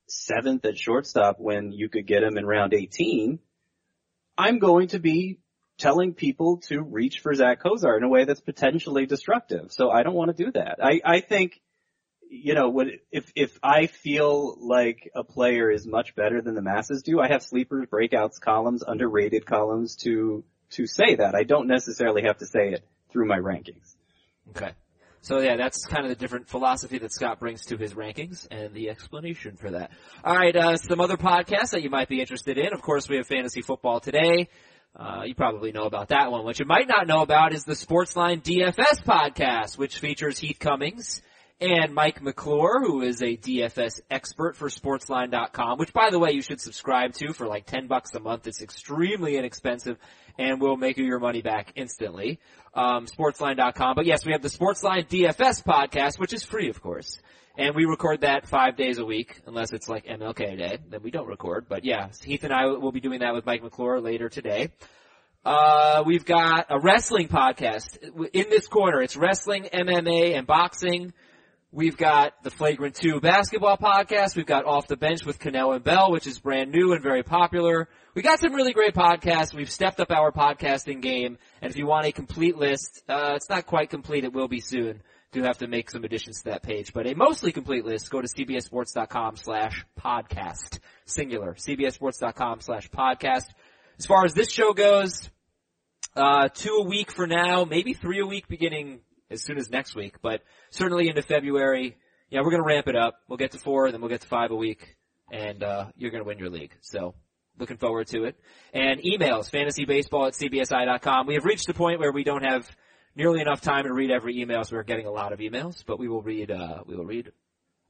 seventh 0.06 0.64
at 0.66 0.76
shortstop 0.76 1.40
when 1.40 1.72
you 1.72 1.88
could 1.88 2.06
get 2.06 2.22
him 2.22 2.36
in 2.36 2.44
round 2.44 2.74
18, 2.74 3.38
I'm 4.36 4.58
going 4.58 4.88
to 4.88 4.98
be 4.98 5.40
telling 5.78 6.14
people 6.14 6.58
to 6.58 6.80
reach 6.80 7.20
for 7.20 7.34
Zach 7.34 7.60
Cozart 7.62 8.02
in 8.02 8.04
a 8.04 8.08
way 8.08 8.24
that's 8.24 8.40
potentially 8.40 9.06
destructive. 9.06 9.72
So 9.72 9.90
I 9.90 10.02
don't 10.02 10.14
want 10.14 10.36
to 10.36 10.44
do 10.44 10.52
that. 10.52 10.78
I, 10.82 11.00
I 11.04 11.20
think, 11.20 11.60
you 12.34 12.54
know, 12.54 12.68
what, 12.68 12.88
if, 13.12 13.30
if 13.36 13.58
I 13.62 13.86
feel 13.86 14.56
like 14.60 15.10
a 15.14 15.22
player 15.22 15.70
is 15.70 15.86
much 15.86 16.14
better 16.14 16.42
than 16.42 16.54
the 16.54 16.62
masses 16.62 17.02
do, 17.02 17.20
I 17.20 17.28
have 17.28 17.42
sleepers, 17.42 17.86
breakouts 17.86 18.40
columns, 18.40 18.82
underrated 18.86 19.46
columns 19.46 19.96
to, 20.02 20.44
to 20.70 20.86
say 20.86 21.16
that. 21.16 21.34
I 21.34 21.44
don't 21.44 21.68
necessarily 21.68 22.22
have 22.22 22.38
to 22.38 22.46
say 22.46 22.72
it 22.72 22.84
through 23.10 23.26
my 23.26 23.38
rankings. 23.38 23.94
Okay. 24.50 24.72
So 25.20 25.38
yeah, 25.38 25.56
that's 25.56 25.86
kind 25.86 26.04
of 26.04 26.10
the 26.10 26.16
different 26.16 26.48
philosophy 26.48 26.98
that 26.98 27.12
Scott 27.12 27.40
brings 27.40 27.64
to 27.66 27.78
his 27.78 27.94
rankings 27.94 28.46
and 28.50 28.74
the 28.74 28.90
explanation 28.90 29.56
for 29.56 29.70
that. 29.70 29.90
All 30.22 30.36
right, 30.36 30.54
uh, 30.54 30.76
some 30.76 31.00
other 31.00 31.16
podcasts 31.16 31.70
that 31.70 31.82
you 31.82 31.88
might 31.88 32.08
be 32.08 32.20
interested 32.20 32.58
in. 32.58 32.74
Of 32.74 32.82
course, 32.82 33.08
we 33.08 33.16
have 33.16 33.26
Fantasy 33.26 33.62
Football 33.62 34.00
Today. 34.00 34.48
Uh, 34.94 35.22
you 35.24 35.34
probably 35.34 35.72
know 35.72 35.84
about 35.84 36.08
that 36.08 36.30
one. 36.30 36.44
What 36.44 36.58
you 36.58 36.66
might 36.66 36.88
not 36.88 37.06
know 37.06 37.22
about 37.22 37.54
is 37.54 37.64
the 37.64 37.72
Sportsline 37.72 38.42
DFS 38.42 39.02
podcast, 39.02 39.78
which 39.78 39.98
features 39.98 40.38
Heath 40.38 40.58
Cummings 40.58 41.22
and 41.64 41.94
Mike 41.94 42.20
McClure, 42.22 42.80
who 42.80 43.00
is 43.00 43.22
a 43.22 43.38
DFS 43.38 44.02
expert 44.10 44.54
for 44.54 44.68
Sportsline.com, 44.68 45.78
which 45.78 45.94
by 45.94 46.10
the 46.10 46.18
way 46.18 46.32
you 46.32 46.42
should 46.42 46.60
subscribe 46.60 47.14
to 47.14 47.32
for 47.32 47.46
like 47.46 47.64
10 47.64 47.86
bucks 47.86 48.14
a 48.14 48.20
month. 48.20 48.46
It's 48.46 48.60
extremely 48.60 49.38
inexpensive 49.38 49.96
and 50.38 50.60
will 50.60 50.76
make 50.76 50.98
you 50.98 51.06
your 51.06 51.20
money 51.20 51.40
back 51.40 51.72
instantly. 51.74 52.38
Um, 52.74 53.06
Sportsline.com. 53.06 53.94
But 53.96 54.04
yes, 54.04 54.26
we 54.26 54.32
have 54.32 54.42
the 54.42 54.48
Sportsline 54.48 55.08
DFS 55.08 55.64
podcast, 55.64 56.18
which 56.18 56.34
is 56.34 56.44
free, 56.44 56.68
of 56.68 56.82
course. 56.82 57.18
And 57.56 57.74
we 57.74 57.86
record 57.86 58.22
that 58.22 58.46
five 58.46 58.76
days 58.76 58.98
a 58.98 59.04
week, 59.04 59.40
unless 59.46 59.72
it's 59.72 59.88
like 59.88 60.04
MLK 60.04 60.58
Day, 60.58 60.78
then 60.90 61.02
we 61.02 61.10
don't 61.10 61.28
record. 61.28 61.66
But 61.68 61.84
yeah, 61.84 62.08
Heath 62.22 62.44
and 62.44 62.52
I 62.52 62.66
will 62.66 62.92
be 62.92 63.00
doing 63.00 63.20
that 63.20 63.32
with 63.32 63.46
Mike 63.46 63.62
McClure 63.62 64.00
later 64.00 64.28
today. 64.28 64.70
Uh, 65.44 66.02
we've 66.04 66.24
got 66.24 66.66
a 66.68 66.80
wrestling 66.80 67.28
podcast 67.28 67.98
in 68.32 68.50
this 68.50 68.66
corner. 68.66 69.00
It's 69.00 69.16
wrestling, 69.16 69.68
MMA, 69.72 70.36
and 70.36 70.46
boxing 70.46 71.12
We've 71.74 71.96
got 71.96 72.40
the 72.44 72.50
Flagrant 72.50 72.94
2 72.94 73.18
basketball 73.18 73.76
podcast. 73.76 74.36
We've 74.36 74.46
got 74.46 74.64
Off 74.64 74.86
the 74.86 74.96
Bench 74.96 75.26
with 75.26 75.40
Cannell 75.40 75.72
and 75.72 75.82
Bell, 75.82 76.12
which 76.12 76.28
is 76.28 76.38
brand 76.38 76.70
new 76.70 76.92
and 76.92 77.02
very 77.02 77.24
popular. 77.24 77.88
We 78.14 78.22
got 78.22 78.38
some 78.38 78.54
really 78.54 78.72
great 78.72 78.94
podcasts. 78.94 79.52
We've 79.52 79.68
stepped 79.68 79.98
up 79.98 80.12
our 80.12 80.30
podcasting 80.30 81.02
game. 81.02 81.36
And 81.60 81.72
if 81.72 81.76
you 81.76 81.88
want 81.88 82.06
a 82.06 82.12
complete 82.12 82.56
list, 82.56 83.02
uh, 83.08 83.32
it's 83.34 83.48
not 83.48 83.66
quite 83.66 83.90
complete. 83.90 84.22
It 84.22 84.32
will 84.32 84.46
be 84.46 84.60
soon. 84.60 85.02
Do 85.32 85.42
have 85.42 85.58
to 85.58 85.66
make 85.66 85.90
some 85.90 86.04
additions 86.04 86.42
to 86.42 86.50
that 86.50 86.62
page, 86.62 86.92
but 86.92 87.08
a 87.08 87.14
mostly 87.14 87.50
complete 87.50 87.84
list, 87.84 88.08
go 88.08 88.20
to 88.20 88.28
cbssports.com 88.28 89.36
slash 89.36 89.84
podcast. 90.00 90.78
Singular. 91.06 91.54
cbssports.com 91.54 92.60
slash 92.60 92.88
podcast. 92.88 93.46
As 93.98 94.06
far 94.06 94.24
as 94.24 94.32
this 94.32 94.48
show 94.48 94.74
goes, 94.74 95.28
uh, 96.14 96.50
two 96.54 96.82
a 96.84 96.84
week 96.84 97.10
for 97.10 97.26
now, 97.26 97.64
maybe 97.64 97.94
three 97.94 98.20
a 98.20 98.26
week 98.26 98.46
beginning 98.46 99.00
as 99.30 99.42
soon 99.42 99.58
as 99.58 99.70
next 99.70 99.94
week, 99.94 100.16
but 100.22 100.42
certainly 100.70 101.08
into 101.08 101.22
February. 101.22 101.96
Yeah, 102.30 102.40
we're 102.42 102.50
gonna 102.50 102.64
ramp 102.64 102.88
it 102.88 102.96
up. 102.96 103.14
We'll 103.28 103.36
get 103.36 103.52
to 103.52 103.58
four, 103.58 103.90
then 103.90 104.00
we'll 104.00 104.10
get 104.10 104.22
to 104.22 104.28
five 104.28 104.50
a 104.50 104.56
week, 104.56 104.96
and 105.30 105.62
uh, 105.62 105.86
you're 105.96 106.10
gonna 106.10 106.24
win 106.24 106.38
your 106.38 106.50
league. 106.50 106.74
So, 106.80 107.14
looking 107.58 107.76
forward 107.76 108.06
to 108.08 108.24
it. 108.24 108.36
And 108.72 109.00
emails, 109.00 109.50
fantasybaseball 109.50 110.28
at 110.28 110.34
cbsi.com. 110.34 111.26
We 111.26 111.34
have 111.34 111.44
reached 111.44 111.66
the 111.66 111.74
point 111.74 112.00
where 112.00 112.12
we 112.12 112.24
don't 112.24 112.44
have 112.44 112.68
nearly 113.14 113.40
enough 113.40 113.60
time 113.60 113.84
to 113.84 113.92
read 113.92 114.10
every 114.10 114.40
email, 114.40 114.64
so 114.64 114.76
we're 114.76 114.82
getting 114.82 115.06
a 115.06 115.12
lot 115.12 115.32
of 115.32 115.38
emails, 115.38 115.84
but 115.86 115.98
we 115.98 116.08
will 116.08 116.22
read, 116.22 116.50
uh, 116.50 116.82
we 116.86 116.96
will 116.96 117.04
read 117.04 117.30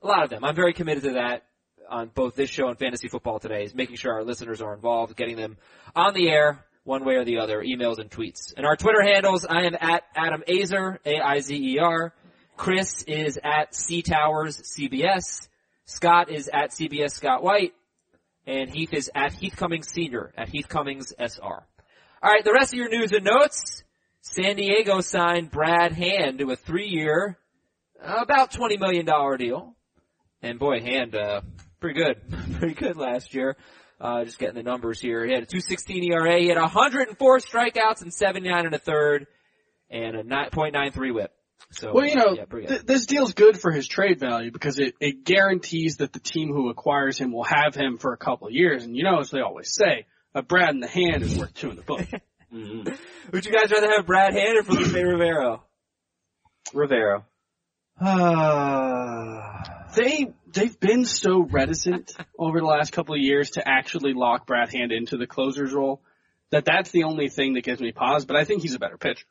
a 0.02 0.06
lot 0.06 0.22
of 0.22 0.30
them. 0.30 0.44
I'm 0.44 0.54
very 0.54 0.74
committed 0.74 1.04
to 1.04 1.12
that 1.14 1.44
on 1.88 2.10
both 2.14 2.34
this 2.34 2.50
show 2.50 2.68
and 2.68 2.78
fantasy 2.78 3.08
football 3.08 3.38
today 3.38 3.64
is 3.64 3.74
making 3.74 3.96
sure 3.96 4.12
our 4.12 4.24
listeners 4.24 4.60
are 4.60 4.74
involved, 4.74 5.16
getting 5.16 5.36
them 5.36 5.56
on 5.94 6.14
the 6.14 6.28
air 6.28 6.64
one 6.84 7.04
way 7.04 7.14
or 7.14 7.24
the 7.24 7.38
other, 7.38 7.62
emails 7.62 7.98
and 7.98 8.10
tweets. 8.10 8.52
And 8.56 8.66
our 8.66 8.76
Twitter 8.76 9.02
handles, 9.02 9.44
I 9.44 9.62
am 9.62 9.74
at 9.80 10.04
Adam 10.14 10.42
Aizer, 10.46 10.98
A-I-Z-E-R. 11.04 12.14
Chris 12.56 13.02
is 13.04 13.38
at 13.42 13.74
C 13.74 14.02
Towers 14.02 14.60
CBS. 14.60 15.48
Scott 15.86 16.30
is 16.30 16.48
at 16.52 16.70
CBS 16.70 17.12
Scott 17.12 17.42
White. 17.42 17.72
And 18.46 18.70
Heath 18.70 18.92
is 18.92 19.10
at 19.14 19.32
Heath 19.32 19.56
Cummings 19.56 19.90
Senior, 19.90 20.32
at 20.36 20.50
Heath 20.50 20.68
Cummings 20.68 21.14
SR. 21.18 21.66
Alright, 22.22 22.44
the 22.44 22.52
rest 22.52 22.74
of 22.74 22.78
your 22.78 22.90
news 22.90 23.12
and 23.12 23.24
notes. 23.24 23.82
San 24.20 24.56
Diego 24.56 25.00
signed 25.00 25.50
Brad 25.50 25.92
Hand 25.92 26.38
to 26.38 26.50
a 26.50 26.56
three-year, 26.56 27.38
about 28.00 28.52
$20 28.52 28.78
million 28.78 29.06
deal. 29.38 29.74
And 30.42 30.58
boy, 30.58 30.80
Hand, 30.80 31.14
uh, 31.14 31.40
pretty 31.80 32.00
good. 32.00 32.16
pretty 32.58 32.74
good 32.74 32.96
last 32.96 33.34
year. 33.34 33.56
Uh, 34.04 34.22
just 34.22 34.38
getting 34.38 34.54
the 34.56 34.62
numbers 34.62 35.00
here. 35.00 35.24
He 35.24 35.32
had 35.32 35.44
a 35.44 35.46
216 35.46 36.12
ERA. 36.12 36.38
He 36.38 36.48
had 36.48 36.58
104 36.58 37.38
strikeouts 37.38 38.02
and 38.02 38.12
79 38.12 38.66
and 38.66 38.74
a 38.74 38.78
third 38.78 39.26
and 39.88 40.14
a 40.16 40.22
9.93 40.22 41.14
whip. 41.14 41.32
So, 41.70 41.90
Well, 41.94 42.04
you 42.06 42.14
know, 42.16 42.36
yeah, 42.36 42.66
th- 42.66 42.82
this 42.82 43.06
deal's 43.06 43.32
good 43.32 43.58
for 43.58 43.72
his 43.72 43.88
trade 43.88 44.20
value 44.20 44.50
because 44.50 44.78
it, 44.78 44.94
it 45.00 45.24
guarantees 45.24 45.96
that 45.96 46.12
the 46.12 46.20
team 46.20 46.48
who 46.52 46.68
acquires 46.68 47.16
him 47.16 47.32
will 47.32 47.44
have 47.44 47.74
him 47.74 47.96
for 47.96 48.12
a 48.12 48.18
couple 48.18 48.46
of 48.46 48.52
years. 48.52 48.84
And 48.84 48.94
you 48.94 49.04
know, 49.04 49.20
as 49.20 49.30
they 49.30 49.40
always 49.40 49.72
say, 49.74 50.04
a 50.34 50.42
Brad 50.42 50.74
in 50.74 50.80
the 50.80 50.86
hand 50.86 51.22
is 51.22 51.34
worth 51.38 51.54
two 51.54 51.70
in 51.70 51.76
the 51.76 51.82
book. 51.82 52.04
Would 52.52 53.46
you 53.46 53.52
guys 53.52 53.72
rather 53.72 53.90
have 53.96 54.04
Brad 54.06 54.34
Hand 54.34 54.58
or 54.58 54.64
Felipe 54.64 54.92
Rivero? 54.94 55.64
Rivero. 56.74 57.24
they 59.96 60.32
they've 60.54 60.78
been 60.80 61.04
so 61.04 61.40
reticent 61.42 62.12
over 62.38 62.60
the 62.60 62.66
last 62.66 62.92
couple 62.92 63.14
of 63.14 63.20
years 63.20 63.50
to 63.52 63.68
actually 63.68 64.14
lock 64.14 64.46
Brad 64.46 64.72
Hand 64.72 64.92
into 64.92 65.16
the 65.16 65.26
closer's 65.26 65.72
role 65.72 66.02
that 66.50 66.64
that's 66.64 66.90
the 66.90 67.04
only 67.04 67.28
thing 67.28 67.54
that 67.54 67.64
gives 67.64 67.80
me 67.80 67.92
pause. 67.92 68.24
But 68.24 68.36
I 68.36 68.44
think 68.44 68.62
he's 68.62 68.74
a 68.74 68.78
better 68.78 68.96
pitcher. 68.96 69.26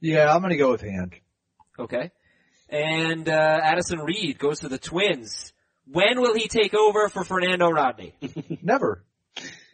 Yeah, 0.00 0.32
I'm 0.32 0.42
gonna 0.42 0.56
go 0.56 0.72
with 0.72 0.82
Hand. 0.82 1.14
Okay. 1.78 2.10
And, 2.68 3.28
uh, 3.28 3.60
Addison 3.62 4.00
Reed 4.00 4.38
goes 4.38 4.60
to 4.60 4.68
the 4.68 4.78
Twins. 4.78 5.52
When 5.86 6.20
will 6.20 6.34
he 6.34 6.48
take 6.48 6.74
over 6.74 7.08
for 7.08 7.22
Fernando 7.22 7.70
Rodney? 7.70 8.14
Never. 8.62 9.04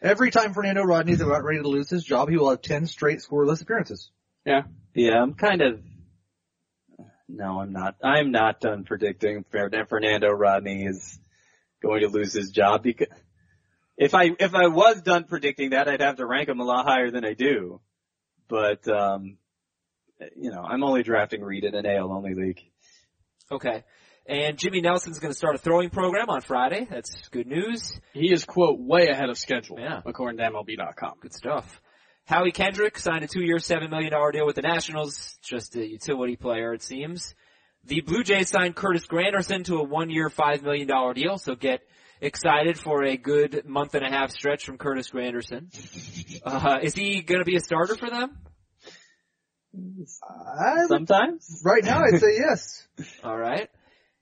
Every 0.03 0.31
time 0.31 0.53
Fernando 0.53 0.83
Rodney's 0.83 1.21
about 1.23 1.45
ready 1.45 1.63
to 1.63 1.69
lose 1.69 1.89
his 1.89 2.05
job, 2.05 2.29
he 2.29 2.37
will 2.37 2.51
have 2.51 2.61
10 2.61 2.87
straight 2.87 3.21
scoreless 3.21 3.63
appearances. 3.63 4.11
Yeah. 4.45 4.63
Yeah, 4.95 5.23
I'm 5.23 5.35
kind 5.35 5.63
of. 5.63 5.81
No, 7.35 7.61
I'm 7.61 7.73
not. 7.73 7.97
I'm 8.05 8.31
not 8.31 8.61
done 8.61 8.85
predicting 8.85 9.45
Fer- 9.51 9.87
Fernando 9.89 10.29
Rodney 10.29 10.85
is 10.85 11.19
going 11.83 12.03
to 12.03 12.09
lose 12.09 12.35
his 12.35 12.51
job 12.51 12.83
because 12.83 13.09
if 13.97 14.15
I 14.15 14.31
if 14.39 14.55
I 14.55 14.69
was 14.69 15.01
done 15.01 15.25
predicting 15.25 15.71
that, 15.71 15.89
I'd 15.89 16.03
have 16.03 16.17
to 16.17 16.27
rank 16.27 16.49
him 16.51 16.61
a 16.61 16.65
lot 16.65 16.85
higher 16.85 17.11
than 17.11 17.25
I 17.25 17.33
do. 17.33 17.81
But 18.49 18.87
um, 18.87 19.39
you 20.37 20.51
know, 20.51 20.61
I'm 20.63 20.85
only 20.85 21.03
drafting 21.03 21.43
Reed 21.43 21.65
in 21.65 21.75
an 21.75 21.87
AL 21.87 22.13
only 22.13 22.35
league. 22.35 22.61
Okay. 23.51 23.83
And 24.27 24.57
Jimmy 24.57 24.81
Nelson's 24.83 25.19
going 25.19 25.33
to 25.33 25.37
start 25.37 25.57
a 25.57 25.59
throwing 25.59 25.91
program 25.91 26.31
on 26.31 26.43
Friday. 26.43 26.87
That's 26.89 27.29
good 27.31 27.47
news. 27.49 27.99
He 28.13 28.33
is 28.33 28.45
quote 28.45 28.79
way 28.79 29.09
ahead 29.09 29.31
of 29.31 29.37
schedule, 29.37 29.79
Yeah. 29.81 30.01
according 30.07 30.39
to 30.39 30.45
MLB.com. 30.45 31.15
Good 31.21 31.33
stuff. 31.35 31.81
Howie 32.25 32.53
Kendrick 32.53 32.99
signed 32.99 33.25
a 33.25 33.29
two-year, 33.29 33.57
$7 33.57 33.91
million 33.91 34.13
deal 34.33 34.47
with 34.47 34.57
the 34.57 34.63
Nationals. 34.63 35.39
Just 35.43 35.75
a 35.77 35.87
utility 35.87 36.37
player, 36.37 36.73
it 36.73 36.83
seems. 36.83 37.35
The 37.85 38.01
Blue 38.01 38.23
Jays 38.23 38.49
signed 38.49 38.77
Curtis 38.77 39.07
Granderson 39.07 39.65
to 39.65 39.79
a 39.79 39.83
one-year, 39.83 40.31
$5 40.31 40.63
million 40.63 41.15
deal, 41.15 41.39
so 41.39 41.57
get 41.57 41.81
excited 42.21 42.79
for 42.79 43.03
a 43.03 43.17
good 43.17 43.67
month 43.67 43.95
and 43.95 44.05
a 44.05 44.09
half 44.09 44.31
stretch 44.31 44.65
from 44.65 44.79
Curtis 44.79 45.11
Granderson. 45.11 45.69
Uh, 46.45 46.79
is 46.83 46.93
he 46.95 47.23
going 47.23 47.39
to 47.39 47.45
be 47.45 47.55
a 47.55 47.61
starter 47.61 47.95
for 47.95 48.11
them? 48.11 48.37
I, 49.75 50.87
Sometimes. 50.89 51.63
right 51.65 51.85
now, 51.85 52.01
I'd 52.03 52.19
say 52.19 52.37
yes. 52.37 52.87
All 53.25 53.37
right. 53.37 53.69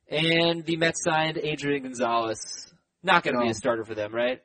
And 0.06 0.64
the 0.66 0.76
Mets 0.76 1.02
signed 1.02 1.38
Adrian 1.38 1.84
Gonzalez. 1.84 2.70
Not 3.02 3.22
going 3.22 3.36
to 3.36 3.42
be 3.42 3.48
a 3.48 3.54
starter 3.54 3.84
for 3.84 3.94
them, 3.94 4.14
right? 4.14 4.42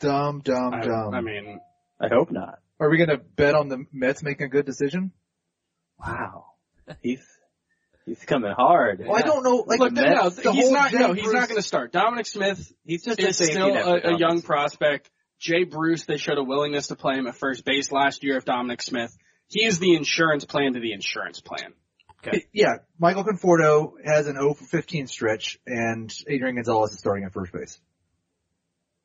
Dumb, 0.00 0.40
dumb, 0.40 0.72
I, 0.72 0.80
dumb. 0.80 1.14
I 1.14 1.20
mean, 1.20 1.60
I 2.00 2.08
hope 2.08 2.30
not. 2.30 2.60
Are 2.80 2.88
we 2.88 2.98
gonna 2.98 3.18
bet 3.18 3.54
on 3.54 3.68
the 3.68 3.84
Mets 3.92 4.22
making 4.22 4.46
a 4.46 4.48
good 4.48 4.66
decision? 4.66 5.12
Wow, 5.98 6.46
he's 7.02 7.24
he's 8.06 8.24
coming 8.24 8.52
hard. 8.52 9.04
Well, 9.04 9.16
I 9.16 9.22
don't 9.22 9.42
know. 9.42 9.64
Like 9.66 9.80
look, 9.80 9.94
the 9.94 10.02
Mets, 10.02 10.14
no, 10.14 10.30
the 10.30 10.52
he's 10.52 10.64
whole 10.64 10.72
not. 10.72 10.90
Jay 10.90 10.98
No, 10.98 11.12
he's 11.12 11.32
not 11.32 11.48
going 11.48 11.60
to 11.60 11.66
start. 11.66 11.92
Dominic 11.92 12.26
Smith 12.26 12.72
He's 12.84 13.04
just 13.04 13.20
is 13.20 13.28
a 13.28 13.32
safety 13.32 13.52
still 13.54 13.74
net 13.74 13.82
a, 13.82 14.00
for 14.00 14.08
a 14.10 14.18
young 14.18 14.42
prospect. 14.42 15.10
Jay 15.40 15.64
Bruce, 15.64 16.04
they 16.04 16.16
showed 16.16 16.38
a 16.38 16.42
willingness 16.42 16.88
to 16.88 16.96
play 16.96 17.14
him 17.14 17.26
at 17.26 17.36
first 17.36 17.64
base 17.64 17.92
last 17.92 18.24
year. 18.24 18.38
Of 18.38 18.44
Dominic 18.44 18.82
Smith, 18.82 19.16
he 19.48 19.64
is 19.64 19.78
the 19.78 19.94
insurance 19.94 20.44
plan 20.44 20.74
to 20.74 20.80
the 20.80 20.92
insurance 20.92 21.40
plan. 21.40 21.72
Okay. 22.26 22.46
Yeah, 22.52 22.78
Michael 22.98 23.24
Conforto 23.24 23.92
has 24.04 24.26
an 24.26 24.34
0 24.34 24.54
for 24.54 24.64
15 24.64 25.06
stretch, 25.06 25.58
and 25.66 26.12
Adrian 26.26 26.56
Gonzalez 26.56 26.92
is 26.92 26.98
starting 26.98 27.24
at 27.24 27.32
first 27.32 27.52
base. 27.52 27.78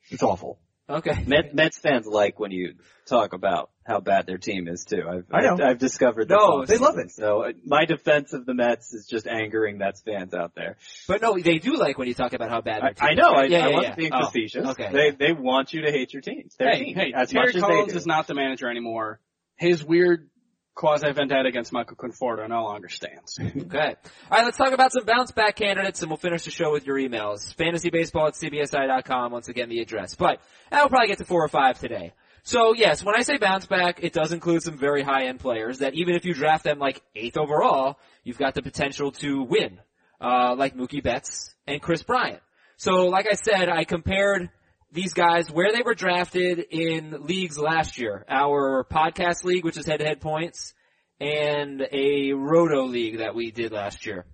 It's 0.10 0.24
awful. 0.24 0.60
Okay. 0.90 1.24
Met, 1.26 1.56
Mets 1.56 1.78
fans 1.78 2.06
like 2.06 2.40
when 2.40 2.52
you 2.52 2.74
talk 3.06 3.32
about 3.34 3.70
how 3.86 4.02
bad 4.02 4.26
their 4.28 4.38
team 4.38 4.68
is 4.68 4.84
too. 4.84 5.04
I've, 5.10 5.26
I 5.32 5.42
know. 5.42 5.54
I've, 5.54 5.62
I've 5.72 5.78
discovered 5.78 6.28
this. 6.28 6.38
No, 6.38 6.66
they 6.66 6.78
love 6.78 6.98
it. 6.98 7.12
So 7.12 7.44
uh, 7.44 7.52
my 7.66 7.86
defense 7.86 8.34
of 8.34 8.46
the 8.46 8.54
Mets 8.54 8.94
is 8.94 9.08
just 9.08 9.26
angering 9.26 9.78
Mets 9.78 10.02
fans 10.02 10.34
out 10.34 10.56
there. 10.56 10.78
But 11.08 11.22
no, 11.22 11.38
they 11.38 11.60
do 11.60 11.78
like 11.78 11.98
when 11.98 12.08
you 12.10 12.14
talk 12.14 12.34
about 12.34 12.50
how 12.50 12.60
bad 12.62 12.82
their 12.82 12.90
I, 12.90 12.94
team 12.94 13.08
I 13.08 13.12
is, 13.12 13.18
know. 13.18 13.32
right? 13.32 13.44
I, 13.44 13.46
yeah, 13.46 13.66
I 13.66 13.70
yeah, 13.70 13.76
wasn't 13.76 13.86
yeah. 13.92 13.96
being 13.96 14.14
Oh, 14.14 14.26
facetious. 14.26 14.66
Okay. 14.68 14.90
They 14.92 15.12
they 15.12 15.32
want 15.32 15.74
you 15.74 15.84
to 15.84 15.92
hate 15.92 16.12
your 16.12 16.22
team. 16.22 16.50
Their 16.60 16.72
Hey, 16.72 16.84
team. 16.84 16.96
hey, 16.96 17.14
as 17.16 17.30
Terry 17.30 17.46
much 17.48 17.56
as 17.56 17.62
Collins 17.62 17.88
they 17.88 17.94
do. 17.94 17.98
is 18.00 18.06
not 18.06 18.28
the 18.28 18.34
manager 18.34 18.70
anymore. 18.70 19.20
His 19.56 19.84
weird 19.86 20.30
quasi 20.76 21.12
vendetta 21.12 21.48
against 21.48 21.72
Michael 21.72 21.96
Conforto 21.96 22.48
no 22.48 22.64
longer 22.64 22.90
stands. 22.90 23.40
Okay. 23.64 23.96
All 24.30 24.38
right, 24.38 24.46
let's 24.46 24.58
talk 24.58 24.74
about 24.74 24.92
some 24.92 25.06
bounce 25.06 25.32
back 25.32 25.56
candidates, 25.56 26.02
and 26.02 26.10
we'll 26.10 26.18
finish 26.18 26.44
the 26.44 26.52
show 26.52 26.72
with 26.72 26.86
your 26.86 26.98
emails. 26.98 27.56
Fantasybaseball 27.56 28.28
at 28.28 28.34
cbsi.com. 28.34 29.32
Once 29.32 29.48
again, 29.48 29.70
the 29.70 29.80
address. 29.80 30.16
But 30.16 30.42
I'll 30.72 30.90
probably 30.90 31.08
get 31.08 31.20
to 31.20 31.26
four 31.26 31.44
or 31.44 31.48
five 31.48 31.80
today. 31.80 32.14
So 32.44 32.74
yes, 32.74 33.04
when 33.04 33.16
I 33.16 33.22
say 33.22 33.38
bounce 33.38 33.66
back, 33.66 34.04
it 34.04 34.12
does 34.12 34.34
include 34.34 34.64
some 34.64 34.78
very 34.78 35.02
high 35.02 35.28
end 35.28 35.40
players 35.40 35.80
that 35.80 35.94
even 35.94 36.16
if 36.16 36.26
you 36.26 36.34
draft 36.34 36.66
them 36.66 36.78
like 36.78 37.02
eighth 37.16 37.38
overall, 37.38 37.98
you've 38.24 38.38
got 38.38 38.54
the 38.54 38.62
potential 38.62 39.12
to 39.14 39.44
win, 39.44 39.80
uh, 40.20 40.54
like 40.58 40.76
Mookie 40.76 41.02
Betts 41.02 41.56
and 41.66 41.82
Kris 41.82 42.04
Bryant. 42.04 42.42
So 42.76 43.08
like 43.08 43.28
I 43.32 43.36
said, 43.36 43.70
I 43.70 43.86
compared 43.86 44.50
these 44.94 45.14
guys 45.14 45.50
where 45.50 45.74
they 45.74 45.82
were 45.82 45.96
drafted 45.96 46.60
in 46.70 47.26
leagues 47.26 47.58
last 47.58 47.98
year. 47.98 48.26
Our 48.30 48.86
podcast 48.90 49.44
league, 49.44 49.66
which 49.66 49.78
is 49.78 49.88
head 49.88 50.00
to 50.00 50.06
head 50.06 50.22
points, 50.22 50.74
and 51.20 51.86
a 51.92 52.34
roto 52.34 52.86
league 52.86 53.18
that 53.18 53.34
we 53.34 53.52
did 53.52 53.72
last 53.72 54.06
year. 54.06 54.26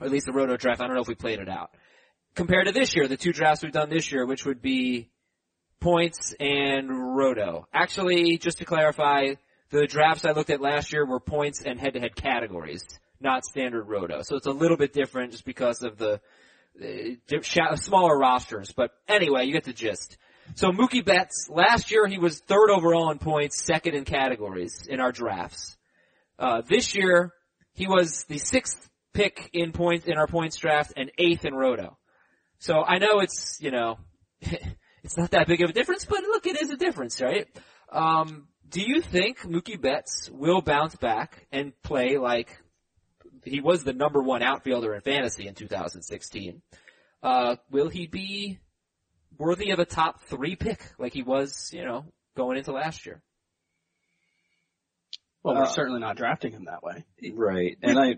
Or 0.00 0.06
at 0.06 0.12
least 0.12 0.26
the 0.26 0.32
roto 0.32 0.56
draft. 0.56 0.80
I 0.80 0.86
don't 0.86 0.96
know 0.96 1.02
if 1.02 1.08
we 1.08 1.14
played 1.14 1.38
it 1.38 1.48
out. 1.48 1.70
Compared 2.34 2.66
to 2.66 2.72
this 2.72 2.96
year, 2.96 3.06
the 3.06 3.16
two 3.16 3.32
drafts 3.32 3.62
we've 3.62 3.72
done 3.72 3.90
this 3.90 4.10
year, 4.10 4.26
which 4.26 4.46
would 4.46 4.62
be 4.62 5.10
points 5.80 6.34
and 6.40 6.88
roto. 7.14 7.68
Actually, 7.72 8.38
just 8.38 8.58
to 8.58 8.64
clarify, 8.64 9.34
the 9.70 9.86
drafts 9.86 10.24
I 10.24 10.32
looked 10.32 10.50
at 10.50 10.62
last 10.62 10.92
year 10.92 11.06
were 11.06 11.20
points 11.20 11.62
and 11.62 11.78
head 11.78 11.92
to 11.92 12.00
head 12.00 12.16
categories, 12.16 12.82
not 13.20 13.44
standard 13.44 13.84
roto. 13.84 14.22
So 14.22 14.36
it's 14.36 14.46
a 14.46 14.52
little 14.52 14.78
bit 14.78 14.94
different 14.94 15.32
just 15.32 15.44
because 15.44 15.82
of 15.82 15.98
the 15.98 16.20
smaller 17.76 18.18
rosters. 18.18 18.72
But 18.72 18.90
anyway, 19.08 19.44
you 19.46 19.52
get 19.52 19.64
the 19.64 19.72
gist. 19.72 20.16
So 20.54 20.70
Mookie 20.70 21.04
Betts, 21.04 21.48
last 21.50 21.90
year 21.90 22.06
he 22.06 22.18
was 22.18 22.40
third 22.40 22.70
overall 22.70 23.10
in 23.10 23.18
points, 23.18 23.62
second 23.64 23.94
in 23.94 24.04
categories 24.04 24.86
in 24.88 25.00
our 25.00 25.10
drafts. 25.10 25.76
Uh, 26.38 26.62
this 26.68 26.94
year, 26.94 27.32
he 27.72 27.86
was 27.86 28.24
the 28.28 28.38
sixth 28.38 28.88
pick 29.12 29.50
in 29.52 29.72
points 29.72 30.06
in 30.06 30.18
our 30.18 30.26
points 30.26 30.56
draft 30.56 30.92
and 30.96 31.10
eighth 31.18 31.44
in 31.44 31.54
roto. 31.54 31.96
So 32.58 32.82
I 32.82 32.98
know 32.98 33.20
it's 33.20 33.58
you 33.60 33.70
know 33.70 33.98
it's 34.40 35.16
not 35.16 35.30
that 35.30 35.46
big 35.46 35.62
of 35.62 35.70
a 35.70 35.72
difference, 35.72 36.04
but 36.04 36.22
look, 36.22 36.46
it 36.46 36.60
is 36.60 36.70
a 36.70 36.76
difference, 36.76 37.20
right? 37.20 37.46
Um, 37.90 38.48
do 38.68 38.82
you 38.82 39.00
think 39.00 39.40
Mookie 39.42 39.80
Betts 39.80 40.28
will 40.32 40.60
bounce 40.60 40.96
back 40.96 41.46
and 41.52 41.72
play 41.82 42.18
like 42.18 42.60
he 43.46 43.60
was 43.60 43.84
the 43.84 43.92
number 43.92 44.22
one 44.22 44.42
outfielder 44.42 44.94
in 44.94 45.00
fantasy 45.00 45.46
in 45.46 45.54
2016? 45.54 46.62
Uh, 47.22 47.56
will 47.70 47.88
he 47.88 48.06
be 48.06 48.58
worthy 49.38 49.70
of 49.70 49.78
a 49.78 49.84
top 49.84 50.22
three 50.24 50.56
pick 50.56 50.80
like 50.98 51.12
he 51.12 51.22
was, 51.22 51.70
you 51.72 51.84
know, 51.84 52.04
going 52.36 52.58
into 52.58 52.72
last 52.72 53.06
year? 53.06 53.22
Well, 55.42 55.54
we're 55.56 55.62
Uh, 55.62 55.66
certainly 55.66 56.00
not 56.00 56.16
drafting 56.16 56.52
him 56.52 56.64
that 56.66 56.82
way. 56.82 57.04
Right. 57.32 57.76
And 57.82 57.98
I, 57.98 58.16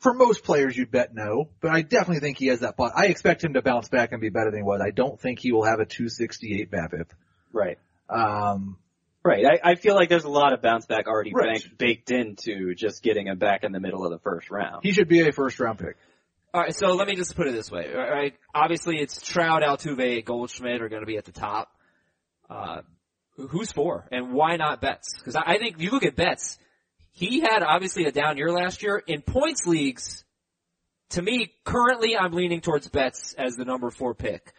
For 0.00 0.12
most 0.14 0.44
players, 0.44 0.76
you'd 0.76 0.90
bet 0.90 1.14
no, 1.14 1.48
but 1.60 1.70
I 1.70 1.82
definitely 1.82 2.20
think 2.20 2.38
he 2.38 2.46
has 2.48 2.60
that. 2.60 2.74
But 2.76 2.92
I 2.96 3.06
expect 3.06 3.42
him 3.42 3.54
to 3.54 3.62
bounce 3.62 3.88
back 3.88 4.12
and 4.12 4.20
be 4.20 4.28
better 4.28 4.50
than 4.50 4.60
he 4.60 4.64
was. 4.64 4.80
I 4.84 4.90
don't 4.90 5.18
think 5.20 5.38
he 5.38 5.52
will 5.52 5.64
have 5.64 5.80
a 5.80 5.86
268 5.86 6.70
BABIP. 6.70 7.10
right. 7.52 7.78
Um, 8.10 8.76
Right. 9.24 9.44
I, 9.46 9.70
I 9.70 9.74
feel 9.76 9.94
like 9.94 10.10
there's 10.10 10.24
a 10.24 10.28
lot 10.28 10.52
of 10.52 10.60
bounce 10.60 10.84
back 10.86 11.06
already 11.06 11.32
Right. 11.34 11.54
bank, 11.62 11.78
baked 11.78 12.10
into 12.10 12.74
just 12.74 13.02
getting 13.02 13.26
him 13.26 13.38
back 13.38 13.64
in 13.64 13.72
the 13.72 13.80
middle 13.80 14.04
of 14.04 14.10
the 14.10 14.18
first 14.18 14.50
round. 14.50 14.80
he 14.82 14.92
should 14.92 15.08
be 15.08 15.26
a 15.26 15.32
first 15.32 15.58
round 15.58 15.78
pick. 15.78 15.96
All 16.52 16.60
right, 16.60 16.74
so 16.74 16.88
let 16.92 17.08
me 17.08 17.16
just 17.16 17.34
put 17.34 17.48
it 17.48 17.52
this 17.52 17.70
way. 17.70 17.90
All 17.92 18.00
right, 18.00 18.34
obviously 18.54 18.98
it's 18.98 19.20
Trout, 19.20 19.62
Altuve, 19.62 20.24
Goldschmidt 20.24 20.82
are 20.82 20.88
going 20.88 21.02
to 21.02 21.06
be 21.06 21.16
at 21.16 21.24
the 21.24 21.32
top. 21.32 21.68
Uh, 22.48 22.82
who's 23.36 23.72
for, 23.72 24.06
and 24.12 24.32
why 24.32 24.56
not 24.56 24.80
Betts? 24.80 25.14
Because 25.18 25.34
I, 25.34 25.42
I 25.54 25.58
think 25.58 25.76
if 25.76 25.82
you 25.82 25.90
look 25.90 26.04
at 26.04 26.14
Betts, 26.14 26.58
he 27.10 27.40
had 27.40 27.62
obviously 27.62 28.04
a 28.04 28.12
down 28.12 28.36
year 28.36 28.52
last 28.52 28.82
year 28.82 29.02
in 29.06 29.22
points 29.22 29.66
leagues. 29.66 30.22
To 31.10 31.22
me, 31.22 31.52
currently, 31.64 32.16
I'm 32.16 32.32
leaning 32.32 32.60
towards 32.60 32.88
Betts 32.88 33.34
as 33.38 33.54
the 33.54 33.64
number 33.64 33.90
four 33.90 34.14
pick. 34.14 34.52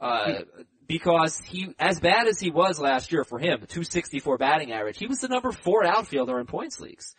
Uh, 0.00 0.40
because 0.86 1.38
he, 1.40 1.74
as 1.78 2.00
bad 2.00 2.26
as 2.28 2.40
he 2.40 2.50
was 2.50 2.78
last 2.78 3.12
year 3.12 3.24
for 3.24 3.38
him, 3.38 3.58
264 3.58 4.38
batting 4.38 4.72
average, 4.72 4.98
he 4.98 5.06
was 5.06 5.20
the 5.20 5.28
number 5.28 5.52
four 5.52 5.84
outfielder 5.84 6.38
in 6.40 6.46
points 6.46 6.80
leagues. 6.80 7.14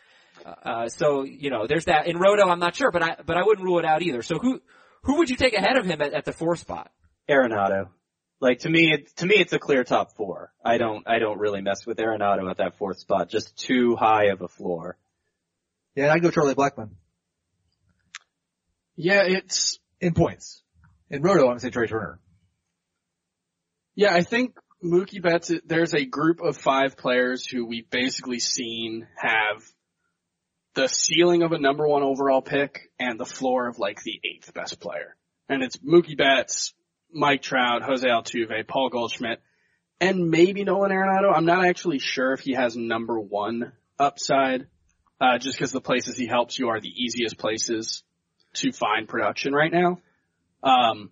Uh, 0.64 0.88
so 0.88 1.22
you 1.22 1.50
know, 1.50 1.66
there's 1.66 1.84
that. 1.84 2.06
In 2.06 2.18
Roto, 2.18 2.48
I'm 2.48 2.58
not 2.58 2.74
sure, 2.74 2.90
but 2.90 3.02
I 3.02 3.16
but 3.24 3.36
I 3.36 3.44
wouldn't 3.44 3.64
rule 3.64 3.78
it 3.78 3.84
out 3.84 4.02
either. 4.02 4.22
So 4.22 4.38
who 4.38 4.60
who 5.02 5.18
would 5.18 5.30
you 5.30 5.36
take 5.36 5.54
ahead 5.54 5.76
of 5.76 5.84
him 5.84 6.00
at, 6.00 6.12
at 6.12 6.24
the 6.24 6.32
four 6.32 6.56
spot? 6.56 6.90
Arenado. 7.28 7.88
Like 8.40 8.60
to 8.60 8.70
me, 8.70 8.92
it, 8.92 9.16
to 9.16 9.26
me, 9.26 9.36
it's 9.36 9.52
a 9.52 9.58
clear 9.58 9.84
top 9.84 10.16
four. 10.16 10.50
I 10.64 10.78
don't, 10.78 11.06
I 11.06 11.18
don't 11.18 11.38
really 11.38 11.60
mess 11.60 11.84
with 11.84 11.98
Arenado 11.98 12.50
at 12.50 12.56
that 12.56 12.78
fourth 12.78 12.98
spot. 12.98 13.28
Just 13.28 13.54
too 13.56 13.96
high 13.96 14.26
of 14.26 14.40
a 14.40 14.48
floor. 14.48 14.96
Yeah, 15.94 16.12
I'd 16.12 16.22
go 16.22 16.30
Charlie 16.30 16.54
Blackmon 16.54 16.90
Yeah, 18.96 19.24
it's 19.24 19.78
in 20.00 20.14
points. 20.14 20.62
In 21.10 21.20
Roto, 21.20 21.42
I'm 21.42 21.48
gonna 21.48 21.60
say 21.60 21.70
Trea 21.70 21.88
Turner. 21.88 22.18
Yeah, 23.94 24.14
I 24.14 24.22
think 24.22 24.56
Mookie 24.82 25.22
Betts, 25.22 25.50
there's 25.66 25.94
a 25.94 26.04
group 26.04 26.40
of 26.40 26.56
five 26.56 26.96
players 26.96 27.46
who 27.46 27.66
we've 27.66 27.90
basically 27.90 28.38
seen 28.38 29.06
have 29.16 29.62
the 30.74 30.88
ceiling 30.88 31.42
of 31.42 31.52
a 31.52 31.58
number 31.58 31.86
one 31.86 32.02
overall 32.02 32.40
pick 32.40 32.90
and 32.98 33.18
the 33.18 33.26
floor 33.26 33.68
of 33.68 33.78
like 33.78 34.02
the 34.02 34.20
eighth 34.24 34.54
best 34.54 34.80
player. 34.80 35.16
And 35.48 35.62
it's 35.62 35.76
Mookie 35.78 36.16
Betts, 36.16 36.72
Mike 37.12 37.42
Trout, 37.42 37.82
Jose 37.82 38.06
Altuve, 38.06 38.66
Paul 38.68 38.88
Goldschmidt, 38.88 39.42
and 40.00 40.30
maybe 40.30 40.64
Nolan 40.64 40.92
Arenado. 40.92 41.34
I'm 41.34 41.44
not 41.44 41.66
actually 41.66 41.98
sure 41.98 42.32
if 42.32 42.40
he 42.40 42.54
has 42.54 42.76
number 42.76 43.18
one 43.18 43.72
upside, 43.98 44.66
uh, 45.20 45.38
just 45.38 45.58
because 45.58 45.72
the 45.72 45.80
places 45.80 46.16
he 46.16 46.26
helps 46.26 46.58
you 46.58 46.68
are 46.68 46.80
the 46.80 46.88
easiest 46.88 47.36
places 47.36 48.02
to 48.54 48.72
find 48.72 49.08
production 49.08 49.52
right 49.52 49.72
now. 49.72 49.98
Um, 50.62 51.10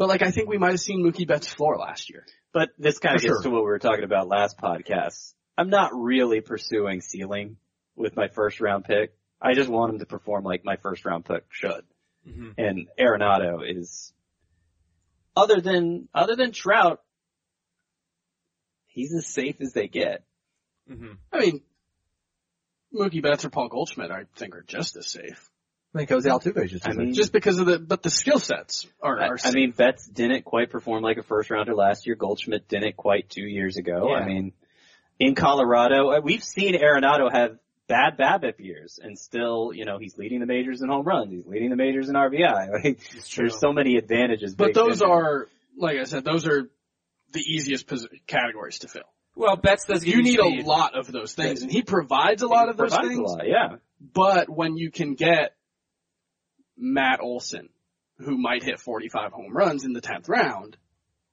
but 0.00 0.08
like 0.08 0.22
I 0.22 0.30
think 0.30 0.48
we 0.48 0.56
might 0.56 0.70
have 0.70 0.80
seen 0.80 1.04
Mookie 1.04 1.28
Betts' 1.28 1.46
floor 1.52 1.76
last 1.76 2.08
year. 2.08 2.24
But 2.54 2.70
this 2.78 2.98
kind 2.98 3.16
of 3.16 3.20
For 3.20 3.28
gets 3.28 3.42
sure. 3.42 3.42
to 3.42 3.50
what 3.50 3.64
we 3.64 3.70
were 3.70 3.78
talking 3.78 4.02
about 4.02 4.28
last 4.28 4.56
podcast. 4.56 5.34
I'm 5.58 5.68
not 5.68 5.90
really 5.94 6.40
pursuing 6.40 7.02
ceiling 7.02 7.58
with 7.96 8.16
my 8.16 8.28
first 8.28 8.62
round 8.62 8.86
pick. 8.86 9.12
I 9.42 9.52
just 9.52 9.68
want 9.68 9.92
him 9.92 9.98
to 9.98 10.06
perform 10.06 10.42
like 10.44 10.64
my 10.64 10.76
first 10.76 11.04
round 11.04 11.26
pick 11.26 11.44
should. 11.50 11.84
Mhm. 12.26 12.54
And 12.56 12.88
Arenado 12.98 13.60
is, 13.62 14.14
other 15.36 15.60
than, 15.60 16.08
other 16.14 16.34
than 16.34 16.52
Trout, 16.52 17.02
he's 18.86 19.12
as 19.14 19.26
safe 19.26 19.60
as 19.60 19.74
they 19.74 19.86
get. 19.86 20.24
Mm-hmm. 20.90 21.12
I 21.30 21.38
mean, 21.40 21.60
Mookie 22.94 23.22
Betts 23.22 23.44
or 23.44 23.50
Paul 23.50 23.68
Goldschmidt, 23.68 24.10
I 24.10 24.24
think, 24.34 24.54
are 24.54 24.62
just 24.66 24.96
as 24.96 25.10
safe. 25.10 25.49
I 25.94 25.98
think 25.98 26.10
Jose 26.10 26.28
Altuve 26.28 26.64
is 26.64 26.70
just. 26.70 26.88
I 26.88 26.92
mean. 26.92 27.14
Just 27.14 27.32
because 27.32 27.58
of 27.58 27.66
the, 27.66 27.78
but 27.78 28.02
the 28.02 28.10
skill 28.10 28.38
sets 28.38 28.86
are, 29.02 29.18
I, 29.20 29.26
are 29.28 29.36
I 29.44 29.50
mean, 29.50 29.72
Betts 29.72 30.06
didn't 30.06 30.44
quite 30.44 30.70
perform 30.70 31.02
like 31.02 31.16
a 31.16 31.22
first 31.22 31.50
rounder 31.50 31.74
last 31.74 32.06
year. 32.06 32.14
Goldschmidt 32.14 32.68
didn't 32.68 32.96
quite 32.96 33.28
two 33.28 33.42
years 33.46 33.76
ago. 33.76 34.08
Yeah. 34.10 34.16
I 34.18 34.26
mean, 34.26 34.52
in 35.18 35.34
Colorado, 35.34 36.10
uh, 36.10 36.20
we've 36.22 36.44
seen 36.44 36.74
Arenado 36.74 37.30
have 37.32 37.58
bad 37.88 38.16
BABIP 38.16 38.60
years 38.60 39.00
and 39.02 39.18
still, 39.18 39.72
you 39.74 39.84
know, 39.84 39.98
he's 39.98 40.16
leading 40.16 40.38
the 40.38 40.46
majors 40.46 40.80
in 40.80 40.88
home 40.88 41.04
runs. 41.04 41.32
He's 41.32 41.44
leading 41.46 41.70
the 41.70 41.76
majors 41.76 42.08
in 42.08 42.14
RBI. 42.14 42.68
Like, 42.84 43.00
there's 43.36 43.58
so 43.58 43.72
many 43.72 43.96
advantages. 43.96 44.54
but 44.54 44.74
those 44.74 45.02
are, 45.02 45.48
like 45.76 45.98
I 45.98 46.04
said, 46.04 46.24
those 46.24 46.46
are 46.46 46.70
the 47.32 47.40
easiest 47.40 47.88
posi- 47.88 48.06
categories 48.28 48.78
to 48.80 48.88
fill. 48.88 49.02
Well, 49.34 49.56
Betts 49.56 49.86
does 49.86 50.06
You 50.06 50.22
need 50.22 50.38
speed. 50.38 50.64
a 50.64 50.68
lot 50.68 50.96
of 50.96 51.10
those 51.10 51.32
things, 51.34 51.62
and 51.62 51.70
he 51.70 51.82
provides 51.82 52.42
a 52.42 52.46
lot 52.48 52.68
of 52.68 52.76
those 52.76 52.90
Provides 52.90 53.06
a 53.06 53.16
things. 53.16 53.30
lot, 53.30 53.46
yeah. 53.46 53.76
But 54.00 54.48
when 54.48 54.76
you 54.76 54.90
can 54.92 55.14
get 55.14 55.54
Matt 56.80 57.20
Olson, 57.20 57.68
who 58.18 58.36
might 58.38 58.62
hit 58.62 58.80
45 58.80 59.32
home 59.32 59.52
runs 59.52 59.84
in 59.84 59.92
the 59.92 60.00
10th 60.00 60.28
round, 60.28 60.76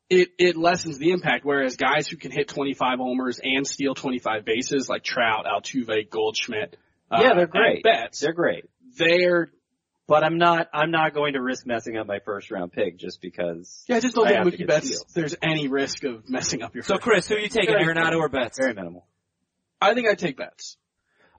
it, 0.10 0.30
it 0.38 0.56
lessens 0.56 0.98
the 0.98 1.12
impact. 1.12 1.44
Whereas 1.46 1.76
guys 1.76 2.08
who 2.08 2.18
can 2.18 2.32
hit 2.32 2.48
25 2.48 3.00
homers 3.00 3.40
and 3.44 3.66
steal 3.68 3.94
25 3.96 4.46
bases, 4.46 4.88
like 4.88 5.04
Trout, 5.04 5.46
Altuve, 5.46 6.10
Goldschmidt, 6.10 6.78
uh, 7.12 7.20
Yeah, 7.22 7.34
they're 7.36 7.48
great. 7.48 7.84
Betts, 7.84 8.20
They're 8.20 8.34
great. 8.34 8.66
they're, 8.98 9.52
But 10.08 10.24
I'm 10.24 10.38
not, 10.38 10.68
I'm 10.74 10.92
not 10.92 11.14
going 11.14 11.34
to 11.34 11.42
risk 11.42 11.66
messing 11.66 11.98
up 11.98 12.08
my 12.08 12.20
first 12.20 12.52
round 12.52 12.72
pick 12.72 12.98
just 12.98 13.22
because. 13.22 13.84
yeah, 13.90 13.98
I 13.98 14.00
just 14.00 14.16
don't 14.16 14.26
I 14.28 14.30
think 14.32 14.44
have 14.46 14.52
to 14.54 14.58
Mookie 14.64 14.68
Betts, 14.68 14.86
steals. 14.88 15.06
there's 15.14 15.36
any 15.42 15.68
risk 15.68 16.04
of 16.06 16.30
messing 16.30 16.62
up 16.62 16.74
your 16.76 16.84
So 16.84 16.96
first. 16.96 17.04
Chris, 17.04 17.28
who 17.28 17.36
are 17.36 17.40
you 17.40 17.50
taking, 17.50 17.76
Very 17.78 17.94
Arenado 17.94 18.18
or 18.18 18.30
Betts? 18.30 18.58
Very 18.58 18.74
minimal. 18.74 19.06
I 19.82 19.94
think 19.94 20.08
I'd 20.10 20.18
take 20.20 20.38
Betts. 20.38 20.78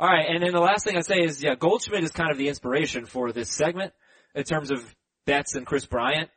All 0.00 0.08
right, 0.08 0.26
and 0.28 0.42
then 0.42 0.52
the 0.52 0.60
last 0.60 0.84
thing 0.84 0.96
I 0.96 1.00
say 1.00 1.22
is, 1.22 1.42
yeah, 1.42 1.56
Goldschmidt 1.56 2.04
is 2.04 2.12
kind 2.12 2.30
of 2.30 2.38
the 2.38 2.46
inspiration 2.46 3.04
for 3.04 3.32
this 3.32 3.50
segment 3.50 3.92
in 4.32 4.44
terms 4.44 4.70
of 4.70 4.84
Betts 5.26 5.56
and 5.56 5.66
Kris 5.66 5.86
Bryant 5.86 6.30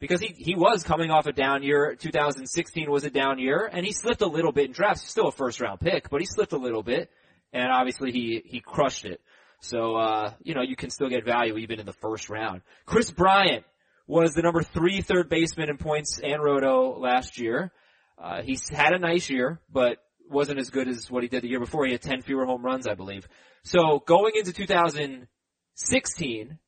because 0.00 0.20
he 0.20 0.34
he 0.36 0.54
was 0.56 0.82
coming 0.82 1.10
off 1.10 1.26
a 1.26 1.32
down 1.32 1.62
year. 1.62 1.94
2016 1.94 2.90
was 2.90 3.04
a 3.04 3.10
down 3.10 3.38
year, 3.38 3.68
and 3.70 3.84
he 3.84 3.92
slipped 3.92 4.22
a 4.22 4.26
little 4.26 4.50
bit 4.50 4.66
in 4.66 4.72
drafts. 4.72 5.02
He's 5.02 5.10
still 5.10 5.28
a 5.28 5.32
first 5.32 5.60
round 5.60 5.80
pick, 5.80 6.08
but 6.08 6.20
he 6.20 6.26
slipped 6.26 6.52
a 6.52 6.56
little 6.56 6.82
bit, 6.82 7.10
and 7.52 7.70
obviously 7.70 8.12
he 8.12 8.42
he 8.46 8.60
crushed 8.60 9.04
it. 9.04 9.20
So 9.60 9.94
uh, 9.94 10.32
you 10.42 10.54
know 10.54 10.62
you 10.62 10.74
can 10.74 10.88
still 10.88 11.10
get 11.10 11.24
value 11.24 11.58
even 11.58 11.80
in 11.80 11.86
the 11.86 11.92
first 11.92 12.30
round. 12.30 12.62
Kris 12.86 13.10
Bryant 13.10 13.64
was 14.06 14.32
the 14.32 14.42
number 14.42 14.62
three 14.62 15.02
third 15.02 15.28
baseman 15.28 15.68
in 15.68 15.76
points 15.76 16.18
and 16.18 16.42
roto 16.42 16.98
last 16.98 17.38
year. 17.38 17.72
Uh, 18.16 18.40
he's 18.42 18.68
had 18.70 18.94
a 18.94 18.98
nice 18.98 19.28
year, 19.28 19.60
but 19.70 19.98
wasn't 20.28 20.58
as 20.58 20.70
good 20.70 20.88
as 20.88 21.10
what 21.10 21.22
he 21.22 21.28
did 21.28 21.42
the 21.42 21.48
year 21.48 21.60
before. 21.60 21.86
He 21.86 21.92
had 21.92 22.02
10 22.02 22.22
fewer 22.22 22.46
home 22.46 22.64
runs, 22.64 22.86
I 22.86 22.94
believe. 22.94 23.28
So 23.64 24.02
going 24.06 24.32
into 24.34 24.52
2016, 24.52 26.58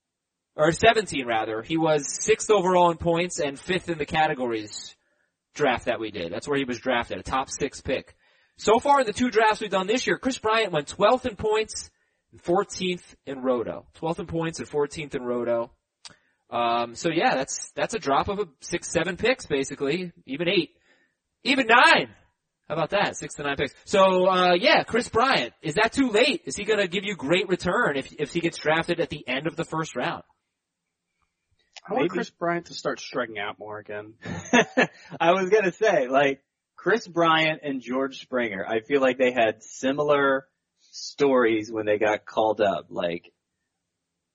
or 0.56 0.72
17 0.72 1.26
rather, 1.26 1.62
he 1.62 1.76
was 1.76 2.24
sixth 2.24 2.50
overall 2.50 2.90
in 2.90 2.96
points 2.96 3.40
and 3.40 3.58
fifth 3.58 3.88
in 3.88 3.98
the 3.98 4.06
categories 4.06 4.94
draft 5.54 5.86
that 5.86 6.00
we 6.00 6.10
did. 6.10 6.32
That's 6.32 6.48
where 6.48 6.58
he 6.58 6.64
was 6.64 6.78
drafted, 6.78 7.18
a 7.18 7.22
top 7.22 7.48
six 7.48 7.80
pick. 7.80 8.14
So 8.56 8.78
far 8.78 9.00
in 9.00 9.06
the 9.06 9.12
two 9.12 9.30
drafts 9.30 9.60
we've 9.60 9.70
done 9.70 9.86
this 9.86 10.06
year, 10.06 10.18
Kris 10.18 10.38
Bryant 10.38 10.72
went 10.72 10.94
12th 10.96 11.26
in 11.26 11.36
points 11.36 11.90
and 12.30 12.42
14th 12.42 13.02
in 13.26 13.42
roto. 13.42 13.86
12th 14.00 14.20
in 14.20 14.26
points 14.26 14.58
and 14.60 14.68
14th 14.68 15.14
in 15.14 15.22
roto. 15.22 15.70
Um, 16.50 16.94
so 16.94 17.10
yeah, 17.10 17.34
that's, 17.34 17.72
that's 17.74 17.94
a 17.94 17.98
drop 17.98 18.28
of 18.28 18.38
a 18.38 18.48
six, 18.60 18.90
seven 18.90 19.16
picks 19.16 19.46
basically, 19.46 20.12
even 20.26 20.48
eight, 20.48 20.70
even 21.42 21.66
nine. 21.66 22.10
How 22.68 22.74
about 22.74 22.90
that? 22.90 23.16
Six 23.16 23.34
to 23.34 23.42
nine 23.42 23.56
picks. 23.56 23.74
So, 23.84 24.26
uh, 24.26 24.54
yeah, 24.54 24.84
Kris 24.84 25.08
Bryant. 25.08 25.52
Is 25.60 25.74
that 25.74 25.92
too 25.92 26.08
late? 26.08 26.42
Is 26.46 26.56
he 26.56 26.64
gonna 26.64 26.88
give 26.88 27.04
you 27.04 27.14
great 27.14 27.48
return 27.48 27.96
if, 27.96 28.12
if 28.18 28.32
he 28.32 28.40
gets 28.40 28.56
drafted 28.56 29.00
at 29.00 29.10
the 29.10 29.26
end 29.28 29.46
of 29.46 29.56
the 29.56 29.64
first 29.64 29.94
round? 29.94 30.22
I 31.86 31.92
want 31.92 32.04
Maybe. 32.04 32.08
Kris 32.08 32.30
Bryant 32.30 32.66
to 32.66 32.74
start 32.74 33.00
striking 33.00 33.38
out 33.38 33.58
more 33.58 33.78
again. 33.78 34.14
I 35.20 35.32
was 35.32 35.50
gonna 35.50 35.72
say, 35.72 36.08
like, 36.08 36.42
Kris 36.76 37.06
Bryant 37.06 37.60
and 37.62 37.82
George 37.82 38.20
Springer, 38.20 38.64
I 38.66 38.80
feel 38.80 39.02
like 39.02 39.18
they 39.18 39.32
had 39.32 39.62
similar 39.62 40.46
stories 40.80 41.70
when 41.70 41.84
they 41.84 41.98
got 41.98 42.24
called 42.24 42.62
up. 42.62 42.86
Like, 42.88 43.30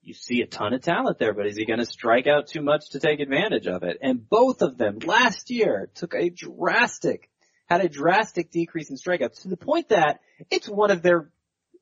you 0.04 0.14
see 0.14 0.42
a 0.42 0.48
ton 0.48 0.74
of 0.74 0.82
talent 0.82 1.18
there, 1.18 1.34
but 1.34 1.48
is 1.48 1.56
he 1.56 1.66
gonna 1.66 1.86
strike 1.86 2.28
out 2.28 2.48
too 2.48 2.62
much 2.62 2.92
to 2.92 3.00
take 3.00 3.20
advantage 3.20 3.66
of 3.66 3.82
it? 3.82 3.98
And 4.02 4.30
both 4.30 4.62
of 4.62 4.78
them 4.78 5.00
last 5.00 5.50
year 5.50 5.90
took 5.96 6.14
a 6.14 6.30
drastic, 6.30 7.29
had 7.70 7.82
a 7.82 7.90
drastic 7.90 8.52
decrease 8.52 8.90
in 8.90 8.96
strikeouts 8.98 9.42
to 9.44 9.48
the 9.48 9.58
point 9.58 9.90
that 9.90 10.20
it's 10.50 10.68
one 10.68 10.92
of 10.92 11.02
their 11.02 11.30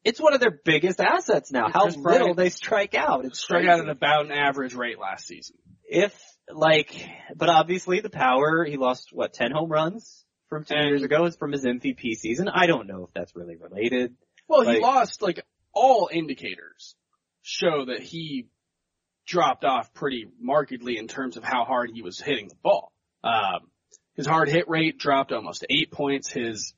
it's 0.04 0.20
one 0.22 0.34
of 0.34 0.40
their 0.40 0.52
biggest 0.64 1.02
assets 1.02 1.52
now. 1.52 1.70
How 1.70 1.88
little 1.88 2.34
they 2.34 2.50
strike 2.50 2.94
out. 2.96 3.26
It's 3.26 3.44
crazy. 3.46 3.68
out 3.68 3.80
at 3.82 3.90
about 3.90 4.26
an 4.26 4.32
average 4.32 4.74
rate 4.74 5.00
last 5.00 5.26
season. 5.28 5.58
if 5.90 6.14
like, 6.50 6.94
but 7.36 7.50
obviously 7.50 8.00
the 8.00 8.10
power, 8.10 8.64
he 8.64 8.78
lost 8.78 9.10
what, 9.12 9.34
10 9.34 9.52
home 9.52 9.70
runs 9.70 10.24
from 10.48 10.64
two 10.64 10.76
And- 10.76 10.88
years 10.88 11.04
ago 11.04 11.26
is 11.26 11.36
from 11.36 11.52
his 11.52 11.66
MVP 11.66 12.14
season. 12.16 12.48
I 12.48 12.68
don't 12.68 12.88
know 12.88 13.04
if 13.06 13.10
that's 13.14 13.36
really 13.36 13.58
related. 13.58 14.16
Well, 14.48 14.62
he 14.62 14.80
lost 14.80 15.22
like 15.22 15.42
all 15.74 16.10
indicators 16.12 16.96
show 17.42 17.86
that 17.86 18.02
he 18.02 18.48
dropped 19.26 19.66
off 19.66 19.94
pretty 19.94 20.30
markedly 20.40 20.98
in 20.98 21.10
terms 21.10 21.36
of 21.36 21.44
how 21.44 21.66
hard 21.66 21.90
he 21.94 22.02
was 22.02 22.18
hitting 22.20 22.48
the 22.48 22.56
ball. 22.64 22.94
Um, 23.26 23.70
his 24.18 24.26
hard 24.26 24.50
hit 24.50 24.68
rate 24.68 24.98
dropped 24.98 25.32
almost 25.32 25.66
eight 25.70 25.92
points. 25.92 26.30
His 26.30 26.74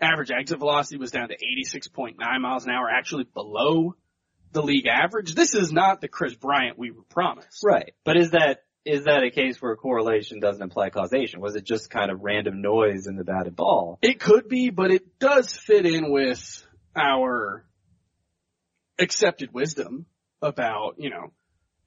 average 0.00 0.30
exit 0.30 0.58
velocity 0.58 0.98
was 0.98 1.10
down 1.10 1.28
to 1.28 1.36
86.9 1.36 2.16
miles 2.40 2.64
an 2.64 2.70
hour, 2.70 2.88
actually 2.88 3.24
below 3.24 3.96
the 4.52 4.62
league 4.62 4.86
average. 4.86 5.34
This 5.34 5.54
is 5.54 5.72
not 5.72 6.00
the 6.00 6.08
Kris 6.08 6.34
Bryant 6.34 6.78
we 6.78 6.90
were 6.90 7.04
promised. 7.08 7.62
Right. 7.64 7.94
But 8.04 8.18
is 8.18 8.32
that, 8.32 8.64
is 8.84 9.04
that 9.04 9.24
a 9.24 9.30
case 9.30 9.60
where 9.62 9.74
correlation 9.76 10.40
doesn't 10.40 10.62
imply 10.62 10.90
causation? 10.90 11.40
Was 11.40 11.56
it 11.56 11.64
just 11.64 11.88
kind 11.88 12.10
of 12.10 12.20
random 12.20 12.60
noise 12.60 13.06
in 13.06 13.16
the 13.16 13.24
batted 13.24 13.56
ball? 13.56 13.98
It 14.02 14.20
could 14.20 14.48
be, 14.48 14.68
but 14.68 14.90
it 14.90 15.18
does 15.18 15.50
fit 15.50 15.86
in 15.86 16.10
with 16.10 16.66
our 16.94 17.64
accepted 18.98 19.54
wisdom 19.54 20.04
about, 20.42 20.96
you 20.98 21.08
know, 21.08 21.32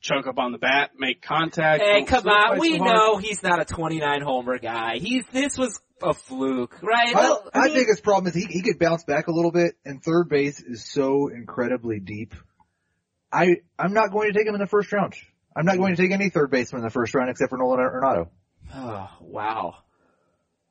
choke 0.06 0.28
up 0.28 0.38
on 0.38 0.52
the 0.52 0.58
bat, 0.58 0.92
make 0.98 1.22
contact. 1.22 1.82
Hey, 1.84 2.04
come 2.04 2.28
on. 2.28 2.60
We 2.60 2.78
so 2.78 2.84
hard. 2.84 2.96
know 2.96 3.18
he's 3.18 3.42
not 3.42 3.60
a 3.60 3.66
29 3.66 4.22
homer 4.22 4.60
guy. 4.60 5.00
He's, 5.00 5.24
this 5.32 5.58
was 5.58 5.82
a 6.02 6.14
fluke, 6.14 6.78
right? 6.82 7.14
My, 7.14 7.38
I 7.54 7.60
my 7.60 7.66
mean- 7.66 7.74
biggest 7.74 8.04
problem 8.04 8.28
is 8.28 8.36
he, 8.36 8.46
he 8.46 8.62
could 8.62 8.80
bounce 8.80 9.04
back 9.04 9.28
a 9.28 9.32
little 9.32 9.52
bit, 9.52 9.76
and 9.84 10.04
third 10.04 10.30
base 10.30 10.62
is 10.62 10.86
so 10.86 11.28
incredibly 11.28 12.00
deep. 12.00 12.36
I 13.32 13.58
I'm 13.78 13.94
not 13.94 14.12
going 14.12 14.32
to 14.32 14.38
take 14.38 14.48
him 14.48 14.54
in 14.54 14.62
the 14.62 14.68
first 14.68 14.94
round. 14.94 15.16
I'm 15.58 15.66
not 15.66 15.78
going 15.78 15.96
to 15.96 16.02
take 16.02 16.12
any 16.12 16.30
third 16.30 16.52
baseman 16.52 16.82
in 16.82 16.86
the 16.86 16.92
first 16.92 17.14
round 17.16 17.30
except 17.30 17.50
for 17.50 17.58
Nolan 17.58 17.80
Arenado. 17.80 18.30
Oh, 18.74 19.10
wow. 19.22 19.76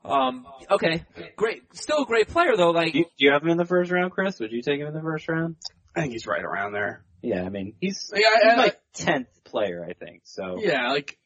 Um, 0.04 0.46
okay. 0.70 1.04
Great. 1.36 1.62
Still 1.74 2.02
a 2.02 2.06
great 2.06 2.28
player 2.28 2.56
though, 2.56 2.70
like, 2.70 2.92
Do 2.92 2.98
you, 2.98 3.04
do 3.04 3.24
you 3.24 3.32
have 3.32 3.42
him 3.42 3.48
in 3.48 3.56
the 3.56 3.64
first 3.64 3.90
round, 3.90 4.12
Chris? 4.12 4.38
Would 4.40 4.52
you 4.52 4.62
take 4.62 4.78
him 4.78 4.86
in 4.86 4.94
the 4.94 5.00
first 5.00 5.28
round? 5.28 5.56
I 5.96 6.02
think 6.02 6.12
he's 6.12 6.26
right 6.26 6.42
around 6.42 6.72
there. 6.72 7.04
Yeah, 7.24 7.42
I 7.44 7.48
mean, 7.48 7.74
he's, 7.80 8.10
Like, 8.12 8.22
I- 8.24 8.40
he's 8.42 8.52
I- 8.52 8.56
my 8.56 8.72
tenth 8.92 9.28
player, 9.44 9.84
I 9.88 9.92
think. 9.94 10.22
So 10.24 10.58
Yeah, 10.60 10.90
like 10.92 11.18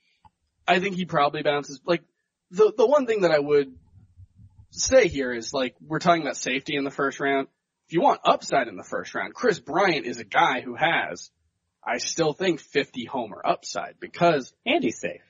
I 0.66 0.80
think 0.80 0.96
he 0.96 1.04
probably 1.06 1.42
bounces. 1.42 1.80
Like 1.84 2.02
the 2.50 2.72
the 2.76 2.86
one 2.86 3.06
thing 3.06 3.22
that 3.22 3.30
I 3.32 3.38
would 3.38 3.74
say 4.70 5.08
here 5.08 5.32
is 5.32 5.52
like 5.54 5.74
we're 5.80 5.98
talking 5.98 6.22
about 6.22 6.36
safety 6.36 6.76
in 6.76 6.84
the 6.84 6.90
first 6.90 7.20
round. 7.20 7.48
If 7.88 7.94
you 7.94 8.00
want 8.02 8.20
upside 8.24 8.68
in 8.68 8.76
the 8.76 8.84
first 8.84 9.14
round, 9.14 9.34
Kris 9.34 9.58
Bryant 9.60 10.04
is 10.06 10.18
a 10.18 10.24
guy 10.24 10.60
who 10.60 10.74
has, 10.74 11.30
I 11.82 11.98
still 11.98 12.34
think, 12.34 12.60
50 12.60 13.06
homer 13.06 13.40
upside 13.44 13.94
because 13.98 14.52
Andy's 14.66 15.00
safe. 15.00 15.22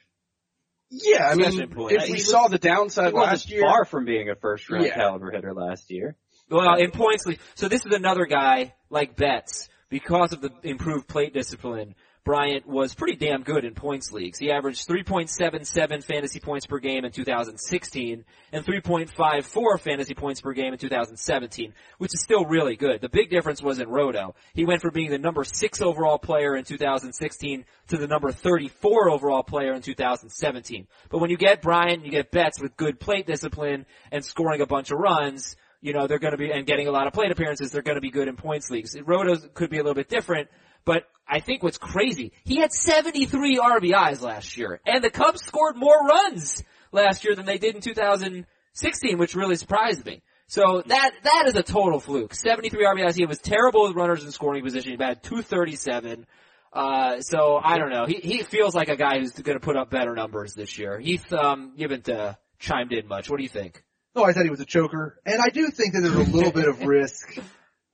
yeah, 0.90 1.28
I 1.28 1.34
mean, 1.36 1.60
if 1.60 1.70
He 1.70 2.12
we 2.12 2.12
was- 2.18 2.28
saw 2.28 2.48
the 2.48 2.58
downside 2.58 3.12
wasn't 3.12 3.30
last 3.32 3.50
year, 3.50 3.60
far 3.62 3.84
from 3.84 4.04
being 4.06 4.28
a 4.28 4.34
first 4.34 4.68
round 4.70 4.86
Yeah. 4.86 4.94
caliber 4.94 5.30
hitter 5.30 5.54
last 5.54 5.90
year. 5.90 6.16
well, 6.50 6.74
in 6.78 6.90
points 6.90 7.26
league. 7.26 7.40
So 7.54 7.68
this 7.68 7.84
is 7.86 7.92
another 7.94 8.24
guy 8.26 8.74
like 8.90 9.14
Betts 9.16 9.68
because 9.88 10.32
of 10.32 10.40
the 10.40 10.50
improved 10.62 11.08
plate 11.08 11.32
discipline. 11.32 11.94
Bryant 12.28 12.66
was 12.66 12.94
pretty 12.94 13.16
damn 13.16 13.42
good 13.42 13.64
in 13.64 13.72
points 13.72 14.12
leagues. 14.12 14.38
He 14.38 14.50
averaged 14.50 14.86
3.77 14.86 16.04
fantasy 16.04 16.40
points 16.40 16.66
per 16.66 16.78
game 16.78 17.06
in 17.06 17.10
2016 17.10 18.24
and 18.52 18.64
3.54 18.66 19.80
fantasy 19.80 20.12
points 20.12 20.42
per 20.42 20.52
game 20.52 20.74
in 20.74 20.78
2017, 20.78 21.72
which 21.96 22.12
is 22.12 22.20
still 22.20 22.44
really 22.44 22.76
good. 22.76 23.00
The 23.00 23.08
big 23.08 23.30
difference 23.30 23.62
was 23.62 23.78
in 23.78 23.88
Roto. 23.88 24.34
He 24.52 24.66
went 24.66 24.82
from 24.82 24.92
being 24.92 25.10
the 25.10 25.16
number 25.16 25.42
6 25.42 25.80
overall 25.80 26.18
player 26.18 26.54
in 26.54 26.64
2016 26.64 27.64
to 27.88 27.96
the 27.96 28.06
number 28.06 28.30
34 28.30 29.08
overall 29.08 29.42
player 29.42 29.72
in 29.72 29.80
2017. 29.80 30.86
But 31.08 31.20
when 31.20 31.30
you 31.30 31.38
get 31.38 31.62
Bryant, 31.62 32.04
you 32.04 32.10
get 32.10 32.30
Betts 32.30 32.60
with 32.60 32.76
good 32.76 33.00
plate 33.00 33.26
discipline 33.26 33.86
and 34.12 34.22
scoring 34.22 34.60
a 34.60 34.66
bunch 34.66 34.90
of 34.90 34.98
runs, 34.98 35.56
you 35.80 35.92
know, 35.92 36.06
they're 36.06 36.18
going 36.18 36.32
to 36.32 36.38
be, 36.38 36.50
and 36.50 36.66
getting 36.66 36.88
a 36.88 36.90
lot 36.90 37.06
of 37.06 37.12
plate 37.12 37.30
appearances, 37.30 37.70
they're 37.70 37.82
going 37.82 37.96
to 37.96 38.00
be 38.00 38.10
good 38.10 38.28
in 38.28 38.36
points 38.36 38.70
leagues. 38.70 38.96
Rotos 38.96 39.52
could 39.54 39.70
be 39.70 39.76
a 39.76 39.82
little 39.82 39.94
bit 39.94 40.08
different, 40.08 40.48
but 40.84 41.04
I 41.26 41.40
think 41.40 41.62
what's 41.62 41.78
crazy, 41.78 42.32
he 42.44 42.56
had 42.58 42.72
73 42.72 43.58
RBIs 43.58 44.22
last 44.22 44.56
year, 44.56 44.80
and 44.86 45.02
the 45.02 45.10
Cubs 45.10 45.44
scored 45.44 45.76
more 45.76 45.98
runs 45.98 46.62
last 46.90 47.24
year 47.24 47.34
than 47.34 47.46
they 47.46 47.58
did 47.58 47.74
in 47.74 47.80
2016, 47.80 49.18
which 49.18 49.34
really 49.34 49.56
surprised 49.56 50.04
me. 50.04 50.22
So 50.46 50.82
that, 50.86 51.10
that 51.24 51.44
is 51.46 51.56
a 51.56 51.62
total 51.62 52.00
fluke. 52.00 52.34
73 52.34 52.84
RBIs, 52.86 53.14
he 53.14 53.26
was 53.26 53.38
terrible 53.38 53.86
with 53.86 53.94
runners 53.94 54.24
in 54.24 54.32
scoring 54.32 54.64
position, 54.64 54.92
he 54.92 54.96
batted 54.96 55.22
237. 55.22 56.26
Uh, 56.72 57.20
so 57.20 57.58
I 57.62 57.78
don't 57.78 57.90
know. 57.90 58.06
He, 58.06 58.16
he 58.16 58.42
feels 58.42 58.74
like 58.74 58.88
a 58.88 58.96
guy 58.96 59.18
who's 59.18 59.32
going 59.32 59.58
to 59.58 59.64
put 59.64 59.76
up 59.76 59.90
better 59.90 60.14
numbers 60.14 60.54
this 60.54 60.78
year. 60.78 60.98
Heath, 60.98 61.32
um, 61.32 61.72
you 61.76 61.88
haven't, 61.88 62.08
uh, 62.08 62.34
chimed 62.58 62.92
in 62.92 63.06
much. 63.06 63.30
What 63.30 63.38
do 63.38 63.42
you 63.42 63.48
think? 63.48 63.82
No, 64.14 64.24
I 64.24 64.32
said 64.32 64.44
he 64.44 64.50
was 64.50 64.60
a 64.60 64.66
choker, 64.66 65.20
and 65.24 65.40
I 65.40 65.48
do 65.48 65.68
think 65.70 65.94
that 65.94 66.00
there's 66.00 66.14
a 66.14 66.30
little 66.30 66.52
bit 66.52 66.68
of 66.68 66.80
risk 66.86 67.38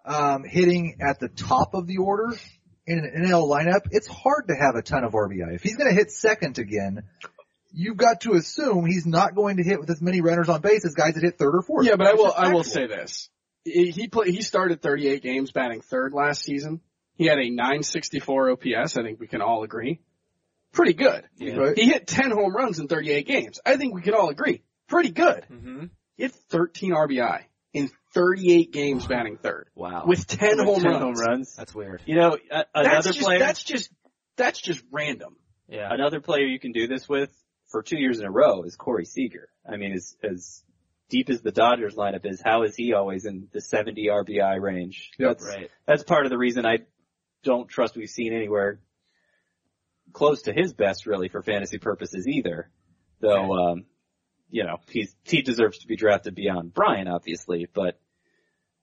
um, 0.04 0.44
hitting 0.44 0.98
at 1.00 1.20
the 1.20 1.28
top 1.28 1.74
of 1.74 1.86
the 1.86 1.98
order 1.98 2.32
in 2.86 2.98
an 2.98 3.24
NL 3.26 3.48
lineup. 3.48 3.88
It's 3.90 4.06
hard 4.06 4.48
to 4.48 4.54
have 4.54 4.74
a 4.74 4.82
ton 4.82 5.04
of 5.04 5.12
RBI. 5.12 5.54
If 5.54 5.62
he's 5.62 5.76
going 5.76 5.90
to 5.90 5.94
hit 5.94 6.10
second 6.10 6.58
again, 6.58 7.02
you've 7.72 7.96
got 7.96 8.22
to 8.22 8.32
assume 8.34 8.86
he's 8.86 9.06
not 9.06 9.34
going 9.34 9.56
to 9.56 9.64
hit 9.64 9.80
with 9.80 9.90
as 9.90 10.00
many 10.00 10.20
runners 10.20 10.48
on 10.48 10.60
base 10.60 10.84
as 10.84 10.94
guys 10.94 11.14
that 11.14 11.22
hit 11.22 11.38
third 11.38 11.54
or 11.54 11.62
fourth. 11.62 11.86
Yeah, 11.86 11.96
but 11.96 12.06
I 12.06 12.14
will 12.14 12.32
I 12.32 12.52
will 12.52 12.64
say 12.64 12.86
this. 12.86 13.28
He 13.64 13.90
he 13.90 14.08
play, 14.08 14.30
he 14.30 14.42
started 14.42 14.82
38 14.82 15.22
games 15.22 15.50
batting 15.50 15.80
third 15.80 16.12
last 16.12 16.42
season. 16.42 16.80
He 17.16 17.26
had 17.26 17.38
a 17.38 17.48
964 17.48 18.50
OPS. 18.50 18.96
I 18.96 19.02
think 19.02 19.20
we 19.20 19.26
can 19.26 19.40
all 19.40 19.62
agree. 19.62 20.00
Pretty 20.72 20.94
good. 20.94 21.24
Yeah. 21.36 21.72
He 21.76 21.86
hit 21.86 22.08
10 22.08 22.32
home 22.32 22.54
runs 22.54 22.80
in 22.80 22.88
38 22.88 23.26
games. 23.26 23.60
I 23.64 23.76
think 23.76 23.94
we 23.94 24.02
can 24.02 24.14
all 24.14 24.28
agree. 24.28 24.62
Pretty 24.88 25.10
good. 25.10 25.46
Mm-hmm. 25.50 25.84
He 26.16 26.22
had 26.24 26.32
13 26.32 26.92
RBI 26.92 27.42
in 27.72 27.90
38 28.14 28.72
games 28.72 29.06
batting 29.06 29.36
third 29.36 29.68
Wow. 29.74 30.04
with 30.06 30.26
10 30.26 30.58
With 30.58 30.66
home 30.66 30.82
10 30.82 30.90
runs. 30.92 31.02
home 31.02 31.14
runs. 31.14 31.56
That's 31.56 31.74
weird. 31.74 32.02
You 32.06 32.14
know, 32.16 32.34
a- 32.34 32.38
That's 32.50 32.68
another 32.74 33.12
just, 33.12 33.20
player, 33.20 33.38
that's 33.40 33.62
just 33.64 33.90
that's 34.36 34.60
just 34.60 34.82
random. 34.92 35.36
Yeah. 35.68 35.88
another 35.92 36.20
player 36.20 36.46
you 36.46 36.60
can 36.60 36.72
do 36.72 36.86
this 36.86 37.08
with 37.08 37.30
for 37.68 37.82
two 37.82 37.98
years 37.98 38.20
in 38.20 38.26
a 38.26 38.30
row 38.30 38.62
is 38.64 38.76
Corey 38.76 39.04
Seager. 39.06 39.48
I 39.68 39.76
mean, 39.76 39.92
as, 39.92 40.16
as 40.22 40.62
deep 41.08 41.30
as 41.30 41.40
the 41.40 41.50
Dodgers 41.52 41.94
lineup 41.94 42.24
is, 42.26 42.40
how 42.44 42.62
is 42.62 42.76
he 42.76 42.92
always 42.92 43.24
in 43.24 43.48
the 43.52 43.60
70 43.60 44.06
RBI 44.08 44.60
range? 44.60 45.10
Yep. 45.18 45.28
That's, 45.38 45.46
Right. 45.46 45.70
that's 45.86 46.02
part 46.04 46.26
of 46.26 46.30
the 46.30 46.38
reason 46.38 46.66
I 46.66 46.78
don't 47.42 47.68
trust 47.68 47.96
we've 47.96 48.08
seen 48.10 48.32
anywhere 48.34 48.80
close 50.12 50.42
to 50.42 50.52
his 50.52 50.72
best 50.72 51.06
really 51.06 51.28
for 51.28 51.42
fantasy 51.42 51.78
purposes 51.78 52.26
either. 52.28 52.70
Though, 53.20 53.52
um, 53.52 53.86
you 54.54 54.62
know, 54.62 54.76
he's, 54.88 55.12
he 55.24 55.42
deserves 55.42 55.78
to 55.78 55.88
be 55.88 55.96
drafted 55.96 56.36
beyond 56.36 56.72
Brian, 56.72 57.08
obviously, 57.08 57.66
but, 57.74 57.98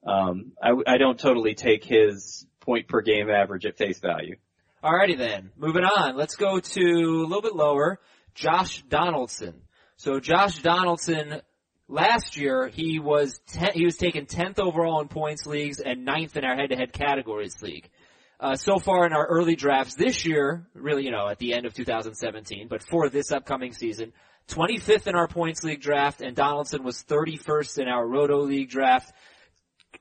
um, 0.06 0.52
I, 0.62 0.72
I 0.86 0.98
don't 0.98 1.18
totally 1.18 1.54
take 1.56 1.86
his 1.86 2.46
point 2.60 2.90
per 2.90 3.00
game 3.00 3.30
average 3.30 3.66
at 3.66 3.78
face 3.78 4.00
value. 4.00 4.36
Alrighty 4.84 5.18
then, 5.18 5.52
moving 5.56 5.86
on. 5.86 6.18
Let's 6.18 6.36
go 6.36 6.60
to 6.60 6.82
a 6.82 7.26
little 7.26 7.42
bit 7.42 7.56
lower. 7.56 8.02
Josh 8.36 8.82
Donaldson. 8.90 9.62
So 9.96 10.20
Josh 10.20 10.62
Donaldson, 10.62 11.42
last 11.88 12.36
year 12.36 12.68
he 12.68 13.00
was 13.00 13.40
ten, 13.48 13.72
he 13.74 13.86
was 13.86 13.96
taken 13.96 14.26
tenth 14.26 14.60
overall 14.60 15.00
in 15.00 15.08
points 15.08 15.46
leagues 15.46 15.80
and 15.80 16.04
ninth 16.04 16.36
in 16.36 16.44
our 16.44 16.56
head-to-head 16.56 16.92
categories 16.92 17.62
league. 17.62 17.90
Uh, 18.42 18.56
so 18.56 18.78
far 18.78 19.06
in 19.06 19.14
our 19.14 19.26
early 19.26 19.56
drafts 19.56 19.96
this 19.96 20.26
year, 20.26 20.68
really, 20.74 21.06
you 21.06 21.12
know, 21.12 21.30
at 21.30 21.38
the 21.38 21.54
end 21.54 21.66
of 21.66 21.74
2017, 21.74 22.68
but 22.68 22.84
for 22.84 23.08
this 23.08 23.32
upcoming 23.32 23.72
season, 23.72 24.12
25th 24.48 25.08
in 25.08 25.16
our 25.16 25.28
points 25.28 25.64
league 25.64 25.82
draft, 25.82 26.22
and 26.22 26.36
Donaldson 26.36 26.84
was 26.84 27.04
31st 27.04 27.80
in 27.80 27.88
our 27.88 28.06
Roto 28.06 28.42
league 28.42 28.70
draft. 28.70 29.14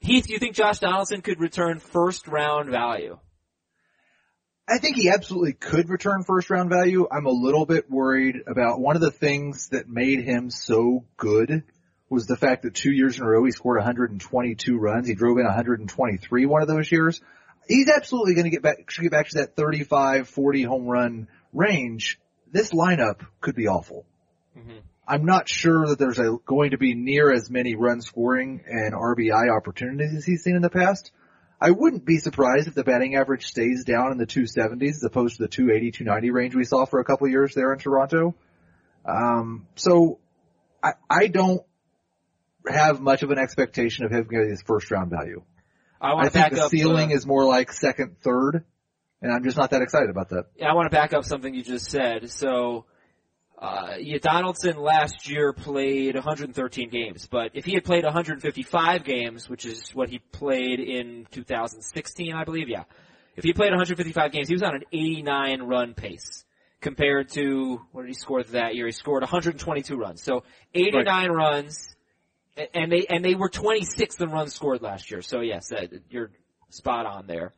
Heath, 0.01 0.27
do 0.27 0.33
you 0.33 0.39
think 0.39 0.57
Josh 0.57 0.79
Donaldson 0.79 1.21
could 1.21 1.41
return 1.41 1.79
first 1.79 2.27
round 2.27 2.71
value? 2.71 3.19
I 4.69 4.79
think 4.79 4.97
he 4.97 5.11
absolutely 5.11 5.55
could 5.55 5.89
return 5.89 6.23
first 6.23 6.49
round 6.49 6.71
value. 6.71 7.09
I'm 7.11 7.27
a 7.27 7.31
little 7.31 7.67
bit 7.67 7.91
worried 7.91 8.37
about 8.47 8.81
one 8.81 8.95
of 8.95 9.03
the 9.03 9.11
things 9.11 9.69
that 9.71 9.89
made 9.89 10.23
him 10.23 10.51
so 10.51 11.05
good 11.17 11.65
was 12.09 12.27
the 12.27 12.37
fact 12.37 12.63
that 12.63 12.75
two 12.75 12.93
years 12.93 13.19
in 13.19 13.25
a 13.25 13.29
row 13.29 13.45
he 13.45 13.51
scored 13.51 13.79
122 13.79 14.79
runs. 14.79 15.09
He 15.09 15.15
drove 15.15 15.39
in 15.39 15.45
123 15.45 16.47
one 16.47 16.63
of 16.63 16.69
those 16.69 16.91
years. 16.91 17.21
He's 17.67 17.89
absolutely 17.89 18.35
going 18.35 18.45
to 18.45 18.51
get 18.51 18.63
back, 18.63 18.91
should 18.91 19.03
get 19.03 19.13
back 19.13 19.29
to 19.31 19.39
that 19.39 19.57
35, 19.57 20.29
40 20.29 20.63
home 20.63 20.87
run 20.87 21.29
range. 21.53 22.21
This 22.53 22.71
lineup 22.71 23.27
could 23.41 23.55
be 23.55 23.69
awful. 23.69 24.07
I'm 25.07 25.25
not 25.25 25.49
sure 25.49 25.89
that 25.89 25.99
there's 25.99 26.19
a, 26.19 26.37
going 26.47 26.71
to 26.71 26.79
be 26.79 26.95
near 26.95 27.33
as 27.33 27.51
many 27.51 27.75
run 27.75 28.01
scoring 28.01 28.63
and 28.67 28.95
RBI 28.95 29.57
opportunities 29.57 30.15
as 30.17 30.25
he's 30.25 30.43
seen 30.43 30.55
in 30.55 30.63
the 30.63 30.71
past. 30.71 31.11
I 31.61 31.73
wouldn't 31.73 32.07
be 32.07 32.19
surprised 32.19 32.69
if 32.69 32.75
the 32.75 32.85
batting 32.85 33.17
average 33.17 33.47
stays 33.47 33.85
down 33.85 34.13
in 34.13 34.19
the 34.19 34.27
270s 34.27 34.97
as 34.97 35.05
opposed 35.05 35.37
to 35.37 35.43
the 35.43 35.49
280, 35.49 35.91
290 35.91 36.31
range 36.31 36.55
we 36.55 36.65
saw 36.65 36.87
for 36.87 37.01
a 37.01 37.05
couple 37.05 37.29
years 37.29 37.55
there 37.55 37.73
in 37.73 37.79
Toronto. 37.79 38.35
Um, 39.05 39.67
so 39.75 40.21
I, 40.83 40.93
I 41.09 41.27
don't 41.27 41.63
have 42.67 43.01
much 43.01 43.23
of 43.23 43.31
an 43.31 43.39
expectation 43.39 44.05
of 44.05 44.11
him 44.11 44.27
getting 44.31 44.51
his 44.51 44.63
first 44.63 44.91
round 44.91 45.11
value. 45.11 45.43
I 46.01 46.13
I 46.13 46.29
think 46.29 46.55
the 46.55 46.69
ceiling 46.69 47.13
uh, 47.13 47.17
is 47.17 47.27
more 47.27 47.45
like 47.45 47.73
second, 47.73 48.17
third, 48.23 48.65
and 49.21 49.33
I'm 49.33 49.45
just 49.45 49.59
not 49.59 49.71
that 49.71 49.83
excited 49.83 50.09
about 50.09 50.31
that. 50.31 50.47
Yeah, 50.57 50.71
I 50.71 50.75
want 50.75 50.91
to 50.91 50.97
back 50.97 51.13
up 51.13 51.25
something 51.25 51.55
you 51.55 51.63
just 51.63 51.91
said. 51.91 52.31
So, 52.31 52.87
uh, 53.61 53.97
yeah, 54.01 54.17
Donaldson 54.19 54.79
last 54.79 55.29
year 55.29 55.53
played 55.53 56.15
113 56.15 56.89
games, 56.89 57.29
but 57.31 57.51
if 57.53 57.67
he 57.67 57.75
had 57.75 57.85
played 57.85 58.05
155 58.05 59.05
games, 59.05 59.51
which 59.51 59.67
is 59.67 59.95
what 59.95 60.09
he 60.09 60.19
played 60.19 60.81
in 60.81 61.27
2016, 61.31 62.35
I 62.35 62.45
believe, 62.45 62.71
yeah. 62.71 62.85
If 63.37 63.45
he 63.45 63.53
played 63.53 63.71
155 63.71 64.33
games, 64.33 64.49
he 64.49 64.55
was 64.55 64.63
on 64.63 64.75
an 64.75 64.85
89 64.93 65.63
run 65.63 65.93
pace 65.93 66.45
compared 66.81 67.29
to, 67.31 67.83
what 67.93 68.03
did 68.03 68.09
he 68.09 68.15
score 68.15 68.43
that 68.43 68.75
year? 68.75 68.87
He 68.87 68.93
scored 68.93 69.23
122 69.23 69.95
runs. 69.95 70.23
So 70.23 70.45
89 70.75 71.31
runs, 71.31 71.95
and 72.73 72.91
they, 72.91 73.05
and 73.11 73.23
they 73.23 73.35
were 73.35 73.51
26th 73.51 74.23
in 74.23 74.31
runs 74.31 74.55
scored 74.55 74.81
last 74.81 75.11
year. 75.11 75.21
So 75.21 75.41
yes, 75.41 75.69
that, 75.69 75.91
you're 76.09 76.31
spot 76.71 77.05
on 77.05 77.27
there. 77.27 77.53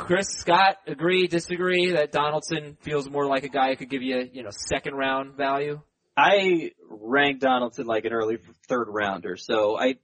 Chris 0.00 0.28
Scott 0.30 0.78
agree, 0.86 1.26
disagree 1.26 1.92
that 1.92 2.10
Donaldson 2.10 2.76
feels 2.80 3.08
more 3.08 3.26
like 3.26 3.44
a 3.44 3.48
guy 3.48 3.68
who 3.68 3.76
could 3.76 3.90
give 3.90 4.02
you, 4.02 4.28
you 4.32 4.42
know, 4.42 4.50
second 4.50 4.94
round 4.94 5.36
value. 5.36 5.80
I 6.16 6.72
rank 6.88 7.40
Donaldson 7.40 7.86
like 7.86 8.06
an 8.06 8.12
early 8.12 8.38
third 8.66 8.88
rounder, 8.88 9.36
so 9.36 9.78
I 9.78 9.96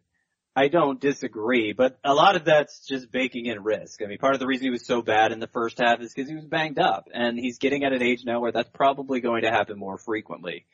I 0.55 0.69
don't 0.69 1.01
disagree, 1.01 1.73
but 1.73 1.99
a 2.05 2.15
lot 2.15 2.37
of 2.37 2.45
that's 2.45 2.87
just 2.87 3.11
baking 3.11 3.47
in 3.47 3.63
risk. 3.63 4.03
I 4.03 4.07
mean, 4.07 4.19
part 4.19 4.35
of 4.35 4.41
the 4.41 4.47
reason 4.47 4.65
he 4.65 4.71
was 4.71 4.87
so 4.87 5.01
bad 5.03 5.33
in 5.33 5.41
the 5.41 5.47
first 5.47 5.79
half 5.79 6.01
is 6.01 6.13
because 6.13 6.29
he 6.29 6.37
was 6.37 6.47
banged 6.47 6.79
up, 6.79 7.09
and 7.13 7.39
he's 7.39 7.59
getting 7.59 7.85
at 7.85 7.93
an 7.93 8.03
age 8.03 8.25
now 8.25 8.41
where 8.41 8.53
that's 8.53 8.71
probably 8.71 9.21
going 9.21 9.43
to 9.43 9.51
happen 9.51 9.79
more 9.79 9.99
frequently. 9.99 10.67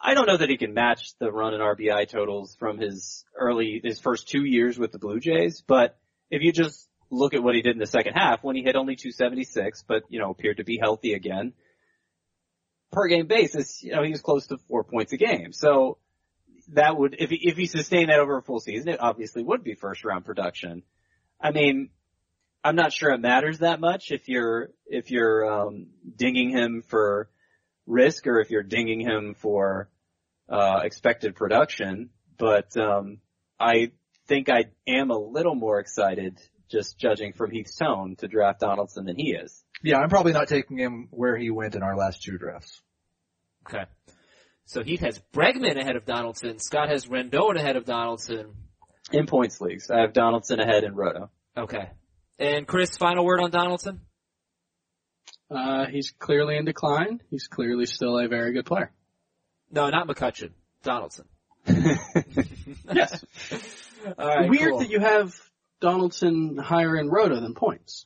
I 0.00 0.14
don't 0.14 0.26
know 0.26 0.36
that 0.36 0.50
he 0.50 0.56
can 0.56 0.74
match 0.74 1.16
the 1.18 1.30
run 1.30 1.54
and 1.54 1.62
RBI 1.62 2.08
totals 2.08 2.56
from 2.58 2.78
his 2.78 3.24
early, 3.36 3.80
his 3.82 4.00
first 4.00 4.28
two 4.28 4.44
years 4.44 4.78
with 4.78 4.90
the 4.90 4.98
Blue 4.98 5.20
Jays, 5.20 5.62
but 5.66 5.96
if 6.30 6.42
you 6.42 6.52
just 6.52 6.87
look 7.10 7.34
at 7.34 7.42
what 7.42 7.54
he 7.54 7.62
did 7.62 7.74
in 7.74 7.78
the 7.78 7.86
second 7.86 8.14
half 8.14 8.42
when 8.42 8.56
he 8.56 8.62
hit 8.62 8.76
only 8.76 8.96
276, 8.96 9.84
but, 9.86 10.02
you 10.08 10.18
know, 10.18 10.30
appeared 10.30 10.58
to 10.58 10.64
be 10.64 10.78
healthy 10.78 11.14
again, 11.14 11.52
per 12.92 13.08
game 13.08 13.26
basis, 13.26 13.82
you 13.82 13.92
know, 13.92 14.02
he 14.02 14.10
was 14.10 14.20
close 14.20 14.46
to 14.48 14.58
four 14.68 14.84
points 14.84 15.12
a 15.12 15.16
game. 15.16 15.52
So 15.52 15.98
that 16.68 16.96
would, 16.96 17.16
if 17.18 17.30
he, 17.30 17.48
if 17.48 17.56
he 17.56 17.66
sustained 17.66 18.10
that 18.10 18.20
over 18.20 18.38
a 18.38 18.42
full 18.42 18.60
season, 18.60 18.88
it 18.88 19.00
obviously 19.00 19.42
would 19.42 19.64
be 19.64 19.74
first 19.74 20.04
round 20.04 20.24
production. 20.24 20.82
I 21.40 21.50
mean, 21.50 21.90
I'm 22.62 22.76
not 22.76 22.92
sure 22.92 23.10
it 23.12 23.20
matters 23.20 23.58
that 23.58 23.80
much 23.80 24.10
if 24.10 24.28
you're, 24.28 24.70
if 24.86 25.10
you're, 25.10 25.50
um, 25.50 25.86
dinging 26.16 26.50
him 26.50 26.82
for 26.82 27.30
risk 27.86 28.26
or 28.26 28.40
if 28.40 28.50
you're 28.50 28.62
dinging 28.62 29.00
him 29.00 29.34
for, 29.38 29.88
uh, 30.48 30.80
expected 30.82 31.36
production, 31.36 32.10
but, 32.38 32.76
um, 32.76 33.18
I 33.60 33.92
think 34.26 34.48
I 34.48 34.66
am 34.86 35.10
a 35.10 35.18
little 35.18 35.54
more 35.54 35.80
excited 35.80 36.38
just 36.70 36.98
judging 36.98 37.32
from 37.32 37.50
Heath's 37.50 37.76
tone 37.76 38.16
to 38.18 38.28
draft 38.28 38.60
Donaldson 38.60 39.04
than 39.04 39.16
he 39.16 39.32
is. 39.32 39.62
Yeah, 39.82 39.98
I'm 39.98 40.08
probably 40.08 40.32
not 40.32 40.48
taking 40.48 40.78
him 40.78 41.08
where 41.10 41.36
he 41.36 41.50
went 41.50 41.74
in 41.74 41.82
our 41.82 41.96
last 41.96 42.22
two 42.22 42.38
drafts. 42.38 42.80
Okay. 43.66 43.84
So 44.66 44.82
Heath 44.82 45.00
has 45.00 45.20
Bregman 45.32 45.80
ahead 45.80 45.96
of 45.96 46.04
Donaldson. 46.04 46.58
Scott 46.58 46.90
has 46.90 47.06
Rendon 47.06 47.56
ahead 47.56 47.76
of 47.76 47.84
Donaldson. 47.84 48.54
In 49.12 49.26
points 49.26 49.60
leagues, 49.60 49.90
I 49.90 50.00
have 50.00 50.12
Donaldson 50.12 50.60
ahead 50.60 50.84
in 50.84 50.94
Roto. 50.94 51.30
Okay. 51.56 51.90
And 52.38 52.66
Chris, 52.66 52.96
final 52.96 53.24
word 53.24 53.40
on 53.40 53.50
Donaldson? 53.50 54.00
Uh, 55.50 55.86
he's 55.86 56.12
clearly 56.18 56.56
in 56.56 56.66
decline. 56.66 57.20
He's 57.30 57.46
clearly 57.46 57.86
still 57.86 58.18
a 58.18 58.28
very 58.28 58.52
good 58.52 58.66
player. 58.66 58.92
No, 59.70 59.88
not 59.88 60.06
McCutchen. 60.06 60.50
Donaldson. 60.82 61.24
Yes. 62.92 63.24
All 64.18 64.28
right. 64.28 64.48
Weird 64.48 64.70
cool. 64.70 64.78
that 64.80 64.90
you 64.90 65.00
have 65.00 65.34
Donaldson 65.80 66.56
higher 66.56 66.96
in 66.96 67.08
Roto 67.08 67.40
than 67.40 67.54
points. 67.54 68.04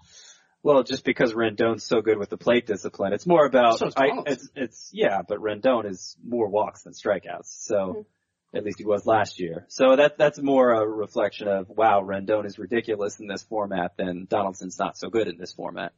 Well, 0.62 0.84
just 0.84 1.04
because 1.04 1.34
Rendon's 1.34 1.82
so 1.82 2.00
good 2.02 2.18
with 2.18 2.30
the 2.30 2.36
plate 2.36 2.66
discipline, 2.66 3.12
it's 3.12 3.26
more 3.26 3.44
about. 3.44 3.78
So 3.78 3.88
is 3.88 3.94
I, 3.96 4.10
it's, 4.26 4.48
it's 4.54 4.90
yeah, 4.92 5.22
but 5.26 5.38
Rendon 5.38 5.90
is 5.90 6.16
more 6.24 6.48
walks 6.48 6.82
than 6.82 6.92
strikeouts. 6.92 7.66
So 7.66 7.74
mm-hmm. 7.74 8.56
at 8.56 8.64
least 8.64 8.78
he 8.78 8.84
was 8.84 9.04
last 9.04 9.40
year. 9.40 9.66
So 9.68 9.96
that 9.96 10.18
that's 10.18 10.38
more 10.38 10.70
a 10.70 10.86
reflection 10.86 11.48
of 11.48 11.68
wow, 11.68 12.02
Rendon 12.02 12.46
is 12.46 12.60
ridiculous 12.60 13.18
in 13.18 13.26
this 13.26 13.42
format 13.42 13.96
than 13.96 14.26
Donaldson's 14.30 14.78
not 14.78 14.96
so 14.96 15.10
good 15.10 15.26
in 15.26 15.36
this 15.36 15.52
format. 15.52 15.92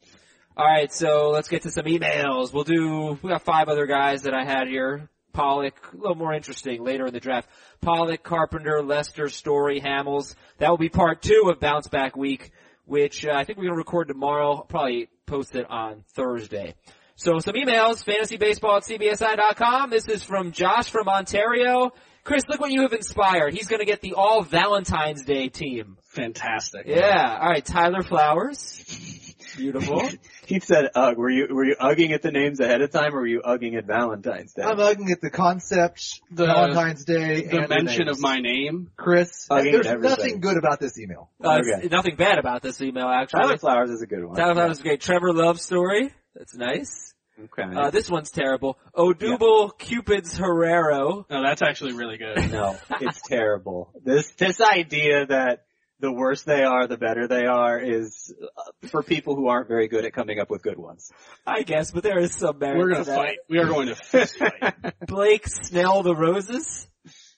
All 0.56 0.64
right, 0.64 0.92
so 0.92 1.30
let's 1.30 1.48
get 1.48 1.62
to 1.62 1.70
some 1.70 1.84
emails. 1.84 2.52
We'll 2.52 2.64
do. 2.64 3.18
We 3.20 3.28
got 3.28 3.42
five 3.42 3.68
other 3.68 3.86
guys 3.86 4.22
that 4.22 4.34
I 4.34 4.44
had 4.44 4.68
here. 4.68 5.10
Pollock, 5.34 5.74
a 5.92 5.96
little 5.96 6.14
more 6.14 6.32
interesting 6.32 6.82
later 6.82 7.06
in 7.06 7.12
the 7.12 7.20
draft. 7.20 7.48
Pollock, 7.82 8.22
Carpenter, 8.22 8.82
Lester, 8.82 9.28
Story, 9.28 9.80
Hamels. 9.80 10.34
That 10.58 10.70
will 10.70 10.78
be 10.78 10.88
part 10.88 11.20
two 11.20 11.50
of 11.52 11.60
Bounce 11.60 11.88
Back 11.88 12.16
Week, 12.16 12.52
which 12.86 13.26
uh, 13.26 13.32
I 13.32 13.44
think 13.44 13.58
we're 13.58 13.64
going 13.64 13.74
to 13.74 13.78
record 13.78 14.08
tomorrow. 14.08 14.54
I'll 14.54 14.62
probably 14.62 15.08
post 15.26 15.54
it 15.54 15.66
on 15.68 16.04
Thursday. 16.14 16.74
So 17.16 17.38
some 17.38 17.54
emails, 17.54 18.04
fantasybaseball 18.04 18.76
at 18.76 18.84
cbsi.com. 18.84 19.90
This 19.90 20.08
is 20.08 20.22
from 20.22 20.52
Josh 20.52 20.88
from 20.88 21.08
Ontario. 21.08 21.92
Chris, 22.24 22.42
look 22.48 22.60
what 22.60 22.72
you 22.72 22.82
have 22.82 22.92
inspired. 22.94 23.52
He's 23.52 23.68
going 23.68 23.80
to 23.80 23.86
get 23.86 24.00
the 24.00 24.14
all 24.14 24.42
Valentine's 24.42 25.24
Day 25.24 25.48
team. 25.48 25.98
Fantastic. 26.04 26.86
Yeah. 26.86 27.38
All 27.40 27.50
right, 27.50 27.64
Tyler 27.64 28.02
Flowers. 28.02 29.23
Beautiful. 29.56 30.08
He 30.46 30.60
said 30.60 30.90
"ugh." 30.94 31.16
Were 31.16 31.30
you 31.30 31.46
were 31.50 31.64
you 31.64 31.76
ugging 31.80 32.10
at 32.12 32.20
the 32.22 32.30
names 32.30 32.60
ahead 32.60 32.82
of 32.82 32.90
time, 32.90 33.14
or 33.14 33.20
were 33.20 33.26
you 33.26 33.40
ugging 33.42 33.78
at 33.78 33.86
Valentine's 33.86 34.52
Day? 34.52 34.62
I'm 34.62 34.76
looking 34.76 35.10
at 35.10 35.20
the 35.22 35.30
concept, 35.30 36.20
The- 36.30 36.46
Valentine's 36.46 37.04
Day, 37.04 37.42
The 37.46 37.60
and 37.60 37.68
mention 37.68 38.06
names. 38.06 38.18
of 38.18 38.22
my 38.22 38.40
name. 38.40 38.90
Chris. 38.96 39.46
Hugging 39.50 39.72
There's 39.72 39.86
everything. 39.86 40.10
nothing 40.18 40.40
good 40.40 40.56
about 40.58 40.80
this 40.80 40.98
email. 40.98 41.30
Uh, 41.42 41.60
Okay. 41.62 41.88
nothing 41.88 42.16
bad 42.16 42.38
about 42.38 42.62
this 42.62 42.80
email, 42.82 43.08
actually. 43.08 43.40
Tyler 43.40 43.56
Flowers 43.58 43.90
is 43.90 44.02
a 44.02 44.06
good 44.06 44.24
one. 44.24 44.36
Tyler 44.36 44.54
Flowers 44.54 44.76
is 44.78 44.82
great. 44.82 45.00
Trevor 45.00 45.32
Love 45.32 45.60
story. 45.60 46.12
That's 46.34 46.54
nice. 46.54 47.14
Okay. 47.42 47.64
Uh, 47.76 47.90
this 47.90 48.08
one's 48.08 48.30
terrible. 48.30 48.78
Odubel 48.96 49.76
Cupid's 49.76 50.36
Herrera. 50.36 51.24
No, 51.28 51.42
that's 51.42 51.62
actually 51.62 51.92
really 51.94 52.16
good. 52.16 52.52
No, 52.52 52.76
it's 53.00 53.20
terrible. 53.22 53.90
This 54.04 54.30
this 54.32 54.60
idea 54.60 55.26
that 55.26 55.63
the 56.04 56.12
worse 56.12 56.42
they 56.42 56.62
are, 56.62 56.86
the 56.86 56.98
better 56.98 57.26
they 57.26 57.46
are 57.46 57.78
is 57.80 58.32
uh, 58.42 58.88
for 58.88 59.02
people 59.02 59.34
who 59.36 59.48
aren't 59.48 59.68
very 59.68 59.88
good 59.88 60.04
at 60.04 60.12
coming 60.12 60.38
up 60.38 60.50
with 60.50 60.62
good 60.62 60.78
ones. 60.78 61.10
I 61.46 61.62
guess, 61.62 61.90
but 61.92 62.02
there 62.02 62.18
is 62.18 62.34
some 62.34 62.58
merit 62.58 62.76
We're 62.78 62.90
gonna 62.92 63.04
that. 63.04 63.16
fight. 63.16 63.38
We 63.48 63.58
are 63.58 63.66
going 63.66 63.88
to 63.88 63.94
fist 63.94 64.36
fight. 64.38 64.74
Blake 65.06 65.46
Snell 65.48 66.02
the 66.02 66.14
Roses. 66.14 66.86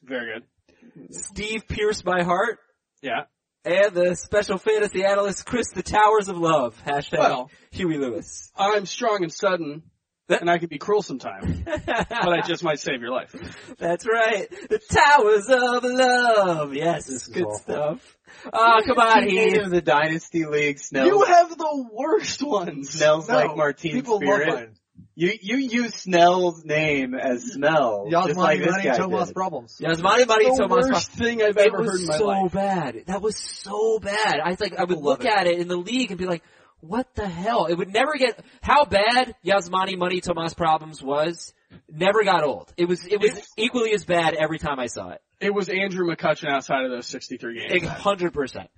Very 0.02 0.34
good. 0.40 1.14
Steve 1.14 1.68
Pierce 1.68 2.04
my 2.04 2.24
heart. 2.24 2.58
Yeah. 3.02 3.24
And 3.64 3.94
the 3.94 4.14
special 4.16 4.58
fantasy 4.58 5.04
analyst 5.04 5.46
Chris 5.46 5.70
the 5.72 5.82
Towers 5.84 6.28
of 6.28 6.36
Love. 6.38 6.80
Hashtag 6.84 7.18
Well. 7.18 7.50
Huey 7.70 7.98
Lewis. 7.98 8.50
I'm 8.56 8.86
strong 8.86 9.22
and 9.22 9.32
sudden, 9.32 9.82
and 10.28 10.50
I 10.50 10.58
can 10.58 10.68
be 10.68 10.78
cruel 10.78 11.02
sometimes, 11.02 11.60
but 11.64 12.08
I 12.10 12.40
just 12.46 12.62
might 12.64 12.80
save 12.80 13.00
your 13.00 13.10
life. 13.12 13.34
That's 13.78 14.06
right. 14.06 14.48
The 14.68 14.80
Towers 14.90 15.48
of 15.48 15.84
Love. 15.84 16.74
Yes, 16.74 17.06
This 17.06 17.22
is 17.22 17.28
good 17.28 17.44
awful. 17.44 17.58
stuff. 17.58 18.16
Oh, 18.52 18.80
come 18.84 18.98
on, 18.98 19.28
He 19.28 19.38
Heath. 19.50 19.62
of 19.62 19.70
the 19.70 19.80
Dynasty 19.80 20.44
League 20.44 20.78
smells, 20.78 21.08
You 21.08 21.22
have 21.24 21.56
the 21.56 21.88
worst 21.92 22.42
ones. 22.42 22.90
smells 22.90 23.28
No, 23.28 23.34
like 23.36 23.56
Martine 23.56 23.92
People 23.92 24.18
Spirit. 24.18 24.48
love 24.48 24.56
mine. 24.58 24.74
You 25.18 25.32
you 25.40 25.56
use 25.56 25.94
Snell's 25.94 26.62
name 26.64 27.14
as 27.14 27.42
smell, 27.52 28.06
just 28.10 28.34
Yasmany 28.34 28.36
like 28.36 28.58
this 28.60 28.68
Rani, 28.72 28.82
guy 28.84 28.96
Tomas 28.98 29.26
did. 29.28 29.34
problems. 29.34 29.78
Yasmany 29.80 30.26
Money 30.26 30.44
the 30.50 30.56
Tomas 30.58 30.86
worst 30.90 31.10
thing 31.12 31.42
I've 31.42 31.56
It 31.56 31.66
ever 31.68 31.78
heard 31.78 31.86
was 31.86 32.00
in 32.02 32.06
my 32.08 32.18
so 32.18 32.26
life. 32.26 32.52
bad. 32.52 33.02
That 33.06 33.22
was 33.22 33.36
so 33.38 33.98
bad. 33.98 34.40
I 34.44 34.56
like 34.60 34.74
I 34.76 34.80
would 34.82 34.88
People 34.90 35.02
look 35.04 35.24
it. 35.24 35.28
at 35.32 35.46
it 35.46 35.58
in 35.58 35.68
the 35.68 35.76
league 35.76 36.10
and 36.10 36.18
be 36.18 36.26
like, 36.26 36.42
"What 36.80 37.14
the 37.14 37.28
hell?" 37.28 37.66
It 37.66 37.74
would 37.74 37.92
never 37.92 38.14
get 38.16 38.38
how 38.62 38.84
bad 38.84 39.34
Yasmany 39.44 39.96
Money 39.96 40.20
Tomas 40.20 40.54
problems 40.54 41.02
was. 41.02 41.52
Never 41.88 42.22
got 42.24 42.44
old. 42.44 42.72
It 42.76 42.86
was 42.86 43.04
it 43.06 43.20
was 43.20 43.30
It's- 43.32 43.52
equally 43.56 43.92
as 43.92 44.04
bad 44.04 44.34
every 44.34 44.58
time 44.58 44.78
I 44.78 44.86
saw 44.86 45.10
it. 45.10 45.20
It 45.40 45.52
was 45.52 45.68
Andrew 45.68 46.06
McCutchen 46.06 46.48
outside 46.48 46.84
of 46.84 46.90
those 46.90 47.06
63 47.06 47.68
games. 47.68 47.86
hundred 47.86 48.32
percent. 48.32 48.70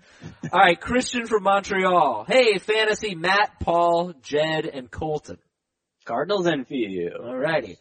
All 0.52 0.58
right, 0.58 0.80
Christian 0.80 1.26
from 1.26 1.44
Montreal. 1.44 2.24
Hey, 2.26 2.58
fantasy 2.58 3.14
Matt, 3.14 3.60
Paul, 3.60 4.14
Jed, 4.22 4.66
and 4.66 4.90
Kolten. 4.90 5.38
Cardinals 6.04 6.46
envy 6.48 6.78
you. 6.78 7.10
Alrighty. 7.20 7.76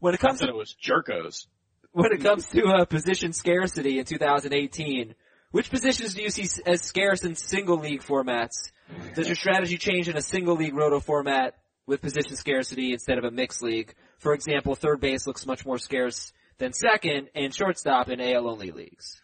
When 0.00 0.12
it 0.14 0.20
comes 0.20 0.40
said 0.40 0.46
to 0.46 0.52
it 0.52 0.56
was 0.56 0.74
Gyorkos. 0.82 1.46
when 1.92 2.12
it 2.12 2.20
comes 2.22 2.46
to 2.48 2.64
uh, 2.66 2.84
position 2.84 3.32
scarcity 3.32 3.98
in 3.98 4.04
2018, 4.04 5.14
which 5.50 5.70
positions 5.70 6.14
do 6.14 6.22
you 6.22 6.30
see 6.30 6.48
as 6.66 6.82
scarce 6.82 7.24
in 7.24 7.34
single 7.34 7.78
league 7.78 8.02
formats? 8.02 8.70
Does 9.14 9.26
your 9.26 9.36
strategy 9.36 9.78
change 9.78 10.08
in 10.08 10.16
a 10.16 10.22
single 10.22 10.56
league 10.56 10.74
roto 10.74 11.00
format 11.00 11.54
with 11.86 12.02
position 12.02 12.36
scarcity 12.36 12.92
instead 12.92 13.18
of 13.18 13.24
a 13.24 13.30
mixed 13.30 13.62
league? 13.62 13.94
For 14.18 14.34
example, 14.34 14.74
third 14.74 15.00
base 15.00 15.26
looks 15.26 15.46
much 15.46 15.64
more 15.64 15.78
scarce 15.78 16.32
than 16.58 16.72
second, 16.72 17.28
and 17.34 17.54
shortstop 17.54 18.08
in 18.08 18.20
AL 18.20 18.48
only 18.48 18.72
leagues. 18.72 19.20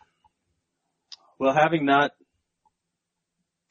Well, 1.38 1.52
having 1.52 1.84
not 1.84 2.12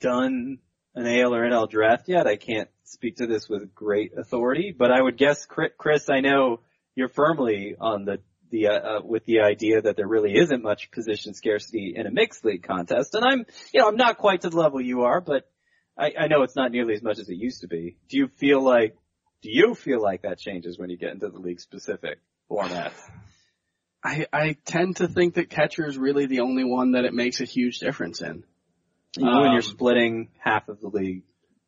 done 0.01 0.59
an 0.95 1.07
AL 1.07 1.33
or 1.33 1.49
NL 1.49 1.69
draft 1.69 2.09
yet, 2.09 2.27
I 2.27 2.35
can't 2.35 2.69
speak 2.83 3.17
to 3.17 3.25
this 3.25 3.47
with 3.47 3.73
great 3.73 4.11
authority, 4.17 4.75
but 4.77 4.91
I 4.91 5.01
would 5.01 5.17
guess, 5.17 5.47
Chris, 5.47 6.09
I 6.09 6.19
know 6.19 6.59
you're 6.93 7.07
firmly 7.07 7.75
on 7.79 8.05
the, 8.05 8.19
the 8.53 8.67
uh, 8.67 8.71
uh, 8.71 9.01
with 9.03 9.25
the 9.25 9.41
idea 9.41 9.81
that 9.81 9.95
there 9.97 10.07
really 10.07 10.33
isn't 10.43 10.61
much 10.61 10.91
position 10.91 11.33
scarcity 11.33 11.93
in 11.97 12.05
a 12.05 12.11
mixed 12.11 12.45
league 12.45 12.63
contest. 12.63 13.15
And 13.15 13.25
I'm, 13.25 13.45
you 13.73 13.81
know, 13.81 13.87
I'm 13.89 13.97
not 13.97 14.17
quite 14.17 14.41
to 14.41 14.49
the 14.49 14.57
level 14.57 14.79
you 14.79 15.01
are, 15.01 15.19
but 15.19 15.49
I, 15.97 16.13
I 16.17 16.27
know 16.27 16.43
it's 16.43 16.55
not 16.55 16.71
nearly 16.71 16.93
as 16.93 17.01
much 17.01 17.19
as 17.19 17.27
it 17.29 17.35
used 17.35 17.61
to 17.61 17.67
be. 17.67 17.97
Do 18.09 18.17
you 18.17 18.27
feel 18.27 18.61
like, 18.61 18.95
do 19.41 19.49
you 19.51 19.75
feel 19.75 20.01
like 20.01 20.21
that 20.21 20.37
changes 20.37 20.77
when 20.79 20.89
you 20.89 20.97
get 20.97 21.11
into 21.11 21.29
the 21.29 21.39
league 21.39 21.59
specific 21.59 22.19
formats? 22.49 22.99
I, 24.03 24.27
I 24.31 24.57
tend 24.65 24.97
to 24.97 25.07
think 25.07 25.35
that 25.35 25.49
catcher 25.49 25.87
is 25.87 25.97
really 25.97 26.25
the 26.27 26.41
only 26.41 26.63
one 26.63 26.91
that 26.91 27.05
it 27.05 27.13
makes 27.13 27.41
a 27.41 27.45
huge 27.45 27.79
difference 27.79 28.21
in. 28.21 28.43
You 29.17 29.25
know, 29.25 29.39
when 29.39 29.49
Um, 29.49 29.53
you're 29.53 29.61
splitting 29.61 30.29
half 30.39 30.69
of 30.69 30.79
the 30.79 30.89
league, 30.89 31.23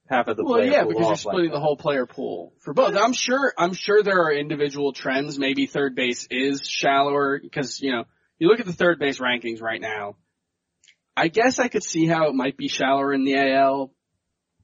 half 0.07 0.27
of 0.27 0.37
the 0.37 0.43
Well, 0.43 0.55
player 0.55 0.71
yeah, 0.71 0.83
pool 0.83 0.89
because 0.89 0.99
you're 1.01 1.05
off 1.11 1.25
like 1.25 1.33
splitting 1.33 1.51
the 1.51 1.59
whole 1.59 1.77
player 1.77 2.05
pool 2.05 2.53
for 2.61 2.73
both. 2.73 2.95
I'm 2.95 3.13
sure, 3.13 3.53
I'm 3.57 3.73
sure 3.73 4.03
there 4.03 4.23
are 4.23 4.31
individual 4.31 4.93
trends. 4.93 5.37
Maybe 5.39 5.65
third 5.65 5.95
base 5.95 6.27
is 6.29 6.67
shallower 6.67 7.39
because, 7.41 7.81
you 7.81 7.91
know, 7.91 8.03
you 8.37 8.47
look 8.47 8.59
at 8.59 8.65
the 8.65 8.73
third 8.73 8.99
base 8.99 9.19
rankings 9.19 9.61
right 9.61 9.81
now. 9.81 10.15
I 11.17 11.29
guess 11.29 11.59
I 11.59 11.69
could 11.69 11.83
see 11.83 12.05
how 12.05 12.27
it 12.27 12.35
might 12.35 12.57
be 12.57 12.67
shallower 12.67 13.13
in 13.13 13.23
the 13.23 13.35
AL. 13.35 13.91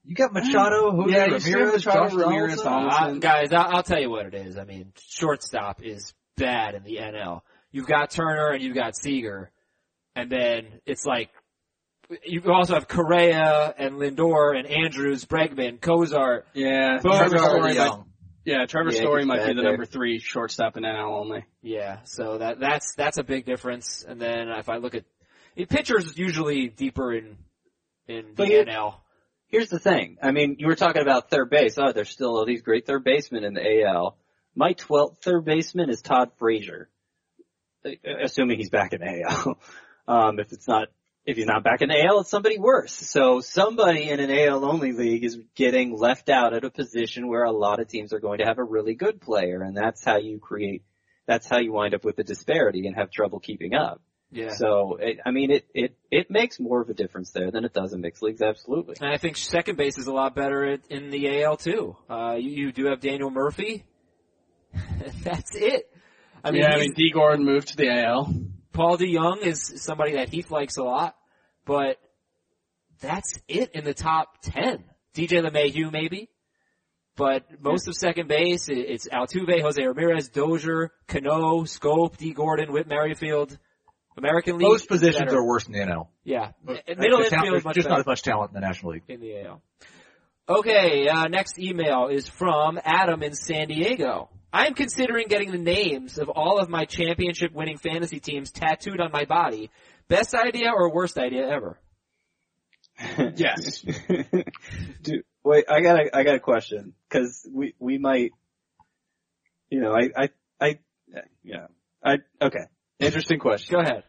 You 0.03 0.15
got 0.15 0.33
Machado, 0.33 0.91
Jose 0.91 1.15
Yeah, 1.15 1.25
you 1.27 1.39
still 1.39 1.53
have 1.53 1.61
Ramirez, 1.61 1.85
Machado, 1.85 2.09
Josh 2.09 2.13
Ramirez, 2.17 2.61
Donaldson. 2.61 2.71
Donaldson. 2.71 3.17
Uh, 3.17 3.19
guys, 3.19 3.53
I'll, 3.53 3.75
I'll 3.77 3.83
tell 3.83 3.99
you 3.99 4.09
what 4.09 4.25
it 4.25 4.33
is. 4.33 4.57
I 4.57 4.63
mean, 4.65 4.91
shortstop 4.99 5.81
is 5.83 6.13
bad 6.37 6.75
in 6.75 6.83
the 6.83 6.97
NL. 6.97 7.41
You've 7.71 7.87
got 7.87 8.09
Turner 8.09 8.49
and 8.49 8.63
you've 8.63 8.75
got 8.75 8.97
Seager, 8.97 9.51
and 10.15 10.29
then 10.29 10.81
it's 10.85 11.05
like 11.05 11.29
you 12.25 12.41
also 12.51 12.73
have 12.73 12.87
Correa 12.87 13.73
and 13.77 13.95
Lindor 13.95 14.57
and 14.57 14.67
Andrus, 14.67 15.25
Bregman, 15.25 15.79
Cozart. 15.79 16.45
Yeah, 16.53 16.99
Both 17.01 17.17
Trevor 17.17 17.37
Story 17.37 17.73
young. 17.75 17.87
might, 17.99 18.05
yeah, 18.45 18.65
Trevor 18.65 18.91
Yeah, 18.91 19.01
Story 19.01 19.25
might 19.25 19.45
be 19.45 19.53
the 19.53 19.61
there. 19.61 19.71
number 19.71 19.85
three 19.85 20.19
shortstop 20.19 20.77
in 20.77 20.83
NL 20.83 21.19
only. 21.19 21.45
Yeah, 21.61 21.99
so 22.03 22.37
that 22.39 22.59
that's 22.59 22.93
that's 22.95 23.17
a 23.17 23.23
big 23.23 23.45
difference. 23.45 24.03
And 24.07 24.19
then 24.19 24.49
if 24.49 24.67
I 24.69 24.77
look 24.77 24.95
at 24.95 25.03
it, 25.55 25.69
pitchers 25.69 26.17
usually 26.17 26.67
deeper 26.67 27.13
in 27.13 27.37
in 28.07 28.25
the 28.27 28.33
But 28.35 28.47
you- 28.49 28.65
NL. 28.65 28.95
Here's 29.47 29.67
the 29.69 29.79
thing. 29.79 30.17
I 30.23 30.31
mean, 30.31 30.55
you 30.59 30.67
were 30.67 30.75
talking 30.77 31.01
about 31.01 31.29
third 31.29 31.49
base. 31.49 31.77
Oh, 31.77 31.91
there's 31.91 32.09
still 32.09 32.37
all 32.37 32.45
these 32.45 32.61
great 32.61 32.85
third 32.85 33.03
basemen 33.03 33.43
in 33.43 33.53
the 33.53 33.83
AL. 33.83 34.17
My 34.55 34.73
12th 34.73 35.17
third 35.21 35.43
baseman 35.43 35.89
is 35.89 36.01
Todd 36.01 36.31
Frazier. 36.39 36.89
Uh, 37.85 37.89
Assuming 38.23 38.59
he's 38.59 38.69
back 38.69 38.93
in 38.93 39.01
the 39.01 39.23
AL. 39.29 39.59
Um, 40.07 40.39
if 40.39 40.51
it's 40.51 40.67
not, 40.67 40.87
if 41.25 41.37
he's 41.37 41.45
not 41.45 41.63
back 41.63 41.81
in 41.81 41.89
the 41.89 42.03
AL, 42.03 42.21
it's 42.21 42.29
somebody 42.29 42.57
worse. 42.57 42.93
So 42.93 43.41
somebody 43.41 44.09
in 44.09 44.19
an 44.19 44.31
AL 44.31 44.65
only 44.65 44.91
league 44.91 45.23
is 45.23 45.37
getting 45.55 45.95
left 45.95 46.29
out 46.29 46.53
at 46.53 46.63
a 46.63 46.71
position 46.71 47.27
where 47.27 47.43
a 47.43 47.51
lot 47.51 47.79
of 47.79 47.87
teams 47.87 48.11
are 48.13 48.19
going 48.19 48.39
to 48.39 48.45
have 48.45 48.57
a 48.57 48.63
really 48.63 48.95
good 48.95 49.21
player, 49.21 49.61
and 49.61 49.77
that's 49.77 50.03
how 50.03 50.17
you 50.17 50.39
create, 50.39 50.83
that's 51.27 51.47
how 51.47 51.59
you 51.59 51.71
wind 51.71 51.93
up 51.93 52.03
with 52.03 52.15
the 52.15 52.23
disparity 52.23 52.87
and 52.87 52.95
have 52.95 53.11
trouble 53.11 53.39
keeping 53.39 53.75
up. 53.75 54.01
Yeah. 54.31 54.49
So, 54.55 54.97
it, 54.99 55.19
I 55.25 55.31
mean, 55.31 55.51
it, 55.51 55.67
it, 55.73 55.97
it 56.09 56.31
makes 56.31 56.59
more 56.59 56.81
of 56.81 56.89
a 56.89 56.93
difference 56.93 57.31
there 57.31 57.51
than 57.51 57.65
it 57.65 57.73
does 57.73 57.93
in 57.93 57.99
mixed 57.99 58.23
leagues, 58.23 58.41
absolutely. 58.41 58.95
And 59.01 59.13
I 59.13 59.17
think 59.17 59.35
second 59.35 59.77
base 59.77 59.97
is 59.97 60.07
a 60.07 60.13
lot 60.13 60.35
better 60.35 60.65
at, 60.65 60.79
in 60.89 61.11
the 61.11 61.43
AL 61.43 61.57
too. 61.57 61.97
Uh, 62.09 62.35
you, 62.39 62.49
you 62.49 62.71
do 62.71 62.85
have 62.85 63.01
Daniel 63.01 63.29
Murphy. 63.29 63.83
That's 65.23 65.53
it. 65.53 65.91
I 66.43 66.51
mean, 66.51 66.61
yeah, 66.61 66.73
I 66.73 66.79
mean, 66.79 66.93
D. 66.93 67.11
Gordon 67.13 67.45
moved 67.45 67.67
to 67.69 67.77
the 67.77 67.89
AL. 67.89 68.33
Paul 68.73 68.97
DeJong 68.97 69.39
is 69.39 69.83
somebody 69.83 70.13
that 70.13 70.29
Heath 70.29 70.51
likes 70.51 70.77
a 70.77 70.83
lot, 70.83 71.15
but 71.65 71.97
that's 72.99 73.39
it 73.47 73.71
in 73.73 73.83
the 73.83 73.93
top 73.93 74.41
10. 74.43 74.83
DJ 75.13 75.45
LeMahieu 75.45 75.91
maybe, 75.91 76.29
but 77.17 77.43
most 77.61 77.87
of 77.87 77.95
second 77.95 78.27
base, 78.29 78.69
it's 78.69 79.07
Altuve, 79.09 79.61
Jose 79.61 79.83
Ramirez, 79.83 80.29
Dozier, 80.29 80.91
Cano, 81.07 81.63
Schoop, 81.63 82.17
D. 82.17 82.33
Gordon, 82.33 82.71
Whit 82.71 82.87
Merrifield, 82.87 83.57
American 84.17 84.57
League. 84.57 84.67
Most 84.67 84.87
positions 84.87 85.33
are 85.33 85.45
worse 85.45 85.65
than 85.65 85.73
the 85.73 85.79
NL. 85.79 86.07
Yeah. 86.23 86.51
But 86.63 86.83
Middle 86.97 87.21
infield 87.21 87.57
is 87.57 87.63
much 87.65 87.75
just 87.75 87.85
better 87.85 87.95
not 87.95 87.99
as 87.99 88.05
much 88.05 88.21
talent 88.21 88.51
in 88.51 88.61
the 88.61 88.65
National 88.65 88.93
League. 88.93 89.03
in 89.09 89.19
the 89.19 89.45
AL. 89.45 89.61
Okay, 90.51 91.07
uh, 91.07 91.29
next 91.29 91.57
email 91.59 92.07
is 92.07 92.27
from 92.27 92.77
Adam 92.83 93.23
in 93.23 93.33
San 93.33 93.69
Diego. 93.69 94.29
I 94.51 94.67
am 94.67 94.73
considering 94.73 95.29
getting 95.29 95.51
the 95.53 95.57
names 95.57 96.17
of 96.17 96.27
all 96.27 96.59
of 96.59 96.67
my 96.67 96.83
championship 96.83 97.53
winning 97.53 97.77
fantasy 97.77 98.19
teams 98.19 98.51
tattooed 98.51 98.99
on 98.99 99.13
my 99.13 99.23
body. 99.23 99.69
Best 100.09 100.35
idea 100.35 100.71
or 100.75 100.93
worst 100.93 101.17
idea 101.17 101.47
ever? 101.47 101.79
Yes. 103.37 103.81
Dude, 105.01 105.23
wait, 105.43 105.65
I 105.69 105.79
got 105.79 105.99
a, 106.01 106.15
I 106.17 106.23
got 106.23 106.35
a 106.35 106.39
question 106.39 106.95
because 107.09 107.47
we 107.51 107.73
we 107.79 107.97
might, 107.97 108.31
you 109.69 109.79
know, 109.79 109.93
I 109.93 110.09
I 110.15 110.29
I 110.59 110.79
yeah, 111.41 111.67
I 112.03 112.17
okay. 112.41 112.65
Interesting 112.99 113.39
question. 113.39 113.73
Go 113.73 113.79
ahead. 113.79 114.03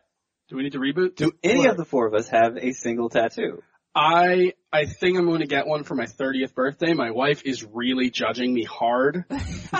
Do 0.49 0.57
we 0.57 0.64
need 0.64 0.72
to 0.72 0.80
reboot? 0.80 1.14
Do 1.14 1.30
any 1.45 1.61
What? 1.61 1.70
of 1.70 1.76
the 1.76 1.84
four 1.84 2.07
of 2.09 2.14
us 2.14 2.28
have 2.28 2.57
a 2.59 2.72
single 2.72 3.09
tattoo? 3.09 3.62
I 3.95 4.55
I 4.72 4.86
think 4.86 5.18
I'm 5.18 5.26
going 5.26 5.40
to 5.40 5.47
get 5.47 5.66
one 5.66 5.84
for 5.84 5.95
my 5.95 6.07
30th 6.07 6.55
birthday. 6.55 6.95
My 6.95 7.11
wife 7.11 7.43
is 7.45 7.64
really 7.64 8.11
judging 8.11 8.55
me 8.55 8.64
hard 8.64 9.24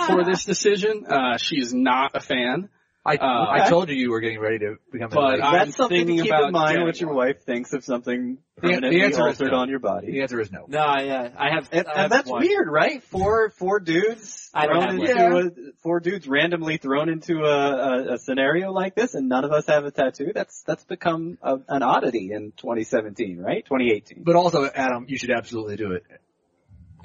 for 0.07 0.23
this 0.25 0.45
decision. 0.45 1.05
Uh, 1.07 1.37
she 1.37 1.55
is 1.59 1.73
not 1.73 2.11
a 2.15 2.19
fan. 2.19 2.69
I 3.05 3.15
Uh, 3.15 3.45
I 3.49 3.69
told 3.69 3.89
you 3.89 3.95
you 3.95 4.11
were 4.11 4.21
getting 4.21 4.39
ready 4.39 4.59
to 4.59 4.75
become 4.91 5.11
a 5.11 5.15
But 5.15 5.33
league. 5.33 5.41
I'm 5.41 5.53
That's 5.53 5.75
something 5.75 5.97
to 5.99 6.05
thinking 6.05 6.23
keep 6.25 6.31
about 6.31 6.45
in 6.47 6.51
mind 6.53 6.83
what 6.83 6.99
your 7.01 7.09
one. 7.09 7.17
wife 7.17 7.43
thinks 7.43 7.73
of 7.73 7.83
something 7.83 8.37
The- 8.55 8.61
the 8.61 8.67
permanently 8.67 9.01
answer 9.01 9.27
is 9.27 9.39
altered 9.41 9.51
no. 9.51 9.57
on 9.57 9.69
your 9.69 9.79
body. 9.79 10.11
The 10.11 10.21
answer 10.21 10.39
is 10.39 10.51
no. 10.51 10.65
No, 10.67 10.79
yeah, 10.99 11.29
I 11.37 11.49
have. 11.49 11.67
And, 11.73 11.87
I 11.87 11.93
have 11.95 12.03
and 12.03 12.11
that's 12.11 12.29
one. 12.29 12.41
weird, 12.41 12.67
right? 12.69 13.03
Four 13.03 13.49
four 13.49 13.79
dudes 13.79 14.11
I 14.11 14.11
don't 14.11 14.42
thrown 14.53 14.81
have 14.81 14.95
into 14.95 15.37
a 15.37 15.71
four 15.81 15.99
dudes 15.99 16.27
randomly 16.27 16.77
thrown 16.77 17.09
into 17.09 17.43
a, 17.43 17.47
a, 17.49 18.13
a 18.13 18.17
scenario 18.17 18.71
like 18.71 18.95
this, 18.95 19.15
and 19.15 19.27
none 19.27 19.43
of 19.43 19.51
us 19.51 19.65
have 19.67 19.85
a 19.85 19.91
tattoo. 19.91 20.31
That's 20.33 20.63
that's 20.63 20.83
become 20.85 21.37
a, 21.41 21.57
an 21.67 21.83
oddity 21.83 22.31
in 22.31 22.51
2017, 22.57 23.39
right? 23.39 23.65
2018. 23.65 24.23
But 24.23 24.35
also, 24.35 24.65
Adam, 24.65 25.05
you 25.07 25.17
should 25.17 25.31
absolutely 25.31 25.75
do 25.75 25.93
it. 25.93 26.03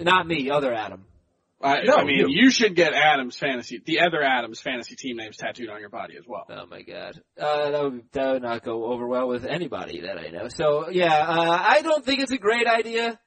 Not 0.00 0.26
me, 0.26 0.50
other 0.50 0.72
Adam. 0.72 1.04
I, 1.60 1.82
No, 1.82 1.96
I 1.96 2.04
mean, 2.04 2.18
you. 2.18 2.26
you 2.28 2.50
should 2.50 2.76
get 2.76 2.92
Adam's 2.94 3.36
fantasy, 3.36 3.82
the 3.84 4.00
other 4.00 4.22
Adam's 4.22 4.60
fantasy 4.60 4.94
team 4.94 5.16
names 5.16 5.36
tattooed 5.36 5.68
on 5.68 5.80
your 5.80 5.88
body 5.88 6.16
as 6.16 6.24
well. 6.26 6.44
Oh 6.48 6.66
my 6.66 6.82
god. 6.82 7.20
Uh, 7.40 7.70
that 7.70 7.82
would, 7.82 8.02
that 8.12 8.32
would 8.32 8.42
not 8.42 8.62
go 8.62 8.84
over 8.84 9.06
well 9.08 9.26
with 9.26 9.44
anybody 9.44 10.02
that 10.02 10.18
I 10.18 10.28
know. 10.28 10.48
So 10.48 10.88
yeah, 10.88 11.14
uh, 11.14 11.58
I 11.60 11.82
don't 11.82 12.04
think 12.04 12.20
it's 12.20 12.30
a 12.30 12.38
great 12.38 12.68
idea, 12.68 13.18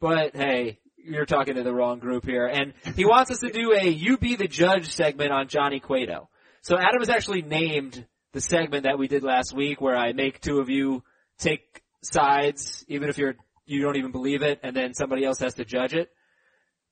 but 0.00 0.34
hey, 0.34 0.78
you're 1.04 1.26
talking 1.26 1.54
to 1.54 1.62
the 1.62 1.72
wrong 1.72 1.98
group 1.98 2.24
here. 2.24 2.46
And 2.46 2.72
he 2.96 3.04
wants 3.04 3.30
us 3.30 3.38
to 3.40 3.50
do 3.50 3.72
a 3.72 3.86
You 3.86 4.16
Be 4.16 4.36
the 4.36 4.48
Judge 4.48 4.92
segment 4.92 5.32
on 5.32 5.48
Johnny 5.48 5.80
Cueto. 5.80 6.28
So 6.62 6.76
Adam 6.76 7.00
has 7.00 7.10
actually 7.10 7.42
named 7.42 8.06
the 8.32 8.40
segment 8.40 8.84
that 8.84 8.98
we 8.98 9.06
did 9.06 9.22
last 9.22 9.54
week 9.54 9.80
where 9.80 9.96
I 9.96 10.12
make 10.12 10.40
two 10.40 10.58
of 10.58 10.68
you 10.68 11.02
take 11.38 11.82
sides, 12.02 12.84
even 12.88 13.08
if 13.08 13.18
you're, 13.18 13.34
you 13.66 13.82
don't 13.82 13.96
even 13.96 14.12
believe 14.12 14.42
it, 14.42 14.60
and 14.62 14.74
then 14.74 14.94
somebody 14.94 15.24
else 15.24 15.38
has 15.40 15.54
to 15.54 15.64
judge 15.64 15.94
it. 15.94 16.10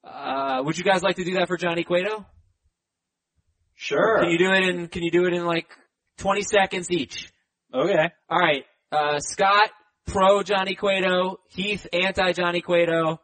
Uh, 0.04 0.62
would 0.64 0.76
you 0.76 0.84
guys 0.84 1.02
like 1.02 1.16
to 1.16 1.24
do 1.24 1.34
that 1.34 1.48
for 1.48 1.56
Johnny 1.56 1.84
Cueto? 1.84 2.26
Sure. 3.74 4.20
Can 4.20 4.30
you 4.30 4.38
do 4.38 4.52
it 4.52 4.62
in, 4.68 4.88
can 4.88 5.02
you 5.02 5.10
do 5.10 5.26
it 5.26 5.32
in 5.32 5.44
like 5.44 5.66
20 6.18 6.42
seconds 6.42 6.90
each? 6.90 7.32
okay. 7.74 8.10
All 8.28 8.38
right, 8.38 8.64
uh, 8.90 9.18
Scott, 9.18 9.70
pro 10.06 10.42
Johnny 10.42 10.74
Cueto, 10.74 11.38
Heath, 11.48 11.86
anti 11.92 12.32
Johnny 12.32 12.60
Cueto. 12.60 13.20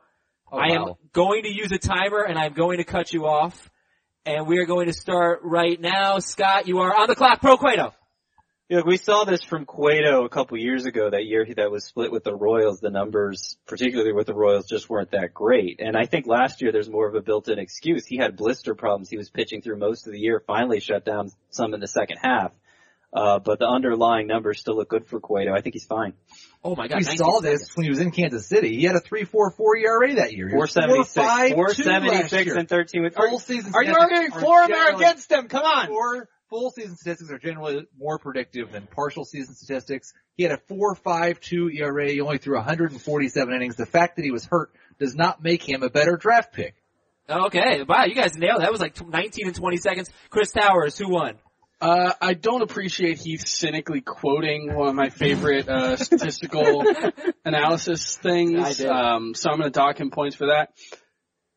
Oh, 0.51 0.59
I 0.59 0.75
am 0.75 0.83
wow. 0.83 0.99
going 1.13 1.43
to 1.43 1.53
use 1.53 1.73
a 1.73 1.79
timer 1.79 2.23
and 2.23 2.39
I'm 2.39 2.55
going 2.55 2.79
to 2.79 2.85
cut 2.85 3.13
you 3.13 3.27
off. 3.27 3.71
And 4.25 4.47
we 4.47 4.59
are 4.59 4.67
going 4.67 4.87
to 4.87 4.93
start 4.93 5.41
right 5.43 5.81
now. 5.81 6.19
Scott, 6.19 6.69
you 6.69 6.81
are 6.81 6.95
on 6.99 7.09
the 7.09 7.15
clock, 7.15 7.41
pro 7.41 7.57
Cueto. 7.57 7.95
Yeah, 8.69 8.83
we 8.85 8.99
saw 8.99 9.25
this 9.25 9.43
from 9.43 9.65
Cueto 9.65 10.27
a 10.27 10.29
couple 10.29 10.59
years 10.59 10.85
ago. 10.85 11.09
That 11.09 11.25
year 11.25 11.47
that 11.57 11.71
was 11.71 11.87
split 11.87 12.13
with 12.13 12.25
the 12.25 12.35
Royals, 12.35 12.81
the 12.81 12.91
numbers, 12.91 13.57
particularly 13.67 14.13
with 14.13 14.27
the 14.27 14.35
Royals, 14.35 14.67
just 14.69 14.91
weren't 14.91 15.13
that 15.13 15.33
great. 15.33 15.81
And 15.81 15.97
I 15.97 16.05
think 16.05 16.27
last 16.27 16.61
year 16.61 16.71
there's 16.71 16.91
more 16.91 17.09
of 17.09 17.15
a 17.15 17.23
built-in 17.23 17.59
excuse. 17.59 18.05
He 18.05 18.19
had 18.19 18.37
blister 18.37 18.75
problems. 18.75 19.09
He 19.09 19.17
was 19.17 19.31
pitching 19.31 19.63
through 19.63 19.79
most 19.79 20.07
of 20.07 20.13
the 20.13 20.19
year. 20.19 20.43
Finally 20.47 20.81
shut 20.81 21.07
down 21.07 21.31
some 21.49 21.73
in 21.73 21.81
the 21.81 21.89
second 21.89 22.19
half. 22.21 22.53
Uh, 23.13 23.39
but 23.39 23.59
the 23.59 23.67
underlying 23.67 24.27
numbers 24.27 24.61
still 24.61 24.77
look 24.77 24.91
good 24.91 25.07
for 25.07 25.19
Cueto. 25.19 25.55
I 25.55 25.63
think 25.63 25.75
he's 25.75 25.87
fine. 25.87 26.13
Oh 26.63 26.77
my 26.77 26.89
god, 26.89 26.99
We 26.99 27.05
19 27.05 27.17
saw 27.19 27.41
seconds. 27.41 27.61
this 27.61 27.71
when 27.77 27.85
he 27.85 27.91
was 27.91 28.01
in 28.01 28.11
Kansas 28.11 28.47
City. 28.47 28.77
He 28.77 28.85
had 28.85 28.97
a 28.97 29.01
3.44 29.01 29.51
ERA 29.83 30.15
that 30.17 30.35
year. 30.35 30.49
He 30.49 30.55
was 30.55 30.75
476, 30.75 31.55
4.52 31.55 31.55
476 31.55 32.57
and 32.57 32.69
13 32.69 33.03
with, 33.03 33.15
Full 33.15 33.39
season 33.39 33.73
are 33.75 33.83
you 33.83 33.95
statistics 33.95 34.21
arguing 34.21 34.33
are 34.33 34.41
for 34.41 34.63
him 34.65 34.95
or 34.95 34.97
against 34.97 35.33
him? 35.33 35.49
Come 35.49 35.65
on. 35.65 35.87
Four 35.87 36.29
full 36.51 36.71
season 36.71 36.97
statistics 36.97 37.31
are 37.31 37.39
generally 37.39 37.87
more 37.99 38.19
predictive 38.19 38.73
than 38.73 38.87
partial 38.87 39.25
season 39.25 39.55
statistics. 39.55 40.13
He 40.37 40.43
had 40.43 40.53
a 40.53 40.59
4.52 40.71 41.75
ERA. 41.79 42.11
He 42.11 42.21
only 42.21 42.39
threw 42.39 42.57
147 42.57 43.55
innings. 43.55 43.77
The 43.77 43.87
fact 43.87 44.17
that 44.17 44.23
he 44.25 44.31
was 44.31 44.45
hurt 44.45 44.71
does 44.99 45.15
not 45.15 45.43
make 45.43 45.67
him 45.67 45.83
a 45.83 45.91
better 45.91 46.17
draft 46.17 46.53
pick. 46.53 46.75
Okay, 47.31 47.83
wow, 47.87 48.05
you 48.05 48.15
guys 48.15 48.35
nailed 48.37 48.61
it. 48.61 48.63
That 48.63 48.73
was 48.73 48.81
like 48.81 48.95
tw- 48.95 49.09
19 49.09 49.47
and 49.49 49.55
20 49.55 49.77
seconds. 49.77 50.11
Chris 50.31 50.51
Towers, 50.53 50.97
who 50.97 51.11
won? 51.11 51.35
Uh, 51.81 52.13
I 52.21 52.35
don't 52.35 52.63
appreciate 52.63 53.19
Heath 53.19 53.47
cynically 53.47 54.01
quoting 54.01 54.75
one 54.75 54.89
of 54.89 54.95
my 54.95 55.11
favorite 55.11 55.69
uh, 55.69 55.97
statistical 55.97 56.85
analysis 57.45 58.19
I 58.19 58.23
things. 58.23 58.85
Um, 58.85 59.35
so 59.35 59.51
I'm 59.51 59.59
going 59.59 59.71
to 59.71 59.79
dock 59.79 60.01
him 60.01 60.11
points 60.11 60.35
for 60.37 60.47
that. 60.47 60.71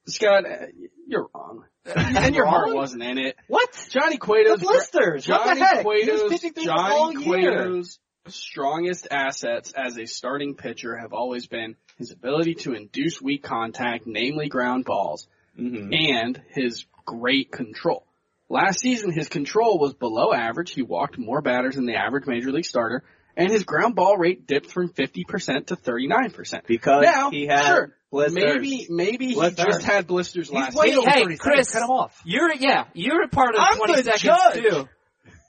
Scott, 0.07 0.45
uh, 0.45 0.65
you're 1.07 1.27
wrong. 1.33 1.65
and 1.95 2.35
your 2.35 2.45
heart 2.45 2.73
wasn't 2.73 3.01
in 3.03 3.17
it. 3.17 3.35
What? 3.47 3.87
Johnny 3.89 4.17
Cueto's 4.17 4.59
The 4.59 4.65
blisters. 4.65 5.27
What 5.27 5.45
Johnny 5.45 5.59
heck? 5.59 5.81
Cueto's 5.83 6.29
pitching 6.29 6.53
through 6.53 6.63
this 6.63 6.65
Johnny. 6.65 7.23
Cueto's 7.23 7.99
strongest 8.27 9.07
assets 9.09 9.73
as 9.75 9.97
a 9.97 10.05
starting 10.05 10.53
pitcher 10.55 10.95
have 10.97 11.13
always 11.13 11.47
been 11.47 11.75
his 11.97 12.11
ability 12.11 12.53
to 12.53 12.73
induce 12.73 13.19
weak 13.19 13.41
contact, 13.43 14.05
namely 14.05 14.47
ground 14.49 14.85
balls, 14.85 15.27
Mm-hmm. 15.59 15.91
and 15.93 16.41
his 16.51 16.85
great 17.05 17.51
control. 17.51 18.05
Last 18.51 18.81
season, 18.81 19.13
his 19.13 19.29
control 19.29 19.79
was 19.79 19.93
below 19.93 20.33
average. 20.33 20.73
He 20.73 20.81
walked 20.81 21.17
more 21.17 21.41
batters 21.41 21.75
than 21.75 21.85
the 21.85 21.95
average 21.95 22.27
major 22.27 22.51
league 22.51 22.65
starter, 22.65 23.01
and 23.37 23.49
his 23.49 23.63
ground 23.63 23.95
ball 23.95 24.17
rate 24.17 24.45
dipped 24.45 24.69
from 24.69 24.89
50% 24.89 25.67
to 25.67 25.77
39%. 25.77 26.67
Because 26.67 27.05
now, 27.05 27.31
he 27.31 27.47
had 27.47 27.65
sure, 27.65 27.95
blisters. 28.11 28.35
maybe 28.35 28.87
maybe 28.89 29.27
he 29.29 29.51
just 29.51 29.83
had 29.83 30.05
blisters 30.05 30.51
last 30.51 30.77
season. 30.77 31.03
Hey, 31.03 31.23
30 31.23 31.37
Chris. 31.37 31.71
Cut 31.71 31.83
him 31.83 31.91
off. 31.91 32.21
You're 32.25 32.53
yeah, 32.53 32.87
you're 32.93 33.23
a 33.23 33.29
part 33.29 33.55
of 33.55 33.61
I'm 33.61 33.77
20 33.77 33.93
the 33.93 34.03
seconds 34.03 34.21
judge. 34.21 34.63
too. 34.63 34.89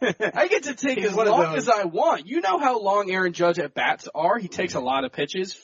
I 0.34 0.46
get 0.46 0.64
to 0.64 0.74
take 0.74 0.98
He's 0.98 1.08
as 1.08 1.16
long 1.16 1.56
as 1.56 1.68
I 1.68 1.84
want. 1.84 2.28
You 2.28 2.40
know 2.40 2.60
how 2.60 2.80
long 2.80 3.10
Aaron 3.10 3.32
Judge 3.32 3.58
at 3.58 3.74
bats 3.74 4.08
are. 4.14 4.38
He 4.38 4.46
takes 4.46 4.74
a 4.74 4.80
lot 4.80 5.04
of 5.04 5.12
pitches. 5.12 5.56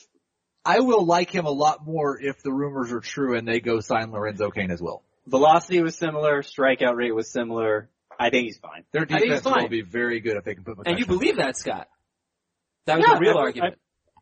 I 0.64 0.80
will 0.80 1.06
like 1.06 1.30
him 1.30 1.46
a 1.46 1.50
lot 1.50 1.86
more 1.86 2.20
if 2.20 2.42
the 2.42 2.52
rumors 2.52 2.92
are 2.92 3.00
true 3.00 3.36
and 3.36 3.46
they 3.46 3.60
go 3.60 3.78
sign 3.78 4.10
Lorenzo 4.10 4.50
Cain 4.50 4.72
as 4.72 4.82
well. 4.82 5.02
Velocity 5.28 5.82
was 5.82 5.96
similar, 5.96 6.42
strikeout 6.42 6.96
rate 6.96 7.14
was 7.14 7.30
similar. 7.30 7.90
I 8.18 8.30
think 8.30 8.46
he's 8.46 8.58
fine. 8.58 8.84
Their 8.92 9.02
I 9.02 9.06
think 9.06 9.20
he's 9.20 9.28
defense 9.40 9.44
fine. 9.44 9.62
will 9.62 9.68
be 9.68 9.82
very 9.82 10.20
good 10.20 10.36
if 10.36 10.44
they 10.44 10.54
can 10.54 10.64
put 10.64 10.76
McCutchen. 10.78 10.82
And 10.90 10.98
you 10.98 11.06
believe 11.06 11.36
that, 11.36 11.56
Scott? 11.56 11.88
That 12.86 12.98
was 12.98 13.06
Yeah, 13.08 13.16
a 13.16 13.20
real 13.20 13.36
I- 13.38 13.40
argument. 13.42 13.78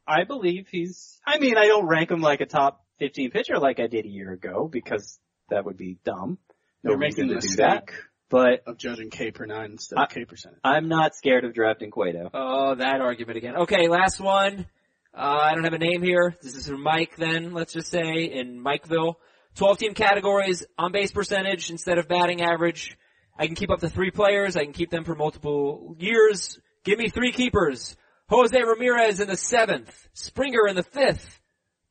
I 0.08 0.24
believe 0.24 0.68
he's, 0.70 1.20
I 1.26 1.38
mean, 1.38 1.56
I 1.56 1.66
don't 1.66 1.86
rank 1.86 2.10
him 2.10 2.20
like 2.20 2.40
a 2.40 2.46
top 2.46 2.84
15 3.00 3.30
pitcher 3.30 3.58
like 3.58 3.80
I 3.80 3.86
did 3.88 4.04
a 4.04 4.08
year 4.08 4.32
ago 4.32 4.68
because 4.70 5.18
that 5.50 5.64
would 5.64 5.76
be 5.76 5.98
dumb. 6.04 6.38
No 6.84 6.90
They're 6.90 6.98
reason 6.98 7.26
making 7.26 7.40
to 7.40 7.46
the 7.46 7.48
do 7.54 7.56
that. 7.56 7.86
mistake 7.86 8.04
But 8.28 8.62
of 8.66 8.76
judging 8.78 9.10
K 9.10 9.30
per 9.32 9.46
nine 9.46 9.72
instead 9.72 9.98
of 9.98 10.02
I- 10.04 10.06
K 10.14 10.24
percentage. 10.24 10.60
I'm 10.62 10.88
not 10.88 11.14
scared 11.16 11.44
of 11.44 11.54
drafting 11.54 11.90
Cueto. 11.90 12.30
Oh, 12.34 12.74
that 12.76 13.00
argument 13.00 13.36
again. 13.38 13.56
Okay, 13.56 13.88
last 13.88 14.20
one. 14.20 14.66
Uh, 15.14 15.38
I 15.42 15.54
don't 15.54 15.64
have 15.64 15.72
a 15.72 15.78
name 15.78 16.02
here. 16.02 16.34
This 16.42 16.54
is 16.56 16.68
from 16.68 16.82
Mike 16.82 17.16
then, 17.16 17.52
let's 17.54 17.72
just 17.72 17.90
say, 17.90 18.24
in 18.24 18.62
Mikeville. 18.62 19.14
12 19.56 19.78
team 19.78 19.94
categories, 19.94 20.64
on 20.78 20.92
base 20.92 21.12
percentage 21.12 21.70
instead 21.70 21.98
of 21.98 22.08
batting 22.08 22.42
average. 22.42 22.96
I 23.38 23.46
can 23.46 23.54
keep 23.54 23.70
up 23.70 23.80
to 23.80 23.88
three 23.90 24.10
players. 24.10 24.56
I 24.56 24.64
can 24.64 24.72
keep 24.72 24.90
them 24.90 25.04
for 25.04 25.14
multiple 25.14 25.94
years. 25.98 26.58
Give 26.84 26.98
me 26.98 27.08
three 27.08 27.32
keepers. 27.32 27.96
Jose 28.28 28.56
Ramirez 28.60 29.20
in 29.20 29.28
the 29.28 29.36
seventh. 29.36 30.08
Springer 30.14 30.66
in 30.68 30.76
the 30.76 30.82
fifth. 30.82 31.40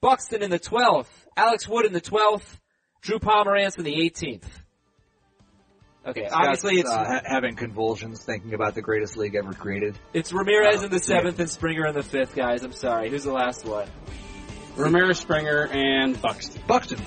Buxton 0.02 0.42
in 0.44 0.50
the 0.50 0.60
twelfth. 0.60 1.28
Alex 1.38 1.68
Wood 1.68 1.86
in 1.86 1.94
the 1.94 2.02
twelfth. 2.02 2.60
Drew 3.02 3.20
Pomeranz 3.20 3.78
in 3.78 3.84
the 3.84 3.96
eighteenth. 3.96 4.50
Okay, 6.08 6.28
obviously 6.32 6.76
it's, 6.80 6.90
uh, 6.90 7.04
ha- 7.04 7.22
having 7.26 7.56
convulsions 7.56 8.24
thinking 8.24 8.54
about 8.54 8.76
the 8.76 8.82
greatest 8.82 9.18
league 9.18 9.34
ever 9.34 9.54
created. 9.54 9.98
it's 10.14 10.32
Ramirez 10.32 10.84
in 10.84 10.92
the 10.92 11.00
seventh 11.00 11.40
and 11.40 11.50
Springer 11.50 11.88
in 11.88 11.96
the 11.96 12.04
fifth, 12.04 12.36
guys. 12.36 12.64
I'm 12.64 12.74
sorry. 12.74 13.10
Who's 13.10 13.24
the 13.24 13.32
last 13.34 13.66
one? 13.66 13.88
Ramirez, 14.76 15.18
Springer, 15.18 15.68
and 15.68 16.22
Buxton. 16.22 16.62
Buxton. 16.68 17.00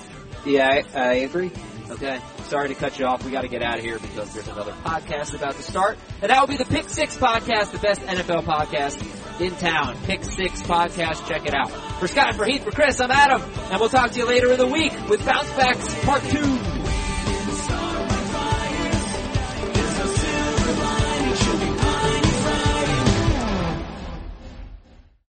Yeah, 0.44 0.68
I, 0.94 0.98
I 0.98 1.12
agree. 1.14 1.50
Okay. 1.90 2.20
Sorry 2.44 2.68
to 2.68 2.74
cut 2.74 2.98
you 2.98 3.06
off. 3.06 3.24
We 3.24 3.30
got 3.30 3.42
to 3.42 3.48
get 3.48 3.62
out 3.62 3.78
of 3.78 3.84
here 3.84 3.98
because 3.98 4.32
there's 4.34 4.48
another 4.48 4.72
podcast 4.84 5.34
about 5.34 5.54
to 5.56 5.62
start. 5.62 5.98
And 6.20 6.30
that 6.30 6.40
will 6.40 6.46
be 6.46 6.56
the 6.56 6.64
Pick 6.64 6.88
Six 6.88 7.16
podcast, 7.16 7.72
the 7.72 7.78
best 7.78 8.00
NFL 8.02 8.44
podcast 8.44 9.40
in 9.40 9.54
town. 9.56 9.96
Pick 10.04 10.24
Six 10.24 10.62
podcast. 10.62 11.26
Check 11.28 11.46
it 11.46 11.54
out. 11.54 11.70
For 11.98 12.08
Scott, 12.08 12.34
for 12.36 12.44
Heath, 12.44 12.64
for 12.64 12.72
Chris, 12.72 13.00
I'm 13.00 13.10
Adam. 13.10 13.42
And 13.70 13.80
we'll 13.80 13.88
talk 13.88 14.10
to 14.12 14.18
you 14.18 14.26
later 14.26 14.52
in 14.52 14.58
the 14.58 14.66
week 14.66 14.92
with 15.08 15.24
Bounce 15.24 15.50
Backs 15.50 16.04
Part 16.04 16.22
2. 16.24 16.77